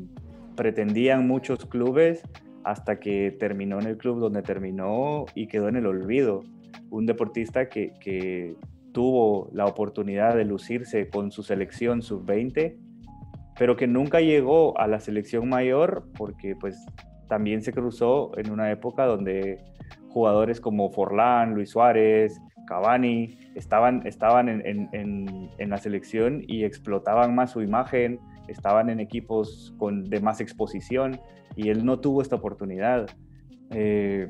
pretendían 0.56 1.28
muchos 1.28 1.66
clubes 1.66 2.24
hasta 2.66 3.00
que 3.00 3.32
terminó 3.40 3.80
en 3.80 3.86
el 3.86 3.98
club 3.98 4.20
donde 4.20 4.42
terminó 4.42 5.26
y 5.36 5.48
quedó 5.48 5.70
en 5.70 5.76
el 5.76 5.86
olvido. 5.86 6.44
Un 6.90 7.06
deportista 7.06 7.70
que, 7.70 8.56
tuvo 8.92 9.50
la 9.52 9.66
oportunidad 9.66 10.38
de 10.38 10.46
lucirse 10.46 11.10
con 11.10 11.30
su 11.30 11.44
selección 11.44 12.02
sub-20, 12.02 12.78
pero 13.60 13.76
que 13.76 13.88
nunca 13.88 14.22
llegó 14.22 14.78
a 14.80 14.88
la 14.88 15.02
selección 15.02 15.50
mayor 15.50 16.08
porque 16.18 16.56
pues 16.56 16.78
también 17.28 17.62
se 17.62 17.74
cruzó 17.74 18.32
en 18.38 18.52
una 18.52 18.72
época 18.72 19.06
donde 19.06 19.66
jugadores 20.08 20.62
como 20.62 20.92
Forlán, 20.92 21.56
Luis 21.56 21.72
Suárez, 21.72 22.40
Cavani 22.68 23.38
estaban, 23.54 24.08
estaban 24.08 24.48
en, 24.48 24.90
en, 24.94 25.70
la 25.70 25.78
selección 25.78 26.44
y 26.48 26.64
explotaban 26.64 27.36
más 27.36 27.52
su 27.52 27.62
imagen, 27.62 28.18
estaban 28.48 28.90
en 28.90 29.02
equipos 29.02 29.76
con, 29.78 30.06
de 30.06 30.22
más 30.22 30.40
exposición 30.40 31.20
y 31.56 31.70
él 31.70 31.86
no 31.86 32.00
tuvo 32.00 32.22
esta 32.22 32.36
oportunidad. 32.36 33.08
Eh, 33.72 34.28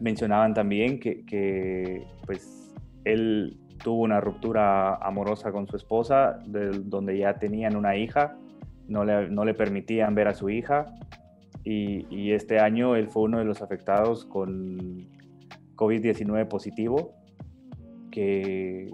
mencionaban 0.00 0.54
también 0.54 0.98
que, 0.98 2.04
pues 2.26 2.74
él 3.04 3.58
tuvo 3.82 4.02
una 4.02 4.20
ruptura 4.20 4.96
amorosa 4.96 5.52
con 5.52 5.66
su 5.66 5.76
esposa, 5.76 6.38
de, 6.46 6.70
donde 6.84 7.18
ya 7.18 7.38
tenían 7.38 7.76
una 7.76 7.96
hija, 7.96 8.36
no 8.88 9.04
le, 9.04 9.28
no 9.28 9.44
le 9.44 9.54
permitían 9.54 10.14
ver 10.14 10.28
a 10.28 10.34
su 10.34 10.50
hija 10.50 10.86
y, 11.64 12.06
y, 12.14 12.32
este 12.32 12.58
año 12.58 12.96
él 12.96 13.08
fue 13.08 13.22
uno 13.22 13.38
de 13.38 13.44
los 13.44 13.62
afectados 13.62 14.24
con 14.24 15.08
COVID-19 15.76 16.48
positivo, 16.48 17.14
que 18.10 18.90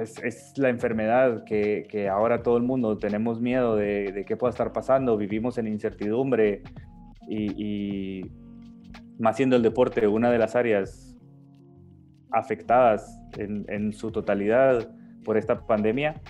es, 0.00 0.56
la 0.56 0.68
enfermedad 0.68 1.44
que, 1.44 2.08
ahora 2.10 2.42
todo 2.42 2.56
el 2.56 2.62
mundo 2.62 2.98
tenemos 2.98 3.40
miedo 3.40 3.76
de, 3.76 4.12
de 4.12 4.24
qué 4.24 4.36
pueda 4.36 4.50
estar 4.50 4.72
pasando, 4.72 5.16
vivimos 5.16 5.58
en 5.58 5.66
incertidumbre 5.66 6.62
y, 7.28 8.20
y, 8.20 8.30
más 9.18 9.36
siendo 9.36 9.56
el 9.56 9.62
deporte 9.62 10.06
una 10.06 10.30
de 10.30 10.38
las 10.38 10.56
áreas 10.56 11.16
afectadas 12.30 13.20
en, 13.36 13.92
su 13.92 14.10
totalidad 14.10 14.88
por 15.24 15.36
esta 15.36 15.66
pandemia, 15.66 16.20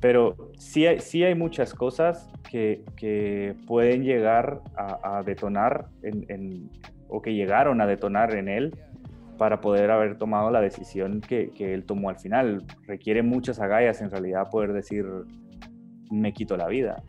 pero 0.00 0.50
sí 0.56 0.86
hay, 0.86 1.00
sí 1.00 1.24
hay 1.24 1.34
muchas 1.34 1.74
cosas 1.74 2.30
que, 2.48 3.54
pueden 3.66 4.04
llegar 4.04 4.62
a, 4.76 5.22
detonar 5.24 5.88
en, 6.02 6.70
o 7.08 7.20
que 7.20 7.34
llegaron 7.34 7.80
a 7.80 7.86
detonar 7.86 8.34
en 8.34 8.48
él 8.48 8.76
para 9.38 9.60
poder 9.60 9.90
haber 9.90 10.18
tomado 10.18 10.50
la 10.50 10.60
decisión 10.60 11.20
que, 11.20 11.50
que, 11.50 11.72
él 11.72 11.84
tomó 11.84 12.10
al 12.10 12.18
final. 12.18 12.64
Requiere 12.86 13.22
muchas 13.22 13.60
agallas 13.60 14.02
en 14.02 14.10
realidad 14.10 14.50
poder 14.50 14.72
decir, 14.72 15.06
me 16.10 16.32
quito 16.32 16.56
la 16.56 16.66
vida. 16.66 17.02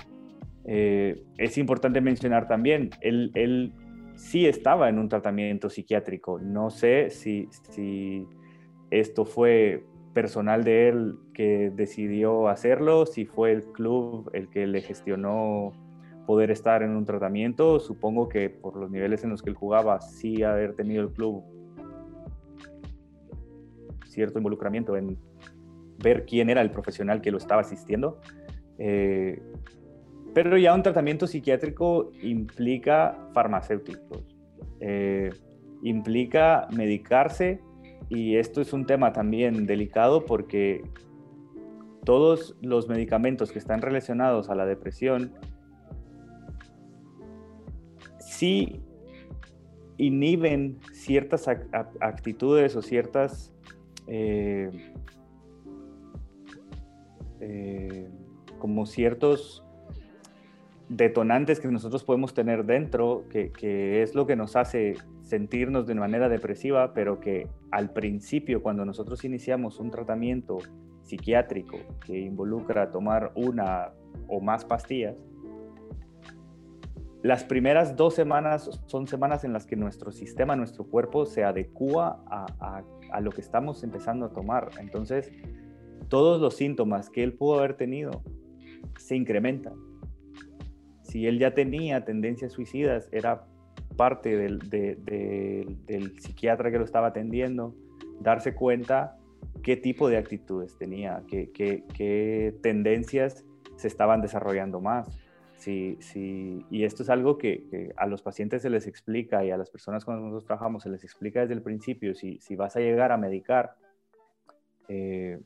Eh, 0.65 1.23
es 1.37 1.57
importante 1.57 1.99
mencionar 1.99 2.47
también, 2.47 2.91
él, 3.01 3.31
él, 3.33 3.73
sí 4.15 4.45
estaba 4.45 4.89
en 4.89 4.99
un 4.99 5.09
tratamiento 5.09 5.69
psiquiátrico. 5.69 6.39
No 6.39 6.69
sé 6.69 7.09
si, 7.09 7.47
si 7.71 8.27
esto 8.91 9.25
fue 9.25 9.83
personal 10.13 10.63
de 10.63 10.89
él 10.89 11.15
que 11.33 11.71
decidió 11.73 12.49
hacerlo, 12.49 13.05
si 13.05 13.25
fue 13.25 13.51
el 13.51 13.63
club 13.63 14.29
el 14.33 14.49
que 14.49 14.67
le 14.67 14.81
gestionó 14.81 15.71
poder 16.27 16.51
estar 16.51 16.83
en 16.83 16.91
un 16.91 17.05
tratamiento. 17.05 17.79
Supongo 17.79 18.29
que 18.29 18.49
por 18.49 18.75
los 18.75 18.91
niveles 18.91 19.23
en 19.23 19.31
los 19.31 19.41
que 19.41 19.49
él 19.49 19.55
jugaba, 19.55 20.01
sí 20.01 20.43
haber 20.43 20.75
tenido 20.75 21.01
el 21.01 21.11
club 21.11 21.43
cierto 24.19 24.37
involucramiento 24.37 24.97
en 24.97 25.17
ver 26.03 26.25
quién 26.25 26.49
era 26.49 26.61
el 26.61 26.71
profesional 26.71 27.21
que 27.21 27.31
lo 27.31 27.37
estaba 27.37 27.61
asistiendo. 27.61 28.19
Eh, 28.77 29.41
pero 30.33 30.57
ya 30.57 30.73
un 30.75 30.83
tratamiento 30.83 31.25
psiquiátrico 31.25 32.11
implica 32.21 33.17
farmacéuticos, 33.33 34.25
eh, 34.81 35.29
implica 35.83 36.67
medicarse 36.75 37.61
y 38.09 38.35
esto 38.35 38.59
es 38.59 38.73
un 38.73 38.85
tema 38.85 39.13
también 39.13 39.65
delicado 39.65 40.25
porque 40.25 40.83
todos 42.03 42.57
los 42.61 42.89
medicamentos 42.89 43.51
que 43.53 43.59
están 43.59 43.81
relacionados 43.81 44.49
a 44.49 44.55
la 44.55 44.65
depresión 44.65 45.33
sí 48.19 48.81
inhiben 49.97 50.79
ciertas 50.93 51.47
actitudes 51.99 52.75
o 52.75 52.81
ciertas 52.81 53.53
eh, 54.11 54.71
eh, 57.39 58.09
como 58.57 58.85
ciertos 58.85 59.63
detonantes 60.89 61.59
que 61.59 61.67
nosotros 61.67 62.03
podemos 62.03 62.33
tener 62.33 62.65
dentro, 62.65 63.25
que, 63.29 63.51
que, 63.51 64.01
es 64.01 64.15
lo 64.15 64.25
que 64.25 64.35
nos 64.35 64.55
hace 64.55 64.95
sentirnos 65.21 65.85
de 65.85 65.93
manera 65.93 66.27
depresiva, 66.27 66.93
pero 66.93 67.19
que 67.19 67.47
al 67.69 67.91
principio, 67.93 68.63
cuando 68.63 68.83
nosotros 68.83 69.23
iniciamos 69.23 69.79
un 69.79 69.91
tratamiento 69.91 70.57
psiquiátrico 71.03 71.77
que 72.03 72.19
involucra 72.19 72.89
tomar 72.89 73.31
una 73.35 73.91
o 74.27 74.41
más 74.41 74.65
pastillas, 74.65 75.15
las 77.21 77.43
primeras 77.43 77.97
dos 77.97 78.15
semanas 78.15 78.69
son 78.85 79.07
semanas 79.07 79.43
en 79.43 79.51
las 79.51 79.65
que 79.65 79.75
nuestro 79.75 80.11
sistema, 80.11 80.55
nuestro 80.55 80.85
cuerpo 80.85 81.25
se 81.25 81.43
adecua 81.43 82.23
a, 82.27 82.83
a, 83.11 83.21
lo 83.21 83.31
que 83.31 83.41
estamos 83.41 83.83
empezando 83.83 84.25
a 84.25 84.29
tomar. 84.29 84.69
Entonces, 84.79 85.31
todos 86.07 86.39
los 86.39 86.55
síntomas 86.55 87.09
que 87.09 87.23
él 87.23 87.33
pudo 87.33 87.59
haber 87.59 87.75
tenido 87.75 88.23
se 88.97 89.17
incrementan. 89.17 89.73
Si 91.01 91.27
él 91.27 91.39
ya 91.39 91.53
tenía 91.53 92.05
tendencias 92.05 92.53
suicidas, 92.53 93.09
era 93.11 93.45
parte 93.97 94.37
del, 94.37 94.59
del 94.69 96.19
psiquiatra 96.21 96.71
que 96.71 96.77
lo 96.77 96.85
estaba 96.85 97.07
atendiendo, 97.07 97.75
darse 98.21 98.55
cuenta 98.55 99.17
qué 99.61 99.75
tipo 99.75 100.07
de 100.07 100.15
actitudes 100.15 100.77
tenía, 100.77 101.23
qué, 101.27 101.51
qué, 101.51 101.83
qué 101.93 102.55
tendencias 102.63 103.43
se 103.75 103.89
estaban 103.89 104.21
desarrollando 104.21 104.79
más 104.79 105.09
Sí, 105.59 105.97
sí, 105.99 106.65
y 106.71 106.85
esto 106.85 107.03
es 107.03 107.09
algo 107.09 107.37
que, 107.37 107.91
a 107.97 108.07
los 108.07 108.21
pacientes 108.21 108.61
se 108.61 108.69
les 108.69 108.87
explica 108.87 109.43
y 109.43 109.51
a 109.51 109.57
las 109.57 109.69
personas 109.69 110.05
con 110.05 110.15
las 110.15 110.21
que 110.21 110.25
nosotros 110.27 110.45
trabajamos 110.45 110.83
se 110.83 110.89
les 110.89 111.03
explica 111.03 111.41
desde 111.41 111.53
el 111.53 111.61
principio, 111.61 112.15
si, 112.15 112.39
si 112.39 112.55
vas 112.55 112.77
a 112.77 112.79
llegar 112.79 113.11
a 113.11 113.17
medicar, 113.17 113.75
eh, 114.87 115.37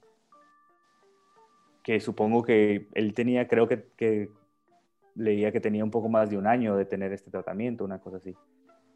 que 1.82 1.99
supongo 1.99 2.43
que 2.43 2.88
él 2.93 3.16
tenía, 3.16 3.47
creo 3.47 3.68
que, 3.68 3.88
que, 3.97 4.30
leía 5.16 5.51
que 5.51 5.59
tenía 5.59 5.84
un 5.84 5.89
poco 5.89 6.09
más 6.09 6.30
de 6.30 6.38
un 6.38 6.45
año 6.45 6.76
de 6.76 6.86
tener 6.86 7.11
este 7.11 7.32
tratamiento, 7.32 7.84
una 7.84 7.99
cosa 7.99 8.18
así. 8.18 8.36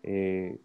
Eh, 0.04 0.60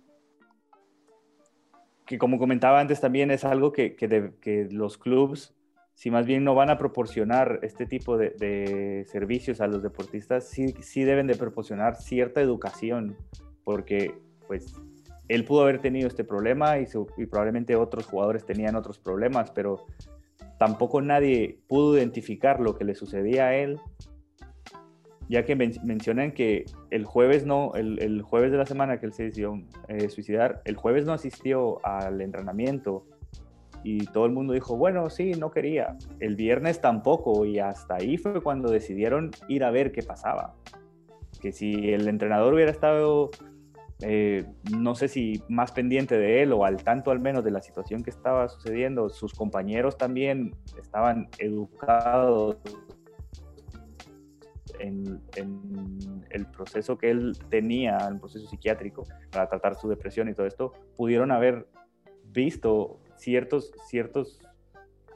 que 2.05 2.19
como 2.19 2.39
comentaba 2.39 2.79
antes 2.79 3.01
también 3.01 3.31
es 3.31 3.47
algo 3.47 3.73
que, 3.73 3.97
que, 3.97 4.35
que 4.39 4.69
los 4.71 4.99
clubs 4.99 5.55
si 5.95 6.11
más 6.11 6.27
bien 6.27 6.45
no 6.45 6.55
van 6.55 6.71
a 6.71 6.79
proporcionar 6.79 7.61
este 7.63 7.87
tipo 7.87 8.17
de, 8.17 9.05
servicios 9.11 9.61
a 9.61 9.67
los 9.67 9.83
deportistas, 9.83 10.49
sí, 10.49 10.75
sí 10.81 11.05
deben 11.05 11.27
de 11.27 11.37
proporcionar 11.37 11.97
cierta 11.97 12.41
educación, 12.41 13.17
porque 13.65 14.15
pues 14.47 14.75
él 15.29 15.45
pudo 15.45 15.63
haber 15.63 15.81
tenido 15.81 16.09
este 16.09 16.25
problema 16.25 16.79
y, 16.79 16.87
probablemente 17.27 17.77
otros 17.77 18.07
jugadores 18.07 18.45
tenían 18.45 18.77
otros 18.77 18.99
problemas, 18.99 19.51
pero 19.51 19.87
tampoco 20.59 21.01
nadie 21.01 21.59
pudo 21.69 21.97
identificar 21.97 22.61
lo 22.61 22.77
que 22.77 22.85
le 22.85 22.95
sucedía 22.95 23.47
a 23.47 23.55
él, 23.55 23.79
ya 25.29 25.45
que 25.45 25.57
men 25.57 25.73
mencionan 25.85 26.33
que 26.33 26.65
el 26.91 27.05
jueves 27.05 27.47
no, 27.47 27.73
el, 27.75 28.23
jueves 28.23 28.51
de 28.53 28.59
la 28.59 28.67
semana 28.67 28.99
que 28.99 29.07
él 29.07 29.13
se 29.13 29.25
decidió 29.25 29.55
eh, 29.89 30.09
suicidar, 30.09 30.63
el 30.65 30.77
jueves 30.77 31.07
no 31.07 31.13
asistió 31.13 31.85
al 31.87 32.21
entrenamiento 32.21 33.07
y 33.85 34.07
todo 34.07 34.27
el 34.27 34.33
mundo 34.33 34.53
dijo, 34.53 34.77
bueno, 34.77 35.11
sí, 35.11 35.33
no 35.33 35.51
quería. 35.51 35.97
El 36.21 36.37
viernes 36.37 36.81
tampoco 36.81 37.45
y 37.45 37.59
hasta 37.59 37.97
ahí 37.97 38.17
fue 38.17 38.41
cuando 38.41 38.71
decidieron 38.71 39.31
ir 39.49 39.65
a 39.65 39.71
ver 39.71 39.93
qué 39.93 40.03
pasaba. 40.03 40.55
Que 41.41 41.53
si 41.53 41.91
el 41.93 42.07
entrenador 42.09 42.55
hubiera 42.55 42.71
estado, 42.71 43.31
eh, 44.01 44.45
no 44.77 44.95
sé 44.95 45.09
si 45.09 45.43
más 45.49 45.73
pendiente 45.73 46.17
de 46.17 46.43
él 46.43 46.53
o 46.53 46.65
al 46.65 46.83
tanto 46.85 47.11
al 47.11 47.19
menos 47.19 47.45
de 47.45 47.51
la 47.51 47.61
situación 47.61 48.03
que 48.03 48.11
estaba 48.11 48.49
sucediendo, 48.49 49.09
sus 49.09 49.35
compañeros 49.35 49.99
también 49.99 50.55
estaban 50.81 51.29
educados 51.39 52.59
en, 54.79 55.21
en, 55.37 56.25
el 56.31 56.47
proceso 56.47 56.97
que 56.97 57.11
él 57.11 57.37
tenía, 57.51 57.99
el 58.09 58.19
proceso 58.19 58.47
psiquiátrico, 58.47 59.05
para 59.31 59.49
tratar 59.49 59.75
su 59.75 59.89
depresión 59.89 60.29
y 60.29 60.35
todo 60.35 60.47
esto, 60.47 60.73
pudieron 60.97 61.31
haber 61.31 61.67
visto 62.33 63.02
ciertos, 63.23 63.73
ciertos 63.87 64.41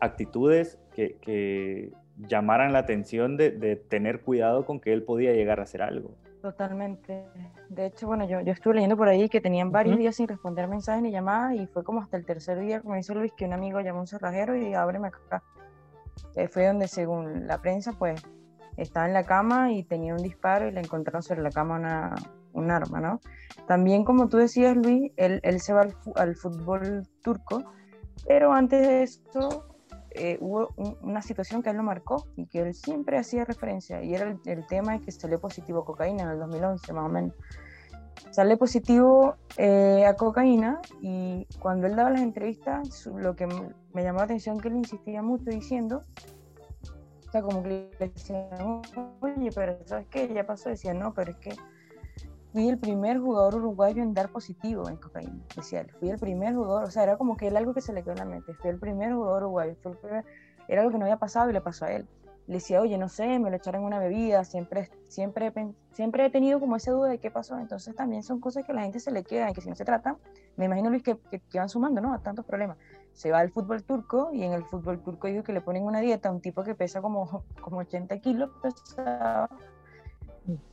actitudes 0.00 0.78
que, 0.94 1.16
que 1.20 1.92
llamaran 2.16 2.72
la 2.72 2.78
atención 2.80 3.36
de, 3.36 3.50
de, 3.50 3.76
tener 3.76 4.22
cuidado 4.22 4.64
con 4.64 4.80
que 4.80 4.92
él 4.92 5.02
podía 5.02 5.32
llegar 5.32 5.60
a 5.60 5.64
hacer 5.64 5.82
algo. 5.82 6.14
Totalmente. 6.40 7.24
De 7.68 7.86
hecho, 7.86 8.06
bueno, 8.06 8.26
yo, 8.26 8.40
yo 8.40 8.52
estuve 8.52 8.74
leyendo 8.74 8.96
por 8.96 9.08
ahí 9.08 9.28
que 9.28 9.40
tenían 9.40 9.72
varios 9.72 9.96
uh 9.96 9.98
-huh. 9.98 10.02
días 10.02 10.16
sin 10.16 10.28
responder 10.28 10.68
mensajes 10.68 11.02
ni 11.02 11.10
llamadas 11.10 11.54
y 11.54 11.66
fue 11.66 11.82
como 11.82 12.00
hasta 12.00 12.16
el 12.16 12.24
tercer 12.24 12.60
día, 12.60 12.80
como 12.80 12.94
dice 12.94 13.14
Luis, 13.14 13.32
que 13.36 13.44
un 13.44 13.52
amigo 13.52 13.80
llamó 13.80 13.98
a 13.98 14.02
un 14.02 14.06
cerrajero 14.06 14.56
y 14.56 14.72
ábreme 14.74 15.08
acá. 15.08 15.42
fue 16.50 16.66
donde 16.66 16.86
según 16.86 17.46
la 17.46 17.60
prensa, 17.60 17.92
pues 17.98 18.22
estaba 18.76 19.06
en 19.06 19.14
la 19.14 19.24
cama 19.24 19.72
y 19.72 19.82
tenía 19.82 20.14
un 20.14 20.22
disparo 20.22 20.68
y 20.68 20.70
le 20.70 20.80
encontraron 20.80 21.22
sobre 21.22 21.42
la 21.42 21.50
cama 21.50 21.76
una, 21.76 22.14
un 22.52 22.70
arma, 22.70 23.00
¿no? 23.00 23.20
También, 23.66 24.04
como 24.04 24.28
tú 24.28 24.36
decías, 24.36 24.76
Luis, 24.76 25.12
él, 25.16 25.40
él 25.42 25.60
se 25.60 25.72
va 25.72 25.82
al, 25.82 25.94
al, 26.14 26.34
fútbol 26.36 27.02
turco, 27.22 27.64
pero 28.26 28.52
antes 28.52 28.86
de 28.86 29.02
eso 29.02 29.66
eh, 30.18 30.38
hubo 30.40 30.70
una 31.02 31.20
situación 31.20 31.62
que 31.62 31.70
él 31.70 31.76
lo 31.76 31.82
marcó 31.82 32.26
y 32.36 32.46
que 32.46 32.60
él 32.60 32.74
siempre 32.74 33.18
hacía 33.18 33.44
referencia, 33.44 34.02
y 34.02 34.14
era 34.14 34.34
el, 34.44 34.66
tema 34.66 34.92
de 34.92 35.00
que 35.00 35.12
salió 35.12 35.38
positivo 35.38 35.80
a 35.80 35.84
cocaína 35.84 36.22
en 36.22 36.30
el 36.30 36.38
2011, 36.38 36.92
más 36.94 37.04
o 37.04 37.08
menos. 37.08 37.32
Sale 38.30 38.56
positivo 38.56 39.36
eh, 39.58 40.06
a 40.06 40.14
cocaína 40.14 40.80
y 41.02 41.46
cuando 41.58 41.86
él 41.86 41.96
daba 41.96 42.10
las 42.10 42.22
entrevistas, 42.22 43.06
lo 43.06 43.36
que 43.36 43.46
me 43.46 44.02
llamó 44.02 44.18
la 44.20 44.24
atención 44.24 44.58
que 44.58 44.68
él 44.68 44.76
insistía 44.76 45.20
mucho 45.22 45.50
diciendo, 45.50 46.00
o 47.26 47.30
sea, 47.30 47.42
como 47.42 47.62
que 47.62 47.68
le 47.68 47.90
decían, 47.98 48.82
oye, 49.20 49.50
pero 49.54 49.76
¿sabes 49.84 50.06
qué? 50.08 50.32
Ya 50.32 50.46
pasó, 50.46 50.70
decía, 50.70 50.94
no, 50.94 51.12
pero 51.12 51.32
es 51.32 51.36
que 51.36 51.54
fui 52.56 52.70
el 52.70 52.78
primer 52.78 53.18
jugador 53.18 53.56
uruguayo 53.56 54.02
en 54.02 54.14
dar 54.14 54.30
positivo 54.30 54.88
en 54.88 54.96
cocaína. 54.96 55.44
Decía, 55.54 55.84
fui 56.00 56.08
el 56.08 56.18
primer 56.18 56.54
jugador, 56.54 56.84
o 56.84 56.90
sea, 56.90 57.02
era 57.02 57.18
como 57.18 57.36
que 57.36 57.48
él 57.48 57.56
algo 57.58 57.74
que 57.74 57.82
se 57.82 57.92
le 57.92 58.02
quedó 58.02 58.12
en 58.12 58.20
la 58.20 58.24
mente, 58.24 58.54
fui 58.54 58.70
el 58.70 58.78
primer 58.78 59.12
jugador 59.12 59.42
uruguayo, 59.42 59.76
era 60.66 60.80
algo 60.80 60.90
que 60.90 60.96
no 60.96 61.04
había 61.04 61.18
pasado 61.18 61.50
y 61.50 61.52
le 61.52 61.60
pasó 61.60 61.84
a 61.84 61.92
él. 61.92 62.08
Le 62.46 62.54
decía, 62.54 62.80
oye, 62.80 62.96
no 62.96 63.10
sé, 63.10 63.38
me 63.40 63.50
lo 63.50 63.56
echaron 63.56 63.82
en 63.82 63.88
una 63.88 63.98
bebida, 63.98 64.42
siempre, 64.44 64.88
siempre, 65.06 65.52
siempre 65.92 66.24
he 66.24 66.30
tenido 66.30 66.58
como 66.58 66.76
esa 66.76 66.92
duda 66.92 67.10
de 67.10 67.18
qué 67.18 67.30
pasó, 67.30 67.58
entonces 67.58 67.94
también 67.94 68.22
son 68.22 68.40
cosas 68.40 68.64
que 68.64 68.72
a 68.72 68.74
la 68.74 68.84
gente 68.84 69.00
se 69.00 69.10
le 69.10 69.22
queda 69.22 69.50
y 69.50 69.52
que 69.52 69.60
si 69.60 69.68
no 69.68 69.76
se 69.76 69.84
trata, 69.84 70.16
me 70.56 70.64
imagino 70.64 70.88
Luis 70.88 71.02
que, 71.02 71.18
que, 71.30 71.58
van 71.58 71.68
sumando, 71.68 72.00
¿no? 72.00 72.14
A 72.14 72.20
tantos 72.20 72.46
problemas. 72.46 72.78
Se 73.12 73.30
va 73.30 73.40
al 73.40 73.50
fútbol 73.50 73.82
turco 73.82 74.30
y 74.32 74.44
en 74.44 74.54
el 74.54 74.64
fútbol 74.64 75.02
turco 75.02 75.26
digo 75.26 75.42
que 75.42 75.52
le 75.52 75.60
ponen 75.60 75.84
una 75.84 76.00
dieta 76.00 76.30
a 76.30 76.32
un 76.32 76.40
tipo 76.40 76.64
que 76.64 76.74
pesa 76.74 77.02
como, 77.02 77.44
como 77.60 77.80
80 77.80 78.18
kilos, 78.20 78.48
pesaba 78.62 79.50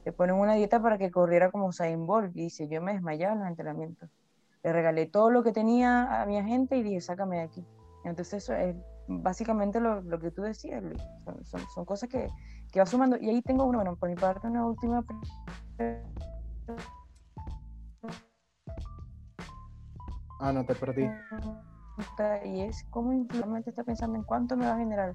le 0.06 0.12
ponen 0.12 0.36
una 0.36 0.54
dieta 0.54 0.82
para 0.82 0.98
que 0.98 1.12
corriera 1.12 1.52
como 1.52 1.68
Usain 1.68 2.06
Bolt. 2.06 2.36
Y 2.36 2.44
dice, 2.44 2.68
yo 2.68 2.82
me 2.82 2.94
desmayaba 2.94 3.34
en 3.34 3.40
los 3.40 3.48
entrenamientos. 3.48 4.10
Le 4.64 4.74
regalé 4.74 5.08
todo 5.08 5.30
lo 5.30 5.44
que 5.44 5.52
tenía 5.52 6.22
a 6.22 6.26
mi 6.26 6.38
agente 6.38 6.78
y 6.78 6.84
dije, 6.84 7.02
sácame 7.02 7.38
de 7.38 7.44
aquí. 7.44 7.66
Entonces 8.06 8.44
eso 8.44 8.54
es 8.54 8.76
básicamente 9.08 9.80
lo, 9.80 10.02
lo 10.02 10.20
que 10.20 10.32
tú 10.32 10.42
decías, 10.42 10.84
Son, 11.44 11.62
son, 11.68 11.86
cosas 11.86 12.10
que, 12.10 12.30
que, 12.72 12.80
va 12.80 12.86
sumando. 12.86 13.18
Y 13.18 13.30
ahí 13.30 13.42
tengo 13.42 13.66
uno, 13.66 13.80
bueno, 13.80 13.96
por 13.96 14.10
mi 14.10 14.16
parte, 14.16 14.48
una 14.48 14.66
última... 14.66 15.04
Ah, 20.40 20.52
no, 20.52 20.66
te 20.66 20.76
perdí. 20.76 21.10
Y 22.46 22.62
es 22.62 22.84
cómo 22.90 23.14
implemente 23.14 23.70
está 23.70 23.84
pensando 23.84 24.18
en 24.18 24.24
cuánto 24.24 24.58
me 24.58 24.66
va 24.66 24.74
a 24.74 24.78
generar 24.78 25.14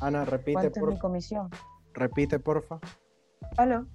Ana, 0.00 0.24
repite. 0.24 0.54
¿Cuánto 0.54 0.80
es 0.80 0.86
mi 0.86 0.98
comisión? 0.98 1.50
Repite, 1.92 2.38
porfa. 2.38 2.80
¿Aló? 3.56 3.86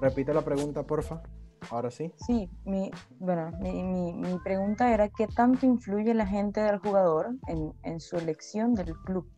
Repite 0.00 0.34
la 0.34 0.42
pregunta, 0.42 0.82
porfa. 0.82 1.22
Ahora 1.70 1.90
sí. 1.90 2.12
Sí, 2.26 2.50
mi, 2.64 2.90
bueno, 3.20 3.52
mi, 3.60 3.84
mi, 3.84 4.12
mi, 4.12 4.38
pregunta 4.40 4.92
era 4.92 5.08
qué 5.08 5.28
tanto 5.28 5.64
influye 5.64 6.12
la 6.12 6.26
gente 6.26 6.60
del 6.60 6.78
jugador 6.78 7.36
en, 7.46 7.72
en, 7.84 8.00
su 8.00 8.16
elección 8.16 8.74
del 8.74 8.94
club 9.04 9.30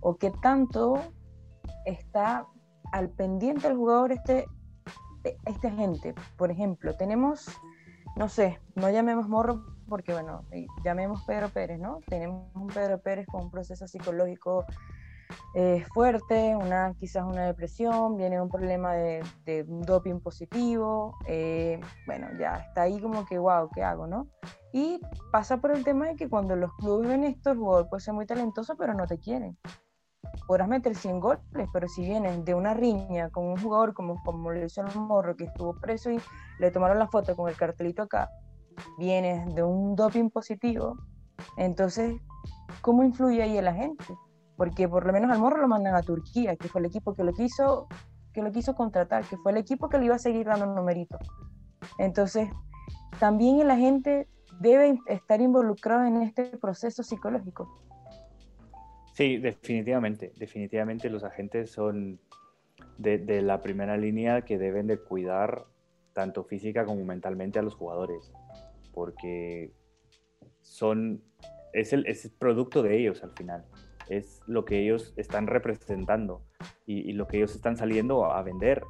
o 0.00 0.16
qué 0.16 0.30
tanto 0.42 1.02
está 1.84 2.46
al 2.92 3.10
pendiente 3.10 3.66
del 3.66 3.76
jugador 3.76 4.12
este, 4.12 4.46
este 5.44 5.70
gente. 5.70 6.14
Por 6.36 6.50
ejemplo, 6.50 6.96
tenemos, 6.96 7.48
no 8.16 8.28
sé, 8.28 8.60
no 8.76 8.88
llamemos 8.90 9.28
Morro 9.28 9.64
porque, 9.88 10.12
bueno, 10.12 10.44
llamemos 10.84 11.24
Pedro 11.24 11.48
Pérez, 11.48 11.80
¿no? 11.80 11.98
Tenemos 12.06 12.54
un 12.54 12.68
Pedro 12.68 13.00
Pérez 13.00 13.26
con 13.26 13.42
un 13.42 13.50
proceso 13.50 13.86
psicológico 13.86 14.64
eh, 15.54 15.84
fuerte, 15.92 16.56
una, 16.56 16.94
quizás 16.98 17.24
una 17.24 17.46
depresión, 17.46 18.16
viene 18.16 18.40
un 18.40 18.48
problema 18.48 18.94
de, 18.94 19.22
de 19.44 19.64
doping 19.66 20.20
positivo, 20.20 21.16
eh, 21.26 21.80
bueno, 22.06 22.28
ya 22.38 22.56
está 22.56 22.82
ahí 22.82 23.00
como 23.00 23.24
que, 23.26 23.38
wow, 23.38 23.68
¿qué 23.74 23.82
hago, 23.82 24.06
no? 24.06 24.28
Y 24.72 25.00
pasa 25.30 25.58
por 25.58 25.72
el 25.72 25.84
tema 25.84 26.08
de 26.08 26.16
que 26.16 26.28
cuando 26.28 26.56
los 26.56 26.72
clubes 26.74 27.08
ven 27.08 27.24
esto, 27.24 27.50
el 27.50 27.58
jugador 27.58 27.88
puede 27.88 28.00
ser 28.00 28.14
muy 28.14 28.26
talentoso, 28.26 28.76
pero 28.76 28.94
no 28.94 29.06
te 29.06 29.18
quieren. 29.18 29.58
Podrás 30.46 30.68
meter 30.68 30.94
100 30.94 31.20
goles, 31.20 31.42
pero 31.72 31.88
si 31.88 32.02
vienes 32.02 32.44
de 32.44 32.54
una 32.54 32.72
riña 32.72 33.28
con 33.30 33.44
un 33.44 33.56
jugador 33.60 33.92
como, 33.92 34.22
como 34.22 34.50
le 34.50 34.64
hizo 34.64 34.80
el 34.80 34.94
morro, 34.96 35.36
que 35.36 35.44
estuvo 35.44 35.78
preso 35.78 36.10
y 36.10 36.20
le 36.58 36.70
tomaron 36.70 36.98
la 36.98 37.08
foto 37.08 37.36
con 37.36 37.48
el 37.50 37.56
cartelito 37.56 38.02
acá, 38.02 38.30
vienes 38.98 39.54
de 39.54 39.62
un 39.62 39.94
doping 39.94 40.30
positivo, 40.30 40.96
entonces, 41.56 42.20
¿cómo 42.80 43.02
influye 43.02 43.42
ahí 43.42 43.58
en 43.58 43.64
la 43.64 43.74
gente? 43.74 44.04
Porque 44.62 44.88
por 44.88 45.04
lo 45.04 45.12
menos 45.12 45.28
al 45.32 45.40
Morro 45.40 45.60
lo 45.60 45.66
mandan 45.66 45.96
a 45.96 46.02
Turquía, 46.02 46.54
que 46.54 46.68
fue 46.68 46.80
el 46.80 46.86
equipo 46.86 47.14
que 47.14 47.24
lo 47.24 47.32
quiso, 47.32 47.88
que 48.32 48.42
lo 48.42 48.52
quiso 48.52 48.76
contratar, 48.76 49.24
que 49.24 49.36
fue 49.36 49.50
el 49.50 49.58
equipo 49.58 49.88
que 49.88 49.98
le 49.98 50.04
iba 50.04 50.14
a 50.14 50.20
seguir 50.20 50.46
dando 50.46 50.68
un 50.68 50.76
numerito. 50.76 51.18
Entonces, 51.98 52.48
también 53.18 53.66
la 53.66 53.76
gente 53.76 54.28
debe 54.60 55.00
estar 55.08 55.40
involucrado 55.40 56.04
en 56.04 56.22
este 56.22 56.44
proceso 56.58 57.02
psicológico. 57.02 57.82
Sí, 59.14 59.38
definitivamente, 59.38 60.32
definitivamente 60.36 61.10
los 61.10 61.24
agentes 61.24 61.72
son 61.72 62.20
de, 62.98 63.18
de, 63.18 63.42
la 63.42 63.62
primera 63.62 63.96
línea 63.96 64.42
que 64.42 64.58
deben 64.58 64.86
de 64.86 64.96
cuidar 64.96 65.64
tanto 66.12 66.44
física 66.44 66.84
como 66.84 67.04
mentalmente 67.04 67.58
a 67.58 67.62
los 67.62 67.74
jugadores, 67.74 68.32
porque 68.94 69.72
son, 70.60 71.20
es 71.72 71.92
el, 71.92 72.06
es 72.06 72.26
el 72.26 72.30
producto 72.30 72.84
de 72.84 72.96
ellos 72.96 73.24
al 73.24 73.32
final 73.32 73.66
es 74.08 74.40
lo 74.46 74.64
que 74.64 74.80
ellos 74.80 75.12
están 75.16 75.46
representando 75.46 76.42
y, 76.86 77.12
lo 77.12 77.26
que 77.26 77.38
ellos 77.38 77.54
están 77.54 77.76
saliendo 77.76 78.26
a, 78.26 78.42
vender. 78.42 78.82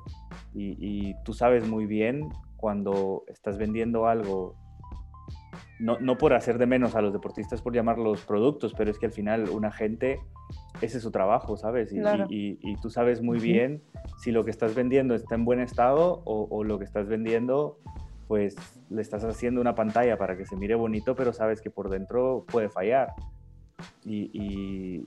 Y, 0.54 1.14
tú 1.24 1.32
sabes 1.32 1.68
muy 1.68 1.86
bien 1.86 2.28
cuando 2.56 3.24
estás 3.28 3.58
vendiendo 3.58 4.06
algo, 4.06 4.56
no, 5.78 5.98
no, 5.98 6.16
por 6.18 6.34
hacer 6.34 6.58
de 6.58 6.66
menos 6.66 6.94
a 6.94 7.02
los 7.02 7.12
deportistas 7.12 7.60
por 7.62 7.74
llamarlos 7.74 8.24
productos, 8.24 8.74
pero 8.76 8.90
es 8.90 8.98
que 8.98 9.06
al 9.06 9.12
final 9.12 9.48
una 9.50 9.72
gente, 9.72 10.20
ese 10.80 10.98
es 10.98 11.02
su 11.02 11.10
trabajo, 11.10 11.56
¿sabes? 11.56 11.92
Y, 11.92 12.76
tú 12.80 12.90
sabes 12.90 13.22
muy 13.22 13.38
bien 13.38 13.82
si 14.18 14.30
lo 14.30 14.44
que 14.44 14.50
estás 14.50 14.74
vendiendo 14.74 15.14
está 15.14 15.34
en 15.34 15.44
buen 15.44 15.60
estado 15.60 16.22
o, 16.24 16.46
o 16.50 16.64
lo 16.64 16.78
que 16.78 16.84
estás 16.84 17.08
vendiendo 17.08 17.78
pues 18.32 18.56
le 18.88 19.02
estás 19.02 19.24
haciendo 19.24 19.60
una 19.60 19.74
pantalla 19.74 20.16
para 20.16 20.38
que 20.38 20.46
se 20.46 20.56
mire 20.56 20.74
bonito, 20.74 21.14
pero 21.14 21.34
sabes 21.34 21.60
que 21.60 21.68
por 21.68 21.90
dentro 21.90 22.46
puede 22.50 22.70
fallar. 22.70 23.12
Y, 24.04 25.06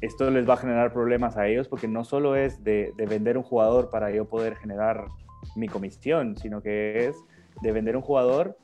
esto 0.00 0.30
les 0.30 0.48
va 0.48 0.54
a 0.54 0.58
generar 0.58 0.92
problemas 0.92 1.36
a 1.36 1.48
ellos 1.48 1.66
porque 1.66 1.88
no 1.88 2.04
solo 2.04 2.36
es 2.36 2.62
de, 2.62 2.92
vender 2.96 3.36
un 3.36 3.42
jugador 3.42 3.90
para 3.90 4.12
yo 4.12 4.26
poder 4.28 4.54
generar 4.54 5.06
mi 5.56 5.66
comisión, 5.66 6.36
sino 6.36 6.62
que 6.62 7.08
es 7.08 7.16
de 7.62 7.72
vender 7.72 7.96
un 7.96 8.02
jugador 8.02 8.56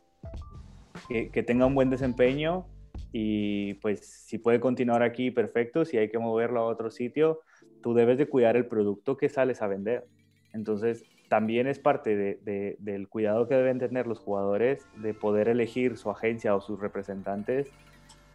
que, 1.08 1.42
tenga 1.42 1.66
un 1.66 1.74
buen 1.74 1.90
desempeño 1.90 2.66
y 3.10 3.74
pues 3.74 4.06
si 4.06 4.38
puede 4.38 4.60
continuar 4.60 5.02
aquí, 5.02 5.32
perfecto, 5.32 5.84
si 5.84 5.98
hay 5.98 6.08
que 6.08 6.18
moverlo 6.18 6.60
a 6.60 6.66
otro 6.66 6.90
sitio, 6.92 7.40
tú 7.82 7.94
debes 7.94 8.16
de 8.16 8.28
cuidar 8.28 8.56
el 8.56 8.66
producto 8.66 9.16
que 9.16 9.28
sales 9.28 9.60
a 9.60 9.66
vender. 9.66 10.06
Entonces, 10.52 11.04
también 11.28 11.66
es 11.66 11.80
parte 11.80 12.38
del 12.40 13.08
cuidado 13.08 13.48
que 13.48 13.56
deben 13.56 13.80
tener 13.80 14.06
los 14.06 14.20
jugadores 14.20 14.86
de 14.96 15.14
poder 15.14 15.48
elegir 15.48 15.96
su 15.96 16.10
agencia 16.10 16.54
o 16.54 16.60
sus 16.60 16.78
representantes 16.78 17.72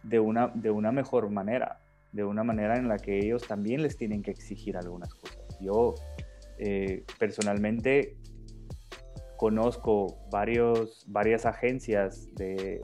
de 0.02 0.20
una, 0.20 0.48
de 0.48 0.70
una 0.70 0.92
mejor 0.92 1.30
manera, 1.30 1.80
de 2.12 2.24
una 2.24 2.44
manera 2.44 2.76
en 2.76 2.88
la 2.88 2.98
que 2.98 3.18
ellos 3.18 3.46
también 3.46 3.82
les 3.82 3.96
tienen 3.96 4.22
que 4.22 4.30
exigir 4.30 4.76
algunas 4.76 5.14
cosas. 5.14 5.58
Yo 5.60 5.94
eh, 6.58 7.04
personalmente 7.18 8.16
conozco 9.36 10.18
varios, 10.30 11.04
varias 11.08 11.46
agencias 11.46 12.28
de, 12.34 12.80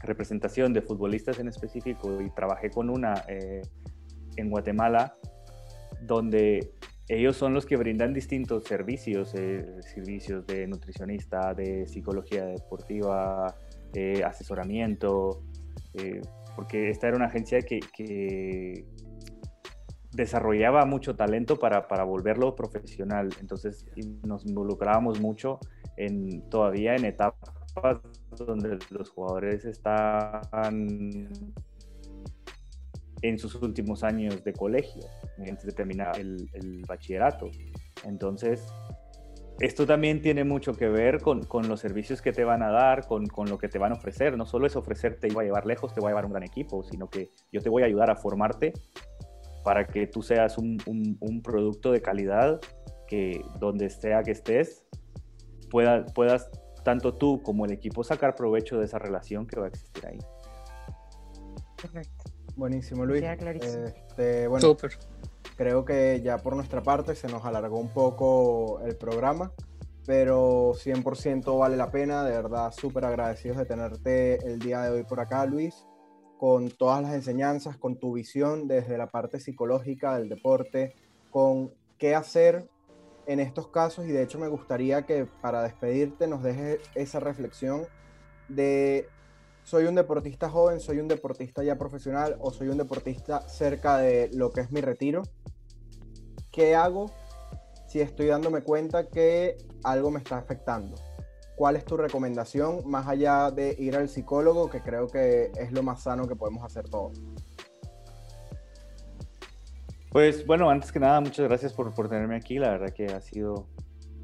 representación 0.00 0.72
de 0.72 0.80
futbolistas 0.80 1.38
en 1.40 1.48
específico 1.48 2.22
y 2.22 2.30
trabajé 2.30 2.70
con 2.70 2.88
una 2.88 3.24
eh, 3.28 3.62
en 4.36 4.48
Guatemala 4.48 5.16
donde 6.00 6.72
ellos 7.08 7.36
son 7.36 7.54
los 7.54 7.66
que 7.66 7.76
brindan 7.76 8.12
distintos 8.12 8.64
servicios, 8.64 9.34
eh, 9.34 9.82
servicios 9.82 10.46
de 10.46 10.66
nutricionista, 10.66 11.54
de 11.54 11.86
psicología 11.86 12.44
deportiva, 12.44 13.54
asesoramiento, 14.24 15.42
eh, 15.94 16.20
porque 16.56 16.90
esta 16.90 17.08
era 17.08 17.16
una 17.16 17.26
agencia 17.26 17.60
que, 17.62 18.84
desarrollaba 20.10 20.84
mucho 20.84 21.14
talento 21.14 21.58
para, 21.58 22.04
volverlo 22.04 22.54
profesional. 22.56 23.28
Entonces 23.40 23.86
nos 24.24 24.44
involucrábamos 24.46 25.20
mucho 25.20 25.60
en, 25.96 26.48
todavía 26.48 26.96
en 26.96 27.04
etapas 27.04 28.00
donde 28.36 28.78
los 28.90 29.10
jugadores 29.10 29.64
están 29.64 30.40
en 33.22 33.38
sus 33.38 33.54
últimos 33.56 34.02
años 34.02 34.42
de 34.42 34.52
colegio, 34.52 35.04
antes 35.38 35.66
de 35.66 35.72
terminar 35.72 36.18
el 36.18 36.84
bachillerato. 36.88 37.50
Entonces, 38.04 38.66
esto 39.60 39.86
también 39.86 40.22
tiene 40.22 40.44
mucho 40.44 40.74
que 40.74 40.88
ver 40.88 41.20
con, 41.20 41.44
con 41.44 41.68
los 41.68 41.80
servicios 41.80 42.22
que 42.22 42.32
te 42.32 42.44
van 42.44 42.62
a 42.62 42.70
dar, 42.70 43.06
con, 43.06 43.26
con, 43.26 43.48
lo 43.48 43.58
que 43.58 43.68
te 43.68 43.78
van 43.78 43.92
a 43.92 43.96
ofrecer. 43.96 44.36
No 44.36 44.46
solo 44.46 44.66
es 44.66 44.76
ofrecerte 44.76 45.28
y 45.28 45.34
va 45.34 45.42
a 45.42 45.44
llevar 45.44 45.66
lejos, 45.66 45.92
te 45.92 46.00
va 46.00 46.08
a 46.08 46.10
llevar 46.10 46.26
un 46.26 46.32
gran 46.32 46.44
equipo, 46.44 46.84
sino 46.84 47.08
que 47.08 47.30
yo 47.52 47.60
te 47.60 47.68
voy 47.68 47.82
a 47.82 47.86
ayudar 47.86 48.10
a 48.10 48.16
formarte 48.16 48.72
para 49.64 49.86
que 49.86 50.06
tú 50.06 50.22
seas 50.22 50.58
un, 50.58 50.78
un, 50.86 51.42
producto 51.42 51.92
de 51.92 52.00
calidad 52.00 52.60
que 53.06 53.42
donde 53.58 53.90
sea 53.90 54.22
que 54.22 54.30
estés, 54.30 54.86
pueda, 55.70 56.06
puedas 56.06 56.50
tanto 56.84 57.14
tú 57.14 57.42
como 57.42 57.66
el 57.66 57.72
equipo 57.72 58.04
sacar 58.04 58.34
provecho 58.34 58.78
de 58.78 58.84
esa 58.84 58.98
relación 58.98 59.46
que 59.46 59.58
va 59.58 59.66
a 59.66 59.68
existir 59.68 60.06
ahí. 60.06 60.18
Perfecto. 61.80 62.24
Buenísimo, 62.56 63.04
Luis. 63.04 63.22
Este, 63.22 64.48
bueno, 64.48 64.76
creo 65.58 65.84
que 65.84 66.20
ya 66.22 66.38
por 66.38 66.54
nuestra 66.54 66.84
parte 66.84 67.16
se 67.16 67.26
nos 67.26 67.44
alargó 67.44 67.78
un 67.78 67.88
poco 67.92 68.80
el 68.86 68.96
programa, 68.96 69.52
pero 70.06 70.72
100% 70.72 71.58
vale 71.58 71.76
la 71.76 71.90
pena, 71.90 72.24
de 72.24 72.30
verdad 72.30 72.70
súper 72.70 73.04
agradecidos 73.04 73.58
de 73.58 73.66
tenerte 73.66 74.36
el 74.46 74.60
día 74.60 74.82
de 74.82 74.90
hoy 74.90 75.02
por 75.02 75.18
acá, 75.18 75.44
Luis, 75.46 75.84
con 76.38 76.70
todas 76.70 77.02
las 77.02 77.12
enseñanzas, 77.12 77.76
con 77.76 77.98
tu 77.98 78.12
visión 78.12 78.68
desde 78.68 78.96
la 78.96 79.08
parte 79.08 79.40
psicológica 79.40 80.16
del 80.16 80.28
deporte, 80.28 80.94
con 81.32 81.72
qué 81.98 82.14
hacer 82.14 82.70
en 83.26 83.40
estos 83.40 83.66
casos 83.66 84.06
y 84.06 84.12
de 84.12 84.22
hecho 84.22 84.38
me 84.38 84.46
gustaría 84.46 85.06
que 85.06 85.26
para 85.26 85.64
despedirte 85.64 86.28
nos 86.28 86.44
dejes 86.44 86.78
esa 86.94 87.18
reflexión 87.18 87.82
de 88.48 89.08
soy 89.68 89.84
un 89.84 89.94
deportista 89.94 90.48
joven, 90.48 90.80
soy 90.80 90.98
un 90.98 91.08
deportista 91.08 91.62
ya 91.62 91.76
profesional 91.76 92.36
o 92.40 92.50
soy 92.50 92.68
un 92.68 92.78
deportista 92.78 93.46
cerca 93.50 93.98
de 93.98 94.30
lo 94.32 94.50
que 94.50 94.62
es 94.62 94.72
mi 94.72 94.80
retiro. 94.80 95.24
¿Qué 96.50 96.74
hago 96.74 97.10
si 97.86 98.00
estoy 98.00 98.28
dándome 98.28 98.62
cuenta 98.62 99.08
que 99.08 99.58
algo 99.84 100.10
me 100.10 100.20
está 100.20 100.38
afectando? 100.38 100.96
¿Cuál 101.54 101.76
es 101.76 101.84
tu 101.84 101.98
recomendación 101.98 102.80
más 102.86 103.08
allá 103.08 103.50
de 103.50 103.76
ir 103.78 103.94
al 103.94 104.08
psicólogo, 104.08 104.70
que 104.70 104.80
creo 104.80 105.06
que 105.06 105.52
es 105.54 105.70
lo 105.70 105.82
más 105.82 106.02
sano 106.02 106.26
que 106.26 106.34
podemos 106.34 106.64
hacer 106.64 106.88
todos? 106.88 107.20
Pues 110.10 110.46
bueno, 110.46 110.70
antes 110.70 110.90
que 110.90 110.98
nada, 110.98 111.20
muchas 111.20 111.46
gracias 111.46 111.74
por, 111.74 111.94
por 111.94 112.08
tenerme 112.08 112.36
aquí. 112.36 112.58
La 112.58 112.70
verdad 112.70 112.94
que 112.94 113.08
ha 113.08 113.20
sido 113.20 113.66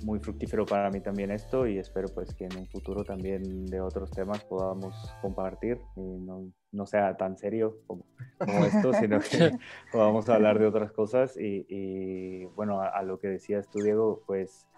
muy 0.04 0.18
fructífero 0.18 0.66
para 0.66 0.90
mí 0.90 1.00
también 1.00 1.30
esto 1.30 1.66
y 1.66 1.78
espero 1.78 2.08
pues 2.08 2.34
que 2.34 2.44
en 2.44 2.56
un 2.58 2.66
futuro 2.66 3.04
también 3.04 3.64
de 3.66 3.80
otros 3.80 4.10
temas 4.10 4.44
podamos 4.44 4.94
compartir 5.22 5.80
y 5.96 6.00
no, 6.00 6.52
no 6.72 6.86
sea 6.86 7.16
tan 7.16 7.38
serio 7.38 7.78
como, 7.86 8.04
esto, 8.66 8.92
sino 9.00 9.18
que 9.20 9.52
podamos 9.90 10.28
hablar 10.28 10.58
de 10.58 10.66
otras 10.66 10.92
cosas 10.92 11.38
y, 11.38 12.44
bueno, 12.54 12.82
a, 12.82 13.02
lo 13.02 13.18
que 13.18 13.28
decías 13.28 13.70
tú, 13.70 13.80
Diego, 13.80 14.22
pues 14.26 14.68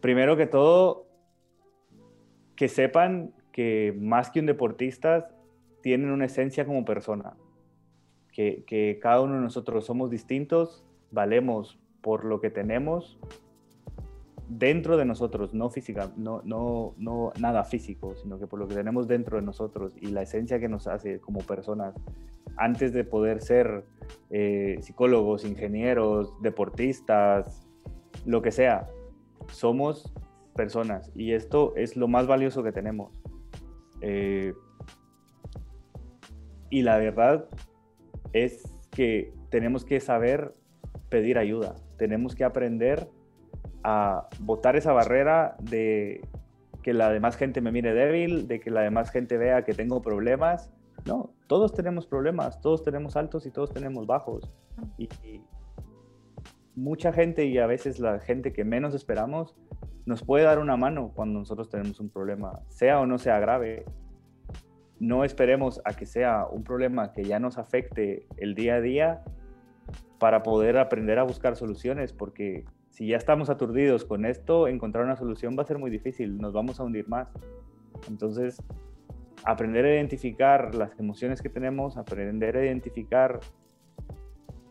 primero 0.00 0.36
que 0.36 0.46
todo, 0.46 1.06
que 2.56 2.68
sepan 2.68 3.34
que 3.52 3.94
más 4.00 4.30
que 4.30 4.40
un 4.40 4.46
deportista, 4.46 5.28
tienen 5.82 6.10
una 6.10 6.24
esencia 6.24 6.64
como 6.64 6.84
persona, 6.86 7.36
que, 8.32 8.64
que 8.66 8.98
cada 9.02 9.20
uno 9.20 9.34
de 9.34 9.42
nosotros 9.42 9.84
somos 9.84 10.10
distintos, 10.10 10.82
valemos 11.10 11.78
por 12.00 12.24
lo 12.24 12.40
que 12.40 12.50
tenemos 12.50 13.18
dentro 14.48 14.96
de 14.96 15.04
nosotros, 15.04 15.54
no 15.54 15.70
física, 15.70 16.12
no, 16.16 16.42
no, 16.44 16.94
no 16.98 17.32
nada 17.40 17.64
físico, 17.64 18.14
sino 18.16 18.38
que 18.38 18.46
por 18.46 18.58
lo 18.58 18.68
que 18.68 18.74
tenemos 18.74 19.08
dentro 19.08 19.38
de 19.38 19.44
nosotros 19.44 19.94
y 20.00 20.08
la 20.08 20.22
esencia 20.22 20.60
que 20.60 20.68
nos 20.68 20.86
hace 20.86 21.20
como 21.20 21.40
personas, 21.40 21.94
antes 22.56 22.92
de 22.92 23.04
poder 23.04 23.40
ser 23.40 23.84
eh, 24.30 24.76
psicólogos, 24.80 25.44
ingenieros, 25.44 26.40
deportistas, 26.42 27.66
lo 28.26 28.42
que 28.42 28.50
sea, 28.50 28.88
somos 29.48 30.12
personas 30.54 31.10
y 31.14 31.32
esto 31.32 31.74
es 31.76 31.96
lo 31.96 32.08
más 32.08 32.26
valioso 32.26 32.62
que 32.62 32.72
tenemos. 32.72 33.12
Eh, 34.00 34.54
y 36.70 36.82
la 36.82 36.98
verdad 36.98 37.48
es 38.32 38.62
que 38.90 39.32
tenemos 39.50 39.84
que 39.84 40.00
saber 40.00 40.54
pedir 41.08 41.38
ayuda, 41.38 41.76
tenemos 41.96 42.34
que 42.34 42.44
aprender 42.44 43.08
a 43.84 44.28
botar 44.40 44.76
esa 44.76 44.92
barrera 44.92 45.56
de 45.60 46.26
que 46.82 46.92
la 46.94 47.10
demás 47.10 47.36
gente 47.36 47.60
me 47.60 47.70
mire 47.70 47.94
débil, 47.94 48.48
de 48.48 48.60
que 48.60 48.70
la 48.70 48.80
demás 48.80 49.10
gente 49.10 49.38
vea 49.38 49.64
que 49.64 49.74
tengo 49.74 50.02
problemas. 50.02 50.72
No, 51.06 51.30
todos 51.46 51.74
tenemos 51.74 52.06
problemas, 52.06 52.60
todos 52.60 52.82
tenemos 52.82 53.16
altos 53.16 53.46
y 53.46 53.50
todos 53.50 53.72
tenemos 53.72 54.06
bajos. 54.06 54.50
Y, 54.98 55.08
mucha 56.76 57.12
gente 57.12 57.44
y 57.44 57.58
a 57.58 57.66
veces 57.66 58.00
la 58.00 58.18
gente 58.18 58.52
que 58.52 58.64
menos 58.64 58.94
esperamos 58.94 59.54
nos 60.06 60.24
puede 60.24 60.44
dar 60.44 60.58
una 60.58 60.76
mano 60.76 61.12
cuando 61.14 61.38
nosotros 61.38 61.70
tenemos 61.70 62.00
un 62.00 62.08
problema, 62.08 62.52
sea 62.68 63.00
o 63.00 63.06
no 63.06 63.18
sea 63.18 63.38
grave. 63.38 63.84
No 64.98 65.24
esperemos 65.24 65.80
a 65.84 65.94
que 65.94 66.06
sea 66.06 66.46
un 66.50 66.64
problema 66.64 67.12
que 67.12 67.24
ya 67.24 67.38
nos 67.38 67.58
afecte 67.58 68.26
el 68.36 68.54
día 68.54 68.76
a 68.76 68.80
día 68.80 69.24
para 70.18 70.42
poder 70.42 70.78
aprender 70.78 71.18
a 71.18 71.22
buscar 71.22 71.56
soluciones, 71.56 72.12
porque 72.12 72.64
si 72.94 73.08
ya 73.08 73.16
estamos 73.16 73.50
aturdidos 73.50 74.04
con 74.04 74.24
esto, 74.24 74.68
encontrar 74.68 75.04
una 75.04 75.16
solución 75.16 75.56
va 75.58 75.64
a 75.64 75.66
ser 75.66 75.78
muy 75.78 75.90
difícil, 75.90 76.38
nos 76.38 76.52
vamos 76.52 76.78
a 76.78 76.84
hundir 76.84 77.08
más. 77.08 77.28
Entonces, 78.08 78.62
aprender 79.42 79.84
a 79.84 79.94
identificar 79.94 80.76
las 80.76 80.96
emociones 81.00 81.42
que 81.42 81.48
tenemos, 81.48 81.96
aprender 81.96 82.56
a 82.56 82.64
identificar 82.64 83.40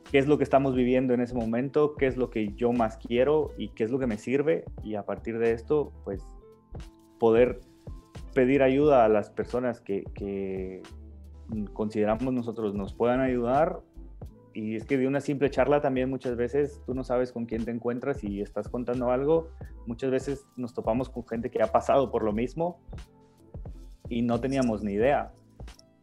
qué 0.10 0.20
es 0.20 0.28
lo 0.28 0.38
que 0.38 0.46
estamos 0.46 0.74
viviendo 0.74 1.14
en 1.14 1.20
ese 1.20 1.36
momento, 1.36 1.96
qué 1.96 2.08
es 2.08 2.16
lo 2.16 2.30
que 2.30 2.54
yo 2.54 2.72
más 2.72 2.96
quiero 2.96 3.50
y 3.58 3.74
qué 3.74 3.84
es 3.84 3.92
lo 3.92 4.00
que 4.00 4.08
me 4.08 4.18
sirve 4.18 4.64
y 4.84 4.96
a 4.96 5.06
partir 5.06 5.38
de 5.38 5.52
esto, 5.52 5.92
pues 6.06 6.26
poder 7.20 7.60
pedir 8.34 8.64
ayuda 8.64 9.04
a 9.04 9.10
las 9.10 9.32
personas 9.32 9.82
que, 9.82 10.06
que 10.16 10.82
consideramos 11.74 12.34
nosotros 12.34 12.74
nos 12.74 12.94
puedan 12.94 13.20
ayudar 13.20 13.82
y 14.54 14.76
es 14.76 14.86
que 14.86 14.98
de 14.98 15.08
una 15.08 15.20
simple 15.20 15.50
charla 15.50 15.82
también 15.82 16.10
muchas 16.10 16.36
veces 16.36 16.82
tú 16.86 16.94
no 16.94 17.04
sabes 17.04 17.32
con 17.32 17.46
quién 17.46 17.66
te 17.66 17.72
encuentras 17.72 18.24
y 18.24 18.42
estás 18.42 18.68
contando 18.68 19.12
algo. 19.12 19.50
Muchas 19.88 20.12
veces 20.12 20.46
nos 20.56 20.74
topamos 20.74 21.10
con 21.10 21.28
gente 21.28 21.50
que 21.50 21.62
ha 21.64 21.72
pasado 21.72 22.12
por 22.12 22.24
lo 22.24 22.34
mismo 22.34 22.80
y 24.10 24.22
no 24.22 24.40
teníamos 24.40 24.84
ni 24.84 24.94
idea. 24.94 25.32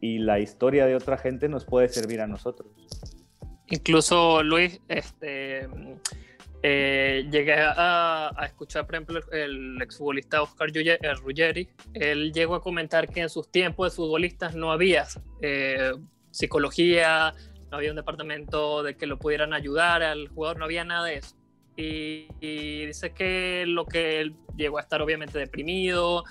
Y 0.01 0.19
la 0.19 0.39
historia 0.39 0.85
de 0.85 0.95
otra 0.95 1.17
gente 1.17 1.47
nos 1.47 1.65
puede 1.65 1.87
servir 1.87 2.21
a 2.21 2.27
nosotros. 2.27 2.69
Incluso 3.69 4.43
Luis, 4.43 4.81
este, 4.89 5.69
eh, 6.63 7.25
llegué 7.31 7.55
a, 7.57 8.35
escuchar, 8.43 8.85
por 8.85 8.95
ejemplo, 8.95 9.19
el 9.31 9.81
exfutbolista 9.81 10.41
Oscar 10.41 10.69
eh, 10.75 11.13
Ruggeri. 11.15 11.69
Él 11.93 12.33
llegó 12.33 12.55
a 12.55 12.61
comentar 12.61 13.07
que 13.07 13.21
en 13.21 13.29
sus 13.29 13.49
tiempos 13.49 13.91
de 13.91 13.95
futbolistas 13.95 14.55
no 14.55 14.71
había 14.71 15.05
eh, 15.41 15.93
psicología, 16.31 17.33
no 17.71 17.77
había 17.77 17.89
un 17.89 17.95
departamento 17.95 18.83
de 18.83 18.97
que 18.97 19.07
lo 19.07 19.17
pudieran 19.17 19.53
ayudar 19.53 20.03
al 20.03 20.27
jugador, 20.27 20.59
no 20.59 20.65
había 20.65 20.83
nada 20.83 21.05
de 21.05 21.15
eso. 21.15 21.35
Y, 21.77 22.27
dice 22.85 23.13
que 23.13 23.63
lo 23.65 23.85
que 23.85 24.19
él 24.19 24.35
llegó 24.57 24.77
a 24.77 24.81
estar 24.81 25.01
obviamente 25.01 25.39
deprimido, 25.39 26.25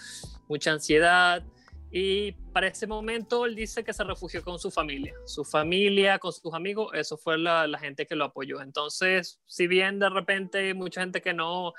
mucha 0.49 0.71
ansiedad. 0.73 1.43
Y 1.91 2.33
para 2.53 2.69
ese 2.69 2.87
momento 2.87 3.47
él 3.47 3.57
dice 3.57 3.83
que 3.83 3.93
se 3.93 4.05
refugió 4.05 4.45
con 4.45 4.59
su 4.59 4.71
familia, 4.71 5.15
su 5.25 5.45
familia, 5.45 6.19
con 6.19 6.33
sus 6.33 6.53
amigos, 6.55 6.93
eso 6.95 7.17
fue 7.17 7.37
la, 7.37 7.67
la 7.67 7.79
gente 7.79 8.07
que 8.07 8.15
lo 8.15 8.27
apoyó. 8.27 8.61
Entonces, 8.61 9.41
si 9.47 9.67
bien 9.67 9.99
de 9.99 10.11
repente 10.11 10.73
mucha 10.75 11.01
gente 11.01 11.21
que 11.21 11.33
no, 11.33 11.73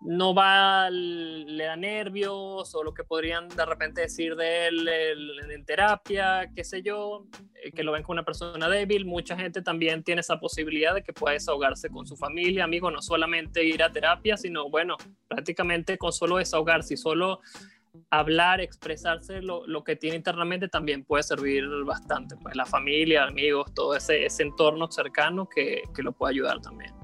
no 0.00 0.32
va, 0.32 0.90
le 0.90 1.64
da 1.64 1.76
nervios 1.76 2.74
o 2.74 2.84
lo 2.84 2.94
que 2.94 3.02
podrían 3.02 3.48
de 3.48 3.66
repente 3.66 4.02
decir 4.02 4.36
de 4.36 4.68
él 4.68 4.88
en 5.50 5.64
terapia, 5.64 6.50
qué 6.54 6.62
sé 6.62 6.82
yo, 6.82 7.26
eh, 7.54 7.72
que 7.72 7.82
lo 7.82 7.92
ven 7.92 8.02
como 8.02 8.14
una 8.14 8.24
persona 8.24 8.68
débil. 8.68 9.06
Mucha 9.06 9.36
gente 9.36 9.60
también 9.60 10.04
tiene 10.04 10.20
esa 10.20 10.38
posibilidad 10.38 10.94
de 10.94 11.02
que 11.02 11.12
pueda 11.12 11.34
desahogarse 11.34 11.90
con 11.90 12.06
su 12.06 12.16
familia, 12.16 12.64
amigos, 12.64 12.92
no 12.92 13.02
solamente 13.02 13.64
ir 13.64 13.82
a 13.82 13.90
terapia, 13.90 14.36
sino 14.36 14.70
bueno, 14.70 14.96
prácticamente 15.26 15.98
con 15.98 16.12
solo 16.12 16.36
desahogarse 16.36 16.94
y 16.94 16.96
solo 16.96 17.40
hablar, 18.10 18.60
expresarse 18.60 19.42
lo, 19.42 19.66
lo, 19.66 19.82
que 19.82 19.96
tiene 19.96 20.16
internamente 20.16 20.68
también 20.68 21.04
puede 21.04 21.24
servir 21.24 21.64
bastante. 21.84 22.36
Pues 22.36 22.54
la 22.54 22.66
familia, 22.66 23.24
amigos, 23.24 23.74
todo 23.74 23.96
ese, 23.96 24.24
ese 24.24 24.44
entorno 24.44 24.90
cercano 24.90 25.48
que, 25.48 25.82
que 25.94 26.02
lo 26.02 26.12
puede 26.12 26.34
ayudar 26.34 26.60
también. 26.60 26.94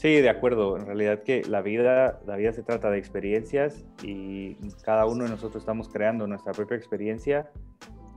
Sí, 0.00 0.22
de 0.22 0.30
acuerdo. 0.30 0.78
En 0.78 0.86
realidad 0.86 1.22
que 1.24 1.42
la 1.44 1.60
vida, 1.60 2.22
la 2.24 2.36
vida 2.36 2.54
se 2.54 2.62
trata 2.62 2.88
de 2.90 2.96
experiencias 2.96 3.84
y 4.02 4.54
cada 4.82 5.04
uno 5.04 5.24
de 5.24 5.30
nosotros 5.30 5.60
estamos 5.60 5.90
creando 5.90 6.26
nuestra 6.26 6.54
propia 6.54 6.78
experiencia, 6.78 7.50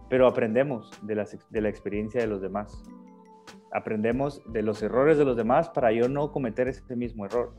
pero 0.09 0.25
aprendemos 0.25 0.89
de 1.01 1.15
la, 1.15 1.27
de 1.49 1.59
la 1.59 1.67
experiencia 1.67 2.21
de 2.21 2.27
los 2.27 2.41
demás. 2.41 2.81
Aprendemos 3.73 4.41
de 4.53 4.61
los 4.61 4.81
errores 4.81 5.17
de 5.17 5.25
los 5.25 5.35
demás 5.35 5.71
para 5.71 5.91
yo 5.91 6.07
no 6.07 6.31
cometer 6.31 6.69
ese 6.69 6.95
mismo 6.95 7.25
error. 7.25 7.53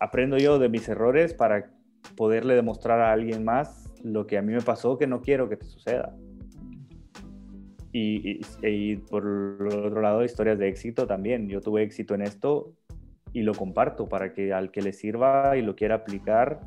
Aprendo 0.00 0.36
yo 0.36 0.58
de 0.58 0.68
mis 0.68 0.88
errores 0.88 1.32
para 1.32 1.70
poderle 2.16 2.56
demostrar 2.56 2.98
a 2.98 3.12
alguien 3.12 3.44
más 3.44 3.88
lo 4.02 4.26
que 4.26 4.36
a 4.36 4.42
mí 4.42 4.52
me 4.52 4.62
pasó 4.62 4.98
que 4.98 5.06
no 5.06 5.20
quiero 5.20 5.48
que 5.48 5.58
te 5.58 5.66
suceda. 5.66 6.12
Y, 7.96 8.96
por 9.08 9.22
el 9.24 9.68
otro 9.68 10.00
lado, 10.00 10.24
historias 10.24 10.58
de 10.58 10.68
éxito 10.68 11.06
también. 11.06 11.48
Yo 11.48 11.60
tuve 11.60 11.84
éxito 11.84 12.16
en 12.16 12.22
esto 12.22 12.72
y 13.32 13.42
lo 13.42 13.54
comparto 13.54 14.08
para 14.08 14.32
que 14.32 14.52
al 14.52 14.72
que 14.72 14.82
le 14.82 14.92
sirva 14.92 15.56
y 15.56 15.62
lo 15.62 15.76
quiera 15.76 15.94
aplicar, 15.96 16.60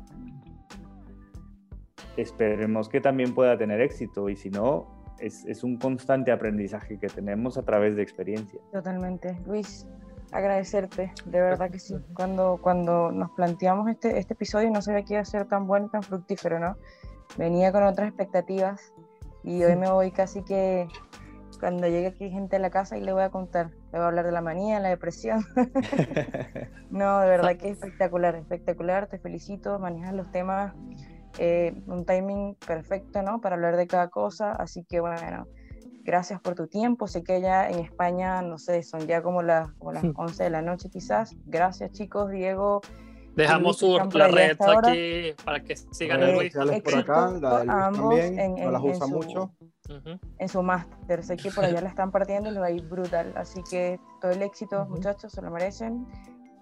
esperemos 2.16 2.88
que 2.88 3.02
también 3.02 3.34
pueda 3.34 3.58
tener 3.58 3.82
éxito 3.82 4.30
y 4.30 4.36
si 4.36 4.48
no, 4.48 5.04
es, 5.18 5.44
es, 5.44 5.64
un 5.64 5.76
constante 5.76 6.32
aprendizaje 6.32 6.98
que 6.98 7.08
tenemos 7.08 7.58
a 7.58 7.62
través 7.62 7.94
de 7.94 8.02
experiencia. 8.02 8.58
Totalmente. 8.72 9.38
Luis, 9.46 9.86
agradecerte, 10.32 11.12
de 11.26 11.40
verdad 11.40 11.70
que 11.70 11.78
sí. 11.78 11.94
Cuando, 12.14 12.58
cuando 12.62 13.12
nos 13.12 13.30
planteamos 13.32 13.88
este, 13.90 14.18
este 14.18 14.32
episodio 14.32 14.70
no 14.70 14.80
sabía 14.80 15.04
que 15.04 15.12
iba 15.14 15.20
a 15.20 15.26
ser 15.26 15.46
tan 15.46 15.66
bueno 15.66 15.86
y 15.86 15.90
tan 15.90 16.02
fructífero, 16.02 16.58
¿no? 16.58 16.76
Venía 17.36 17.70
con 17.70 17.82
otras 17.82 18.08
expectativas 18.08 18.94
y 19.44 19.62
hoy 19.62 19.76
me 19.76 19.90
voy 19.90 20.10
casi 20.10 20.42
que 20.42 20.88
cuando 21.58 21.86
llegue 21.88 22.08
aquí 22.08 22.30
gente 22.30 22.56
a 22.56 22.58
la 22.58 22.70
casa 22.70 22.96
y 22.96 23.00
le 23.00 23.12
voy 23.12 23.22
a 23.22 23.30
contar, 23.30 23.70
le 23.92 23.98
voy 23.98 24.00
a 24.00 24.06
hablar 24.06 24.24
de 24.24 24.32
la 24.32 24.40
manía, 24.40 24.80
la 24.80 24.88
depresión. 24.88 25.44
no, 26.90 27.20
de 27.20 27.28
verdad 27.28 27.56
que 27.56 27.68
es 27.68 27.78
espectacular, 27.78 28.34
espectacular, 28.36 29.08
te 29.08 29.18
felicito, 29.18 29.78
manejas 29.78 30.14
los 30.14 30.30
temas, 30.30 30.74
eh, 31.38 31.74
un 31.86 32.04
timing 32.04 32.54
perfecto, 32.54 33.22
¿no? 33.22 33.40
Para 33.40 33.56
hablar 33.56 33.76
de 33.76 33.86
cada 33.86 34.08
cosa, 34.08 34.52
así 34.52 34.84
que 34.84 35.00
bueno, 35.00 35.46
gracias 36.04 36.40
por 36.40 36.54
tu 36.54 36.66
tiempo, 36.66 37.06
sé 37.06 37.22
que 37.22 37.40
ya 37.40 37.68
en 37.68 37.80
España, 37.80 38.42
no 38.42 38.58
sé, 38.58 38.82
son 38.82 39.06
ya 39.06 39.22
como 39.22 39.42
las, 39.42 39.70
como 39.72 39.92
las 39.92 40.04
11 40.16 40.44
de 40.44 40.50
la 40.50 40.62
noche 40.62 40.88
quizás, 40.90 41.34
gracias 41.46 41.92
chicos, 41.92 42.30
Diego. 42.30 42.80
Dejamos 43.36 43.78
su, 43.78 43.96
la 44.14 44.26
red 44.26 44.56
aquí 44.58 45.32
para 45.44 45.62
que 45.62 45.76
sigan 45.76 46.22
el 46.24 46.34
Luis. 46.34 46.52
por 46.82 46.98
acá, 46.98 47.30
la 47.40 47.60
de 47.60 47.66
también, 47.66 48.38
en, 48.38 48.54
no 48.56 48.70
las 48.72 48.82
usa 48.82 49.06
mucho 49.06 49.52
en 50.38 50.48
su 50.48 50.62
máster. 50.62 51.22
Sé 51.22 51.36
que 51.36 51.50
por 51.50 51.64
allá 51.64 51.80
la 51.80 51.88
están 51.88 52.10
partiendo 52.10 52.50
y 52.50 52.52
lo 52.54 52.60
va 52.60 52.66
a 52.66 52.70
ir 52.70 52.86
brutal. 52.88 53.32
Así 53.36 53.62
que 53.70 53.98
todo 54.20 54.30
el 54.30 54.42
éxito, 54.42 54.86
muchachos, 54.86 55.32
se 55.32 55.42
lo 55.42 55.50
merecen. 55.50 56.06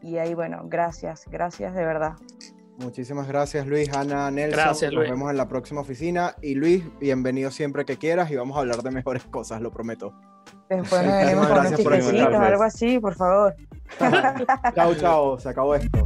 Y 0.03 0.18
ahí, 0.18 0.35
bueno, 0.35 0.62
gracias, 0.64 1.24
gracias 1.31 1.74
de 1.74 1.85
verdad. 1.85 2.14
Muchísimas 2.79 3.27
gracias 3.27 3.66
Luis, 3.66 3.91
Ana, 3.95 4.31
Nelson. 4.31 4.61
Gracias, 4.61 4.93
Nos 4.93 5.03
vemos 5.05 5.31
en 5.31 5.37
la 5.39 5.49
próxima 5.49 5.81
oficina. 5.81 6.35
Y 6.43 6.55
Luis, 6.55 6.85
bienvenido 7.01 7.51
siempre 7.51 7.85
que 7.85 7.97
quieras 7.97 8.31
y 8.31 8.37
vamos 8.37 8.57
a 8.57 8.61
hablar 8.61 8.83
de 8.83 8.91
mejores 8.91 9.24
cosas, 9.24 9.62
lo 9.62 9.70
prometo. 9.70 10.12
Después 10.68 11.03
nos 11.07 11.16
venimos 11.16 11.47
con 11.49 11.59
unos 11.59 12.41
algo 12.41 12.62
así, 12.62 12.99
por 12.99 13.14
favor. 13.14 13.55
chao, 14.74 14.95
chao, 14.95 15.39
se 15.39 15.49
acabó 15.49 15.74
esto. 15.74 16.05